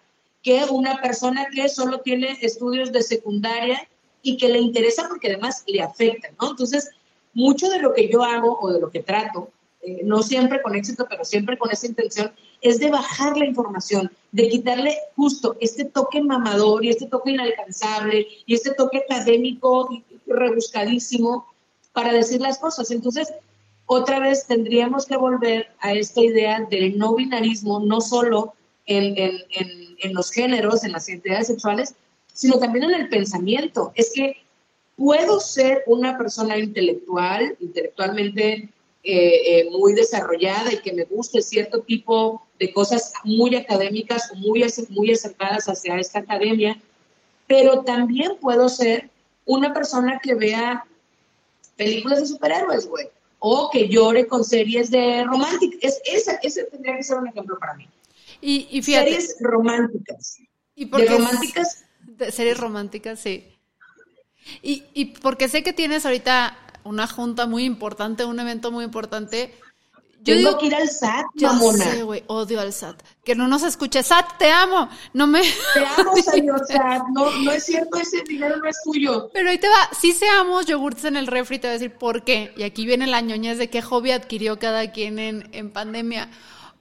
que 0.43 0.65
una 0.69 1.01
persona 1.01 1.47
que 1.51 1.67
solo 1.67 2.01
tiene 2.01 2.37
estudios 2.41 2.91
de 2.91 3.01
secundaria 3.01 3.89
y 4.21 4.37
que 4.37 4.49
le 4.49 4.59
interesa 4.59 5.07
porque 5.07 5.29
además 5.29 5.63
le 5.65 5.81
afecta, 5.81 6.29
¿no? 6.39 6.51
Entonces, 6.51 6.91
mucho 7.33 7.69
de 7.69 7.79
lo 7.79 7.95
que 7.95 8.07
yo 8.07 8.23
hago 8.23 8.59
o 8.61 8.71
de 8.71 8.79
lo 8.79 8.91
que 8.91 9.01
trato, 9.01 9.49
eh, 9.81 10.01
no 10.03 10.21
siempre 10.21 10.61
con 10.61 10.75
éxito, 10.75 11.05
pero 11.09 11.23
siempre 11.23 11.57
con 11.57 11.71
esa 11.71 11.87
intención, 11.87 12.31
es 12.61 12.79
de 12.79 12.89
bajar 12.89 13.37
la 13.37 13.45
información, 13.45 14.11
de 14.31 14.49
quitarle 14.49 14.97
justo 15.15 15.55
este 15.61 15.85
toque 15.85 16.21
mamador 16.21 16.83
y 16.83 16.89
este 16.89 17.07
toque 17.07 17.31
inalcanzable 17.31 18.27
y 18.45 18.53
este 18.53 18.73
toque 18.73 19.03
académico 19.09 19.89
rebuscadísimo 20.27 21.45
para 21.93 22.11
decir 22.11 22.41
las 22.41 22.59
cosas. 22.59 22.91
Entonces, 22.91 23.33
otra 23.85 24.19
vez 24.19 24.45
tendríamos 24.45 25.05
que 25.05 25.17
volver 25.17 25.69
a 25.79 25.93
esta 25.93 26.21
idea 26.21 26.67
del 26.69 26.97
no 26.97 27.15
binarismo, 27.15 27.79
no 27.79 28.01
solo 28.01 28.53
en, 28.85 29.17
en, 29.17 29.37
en, 29.51 29.97
en 29.99 30.13
los 30.13 30.31
géneros, 30.31 30.83
en 30.83 30.91
las 30.91 31.07
identidades 31.09 31.47
sexuales, 31.47 31.95
sino 32.33 32.59
también 32.59 32.85
en 32.85 32.93
el 32.93 33.09
pensamiento. 33.09 33.91
Es 33.95 34.11
que 34.13 34.37
puedo 34.95 35.39
ser 35.39 35.83
una 35.87 36.17
persona 36.17 36.57
intelectual, 36.57 37.55
intelectualmente 37.59 38.69
eh, 39.03 39.59
eh, 39.59 39.69
muy 39.71 39.93
desarrollada 39.93 40.73
y 40.73 40.77
que 40.79 40.93
me 40.93 41.05
guste 41.05 41.41
cierto 41.41 41.81
tipo 41.81 42.45
de 42.59 42.73
cosas 42.73 43.13
muy 43.23 43.55
académicas 43.55 44.31
muy, 44.35 44.65
muy 44.89 45.11
acercadas 45.11 45.67
hacia 45.67 45.97
esta 45.97 46.19
academia, 46.19 46.79
pero 47.47 47.83
también 47.83 48.37
puedo 48.39 48.67
ser 48.69 49.09
una 49.45 49.73
persona 49.73 50.19
que 50.21 50.35
vea 50.35 50.85
películas 51.77 52.19
de 52.19 52.25
superhéroes, 52.27 52.87
güey, 52.87 53.07
o 53.39 53.69
que 53.71 53.87
llore 53.87 54.27
con 54.27 54.43
series 54.43 54.91
de 54.91 55.23
románticas. 55.23 56.01
ese, 56.05 56.37
ese 56.43 56.65
tendría 56.65 56.97
que 56.97 57.03
ser 57.03 57.17
un 57.17 57.27
ejemplo 57.27 57.57
para 57.57 57.75
mí. 57.75 57.87
Y, 58.41 58.81
series 58.83 59.37
románticas. 59.39 60.37
¿Y 60.75 60.85
de 60.85 61.05
románticas 61.05 61.85
series 62.31 62.59
románticas, 62.59 63.19
sí. 63.19 63.45
Y, 64.61 64.83
y 64.93 65.05
porque 65.05 65.47
sé 65.47 65.63
que 65.63 65.73
tienes 65.73 66.05
ahorita 66.05 66.57
una 66.89 67.07
junta 67.07 67.45
muy 67.45 67.65
importante, 67.65 68.25
un 68.25 68.39
evento 68.39 68.71
muy 68.71 68.83
importante. 68.83 69.53
Yo 70.21 70.35
Tengo 70.35 70.57
que 70.57 70.65
ir 70.65 70.75
al 70.75 70.89
SAT, 70.89 71.27
ya 71.35 71.57
sé, 71.57 72.03
güey, 72.03 72.23
odio 72.27 72.59
al 72.59 72.73
SAT. 72.73 73.01
Que 73.23 73.35
no 73.35 73.47
nos 73.47 73.63
escuche. 73.63 74.03
SAT, 74.03 74.37
te 74.37 74.51
amo. 74.51 74.89
No 75.13 75.27
me... 75.27 75.41
Te 75.73 75.85
amo, 75.85 76.15
señor 76.17 76.59
SAT. 76.67 77.03
No, 77.13 77.31
no 77.31 77.51
es 77.51 77.63
cierto, 77.63 77.97
ese 77.97 78.21
dinero 78.27 78.57
no 78.57 78.67
es 78.67 78.77
tuyo. 78.83 79.29
Pero 79.31 79.49
ahí 79.49 79.59
te 79.59 79.69
va. 79.69 79.89
Si 79.97 80.11
seamos 80.11 80.65
yogurts 80.65 81.05
en 81.05 81.15
el 81.15 81.27
refri, 81.27 81.59
te 81.59 81.67
voy 81.67 81.75
a 81.75 81.79
decir 81.79 81.93
por 81.95 82.23
qué. 82.25 82.53
Y 82.57 82.63
aquí 82.63 82.85
viene 82.85 83.07
la 83.07 83.21
ñoñez 83.21 83.59
de 83.59 83.69
qué 83.69 83.81
hobby 83.81 84.11
adquirió 84.11 84.59
cada 84.59 84.91
quien 84.91 85.19
en, 85.19 85.47
en 85.53 85.71
pandemia. 85.71 86.29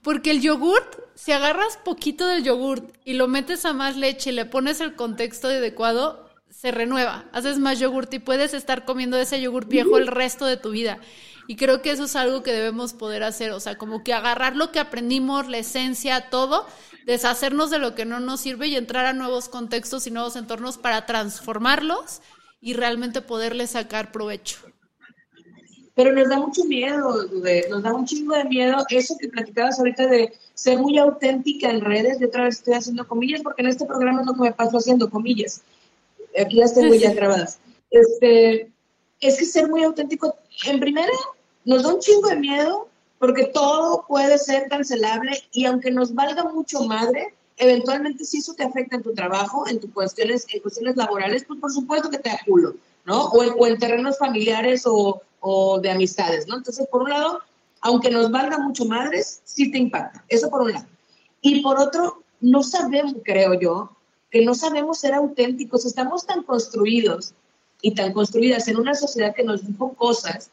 Porque 0.01 0.31
el 0.31 0.41
yogurt, 0.41 0.97
si 1.15 1.31
agarras 1.31 1.77
poquito 1.77 2.27
del 2.27 2.43
yogurt 2.43 2.93
y 3.05 3.13
lo 3.13 3.27
metes 3.27 3.63
a 3.63 3.73
más 3.73 3.95
leche 3.95 4.31
y 4.31 4.33
le 4.33 4.45
pones 4.45 4.81
el 4.81 4.95
contexto 4.95 5.47
adecuado, 5.47 6.28
se 6.49 6.71
renueva. 6.71 7.25
Haces 7.31 7.59
más 7.59 7.79
yogurt 7.79 8.13
y 8.13 8.19
puedes 8.19 8.53
estar 8.53 8.85
comiendo 8.85 9.17
ese 9.17 9.41
yogurt 9.41 9.67
viejo 9.67 9.97
el 9.97 10.07
resto 10.07 10.45
de 10.45 10.57
tu 10.57 10.71
vida. 10.71 10.99
Y 11.47 11.55
creo 11.55 11.81
que 11.81 11.91
eso 11.91 12.03
es 12.03 12.15
algo 12.15 12.43
que 12.43 12.51
debemos 12.51 12.93
poder 12.93 13.23
hacer. 13.23 13.51
O 13.51 13.59
sea, 13.59 13.77
como 13.77 14.03
que 14.03 14.13
agarrar 14.13 14.55
lo 14.55 14.71
que 14.71 14.79
aprendimos, 14.79 15.47
la 15.47 15.57
esencia, 15.57 16.29
todo, 16.29 16.67
deshacernos 17.05 17.71
de 17.71 17.79
lo 17.79 17.95
que 17.95 18.05
no 18.05 18.19
nos 18.19 18.41
sirve 18.41 18.67
y 18.67 18.75
entrar 18.75 19.05
a 19.05 19.13
nuevos 19.13 19.49
contextos 19.49 20.05
y 20.05 20.11
nuevos 20.11 20.35
entornos 20.35 20.77
para 20.77 21.05
transformarlos 21.05 22.21
y 22.61 22.73
realmente 22.73 23.21
poderle 23.21 23.65
sacar 23.67 24.11
provecho 24.11 24.59
pero 25.99 26.13
nos 26.13 26.29
da 26.29 26.37
mucho 26.37 26.63
miedo, 26.63 27.27
nos 27.69 27.83
da 27.83 27.93
un 27.93 28.05
chingo 28.05 28.33
de 28.33 28.45
miedo 28.45 28.85
eso 28.89 29.17
que 29.19 29.27
platicabas 29.27 29.79
ahorita 29.79 30.07
de 30.07 30.31
ser 30.53 30.77
muy 30.77 30.97
auténtica 30.97 31.69
en 31.69 31.81
redes, 31.81 32.19
de 32.19 32.27
otra 32.27 32.45
vez 32.45 32.59
estoy 32.59 32.75
haciendo 32.75 33.05
comillas, 33.05 33.41
porque 33.41 33.63
en 33.63 33.67
este 33.67 33.85
programa 33.85 34.21
es 34.21 34.27
lo 34.27 34.33
que 34.33 34.43
me 34.43 34.53
paso 34.53 34.77
haciendo 34.77 35.09
comillas, 35.09 35.61
aquí 36.37 36.57
las 36.57 36.73
tengo 36.73 36.93
ya 36.93 37.13
grabadas, 37.13 37.59
este, 37.91 38.71
es 39.19 39.37
que 39.37 39.45
ser 39.45 39.69
muy 39.69 39.83
auténtico, 39.83 40.35
en 40.65 40.79
primera, 40.79 41.11
nos 41.65 41.83
da 41.83 41.93
un 41.93 41.99
chingo 41.99 42.29
de 42.29 42.37
miedo, 42.37 42.87
porque 43.17 43.45
todo 43.45 44.05
puede 44.07 44.37
ser 44.37 44.67
cancelable, 44.69 45.31
y 45.51 45.65
aunque 45.65 45.91
nos 45.91 46.13
valga 46.13 46.43
mucho 46.45 46.83
madre, 46.83 47.33
eventualmente 47.57 48.23
si 48.23 48.37
eso 48.37 48.53
te 48.53 48.63
afecta 48.63 48.95
en 48.95 49.03
tu 49.03 49.13
trabajo, 49.13 49.67
en 49.67 49.79
tus 49.79 49.91
cuestiones, 49.91 50.45
en 50.53 50.61
cuestiones 50.61 50.95
laborales, 50.95 51.43
pues 51.45 51.59
por 51.59 51.71
supuesto 51.71 52.09
que 52.09 52.19
te 52.19 52.29
da 52.29 52.39
culo, 52.45 52.75
¿no? 53.05 53.25
O 53.25 53.43
en, 53.43 53.53
o 53.57 53.67
en 53.67 53.77
terrenos 53.77 54.17
familiares 54.17 54.83
o 54.85 55.21
o 55.39 55.79
de 55.79 55.91
amistades, 55.91 56.47
¿no? 56.47 56.57
Entonces, 56.57 56.87
por 56.87 57.03
un 57.03 57.09
lado, 57.09 57.39
aunque 57.81 58.09
nos 58.09 58.31
valga 58.31 58.57
mucho 58.57 58.85
madres, 58.85 59.41
sí 59.45 59.71
te 59.71 59.77
impacta. 59.77 60.23
Eso 60.27 60.49
por 60.49 60.61
un 60.61 60.73
lado. 60.73 60.85
Y 61.41 61.61
por 61.61 61.79
otro, 61.79 62.23
no 62.41 62.63
sabemos, 62.63 63.15
creo 63.23 63.59
yo, 63.59 63.91
que 64.29 64.45
no 64.45 64.53
sabemos 64.55 64.99
ser 64.99 65.13
auténticos. 65.13 65.85
Estamos 65.85 66.25
tan 66.25 66.43
construidos 66.43 67.33
y 67.81 67.93
tan 67.93 68.13
construidas 68.13 68.67
en 68.67 68.77
una 68.77 68.93
sociedad 68.93 69.33
que 69.35 69.43
nos 69.43 69.65
dijo 69.65 69.93
cosas 69.93 70.51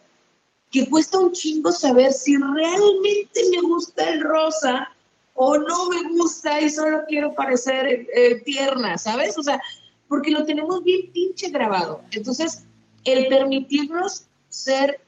que 0.71 0.89
cuesta 0.89 1.19
un 1.19 1.33
chingo 1.33 1.73
saber 1.73 2.13
si 2.13 2.37
realmente 2.37 3.41
me 3.51 3.61
gusta 3.63 4.11
el 4.11 4.21
rosa 4.21 4.93
o 5.35 5.59
no 5.59 5.89
me 5.89 6.03
gusta 6.11 6.61
y 6.61 6.71
solo 6.71 7.03
quiero 7.07 7.35
parecer 7.35 8.07
eh, 8.15 8.43
tierna, 8.45 8.99
¿sabes? 8.99 9.39
O 9.39 9.43
sea, 9.43 9.61
porque 10.09 10.31
lo 10.31 10.45
tenemos 10.45 10.83
bien 10.83 11.13
pinche 11.13 11.51
grabado. 11.51 12.01
Entonces, 12.11 12.65
el 13.05 13.29
permitirnos 13.29 14.25
ser 14.49 15.01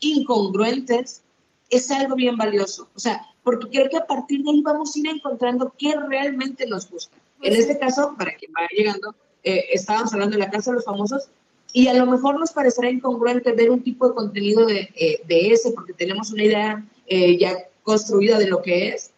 incongruentes 0.00 1.22
es 1.70 1.90
algo 1.90 2.16
bien 2.16 2.36
valioso. 2.36 2.88
O 2.94 3.00
sea, 3.00 3.22
porque 3.42 3.68
creo 3.68 3.88
que 3.88 3.96
a 3.96 4.06
partir 4.06 4.42
de 4.42 4.50
ahí 4.50 4.62
vamos 4.62 4.94
a 4.94 4.98
ir 4.98 5.08
encontrando 5.08 5.72
qué 5.78 5.94
realmente 6.08 6.66
nos 6.66 6.90
gusta. 6.90 7.16
En 7.42 7.54
este 7.54 7.78
caso, 7.78 8.14
para 8.18 8.34
quien 8.34 8.52
vaya 8.52 8.68
llegando, 8.76 9.14
eh, 9.42 9.66
estábamos 9.72 10.12
hablando 10.12 10.36
de 10.36 10.44
la 10.44 10.50
Casa 10.50 10.70
de 10.70 10.76
los 10.76 10.84
Famosos 10.84 11.28
y 11.72 11.88
a 11.88 11.94
lo 11.94 12.06
mejor 12.06 12.38
nos 12.38 12.52
parecerá 12.52 12.90
incongruente 12.90 13.52
ver 13.52 13.70
un 13.70 13.82
tipo 13.82 14.08
de 14.08 14.14
contenido 14.14 14.66
de, 14.66 14.88
eh, 14.96 15.20
de 15.26 15.52
ese 15.52 15.72
porque 15.72 15.92
tenemos 15.92 16.32
una 16.32 16.44
idea 16.44 16.84
eh, 17.06 17.36
ya 17.36 17.54
construida 17.82 18.38
de 18.38 18.48
lo 18.48 18.62
que 18.62 18.88
es. 18.88 19.10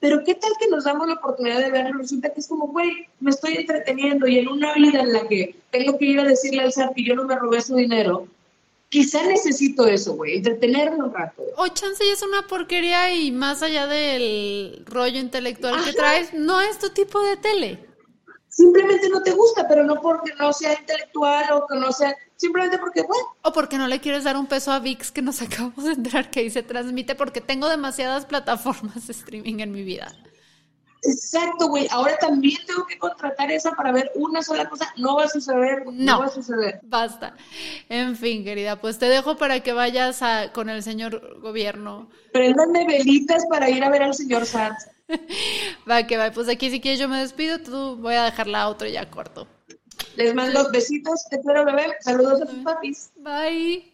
Pero 0.00 0.22
qué 0.24 0.34
tal 0.34 0.52
que 0.60 0.68
nos 0.68 0.84
damos 0.84 1.06
la 1.08 1.14
oportunidad 1.14 1.60
de 1.60 1.70
verlo, 1.70 1.98
resulta 1.98 2.32
que 2.32 2.40
es 2.40 2.46
como, 2.48 2.68
güey, 2.68 3.08
me 3.20 3.30
estoy 3.30 3.56
entreteniendo 3.56 4.26
y 4.26 4.38
en 4.38 4.48
una 4.48 4.74
vida 4.74 5.00
en 5.00 5.12
la 5.12 5.26
que 5.26 5.56
tengo 5.70 5.98
que 5.98 6.04
ir 6.04 6.20
a 6.20 6.24
decirle 6.24 6.62
al 6.62 6.72
SAT 6.72 6.94
que 6.94 7.04
yo 7.04 7.14
no 7.14 7.24
me 7.24 7.36
robé 7.36 7.62
su 7.62 7.74
dinero, 7.74 8.28
quizá 8.88 9.22
necesito 9.24 9.86
eso, 9.86 10.14
güey, 10.14 10.36
entretenerme 10.36 11.04
un 11.04 11.12
rato. 11.12 11.42
O 11.56 11.68
chance 11.68 12.02
es 12.10 12.22
una 12.22 12.46
porquería 12.46 13.12
y 13.14 13.32
más 13.32 13.62
allá 13.62 13.86
del 13.86 14.84
rollo 14.86 15.18
intelectual 15.18 15.84
que 15.84 15.92
traes, 15.92 16.32
no 16.32 16.60
es 16.60 16.78
tu 16.78 16.90
tipo 16.90 17.20
de 17.22 17.36
tele. 17.36 17.94
Simplemente 18.48 19.08
no 19.08 19.20
te 19.20 19.32
gusta, 19.32 19.66
pero 19.66 19.82
no 19.82 20.00
porque 20.00 20.32
no 20.38 20.52
sea 20.52 20.78
intelectual 20.78 21.44
o 21.54 21.66
que 21.66 21.76
no 21.76 21.90
sea, 21.90 22.16
simplemente 22.36 22.78
porque, 22.78 23.02
bueno. 23.02 23.24
O 23.42 23.52
porque 23.52 23.78
no 23.78 23.88
le 23.88 24.00
quieres 24.00 24.22
dar 24.22 24.36
un 24.36 24.46
peso 24.46 24.70
a 24.70 24.78
VIX 24.78 25.10
que 25.10 25.22
nos 25.22 25.42
acabamos 25.42 25.84
de 25.84 25.92
entrar 25.92 26.30
que 26.30 26.40
ahí 26.40 26.50
se 26.50 26.62
transmite 26.62 27.16
porque 27.16 27.40
tengo 27.40 27.68
demasiadas 27.68 28.26
plataformas 28.26 29.08
de 29.08 29.12
streaming 29.12 29.58
en 29.58 29.72
mi 29.72 29.82
vida. 29.82 30.14
Exacto, 31.06 31.68
güey. 31.68 31.86
Ahora 31.90 32.16
también 32.18 32.58
tengo 32.66 32.86
que 32.86 32.98
contratar 32.98 33.50
esa 33.50 33.72
para 33.72 33.92
ver 33.92 34.10
una 34.14 34.42
sola 34.42 34.68
cosa. 34.68 34.92
No 34.96 35.16
va 35.16 35.24
a 35.24 35.28
suceder. 35.28 35.84
No, 35.92 36.20
va 36.20 36.26
a 36.26 36.30
suceder. 36.30 36.80
Basta. 36.82 37.36
En 37.88 38.16
fin, 38.16 38.44
querida, 38.44 38.80
pues 38.80 38.98
te 38.98 39.06
dejo 39.06 39.36
para 39.36 39.60
que 39.60 39.72
vayas 39.72 40.22
a, 40.22 40.52
con 40.52 40.68
el 40.68 40.82
señor 40.82 41.40
gobierno. 41.40 42.08
Préndanme 42.32 42.86
velitas 42.86 43.44
para 43.50 43.68
ir 43.70 43.84
a 43.84 43.90
ver 43.90 44.02
al 44.02 44.14
señor 44.14 44.46
Sanz. 44.46 44.86
va, 45.90 46.06
que 46.06 46.16
va. 46.16 46.30
Pues 46.30 46.48
aquí 46.48 46.70
si 46.70 46.80
quieres 46.80 47.00
yo 47.00 47.08
me 47.08 47.18
despido. 47.20 47.58
Tú 47.60 47.96
voy 47.96 48.14
a 48.14 48.24
dejar 48.24 48.46
la 48.46 48.68
otra 48.68 48.88
ya 48.88 49.10
corto. 49.10 49.46
Les 50.16 50.34
mando 50.34 50.70
besitos. 50.70 51.24
Te 51.30 51.40
quiero, 51.40 51.64
bebé. 51.64 51.94
Saludos 52.00 52.42
a 52.42 52.46
tus 52.46 52.58
papis. 52.64 53.10
Bye. 53.16 53.93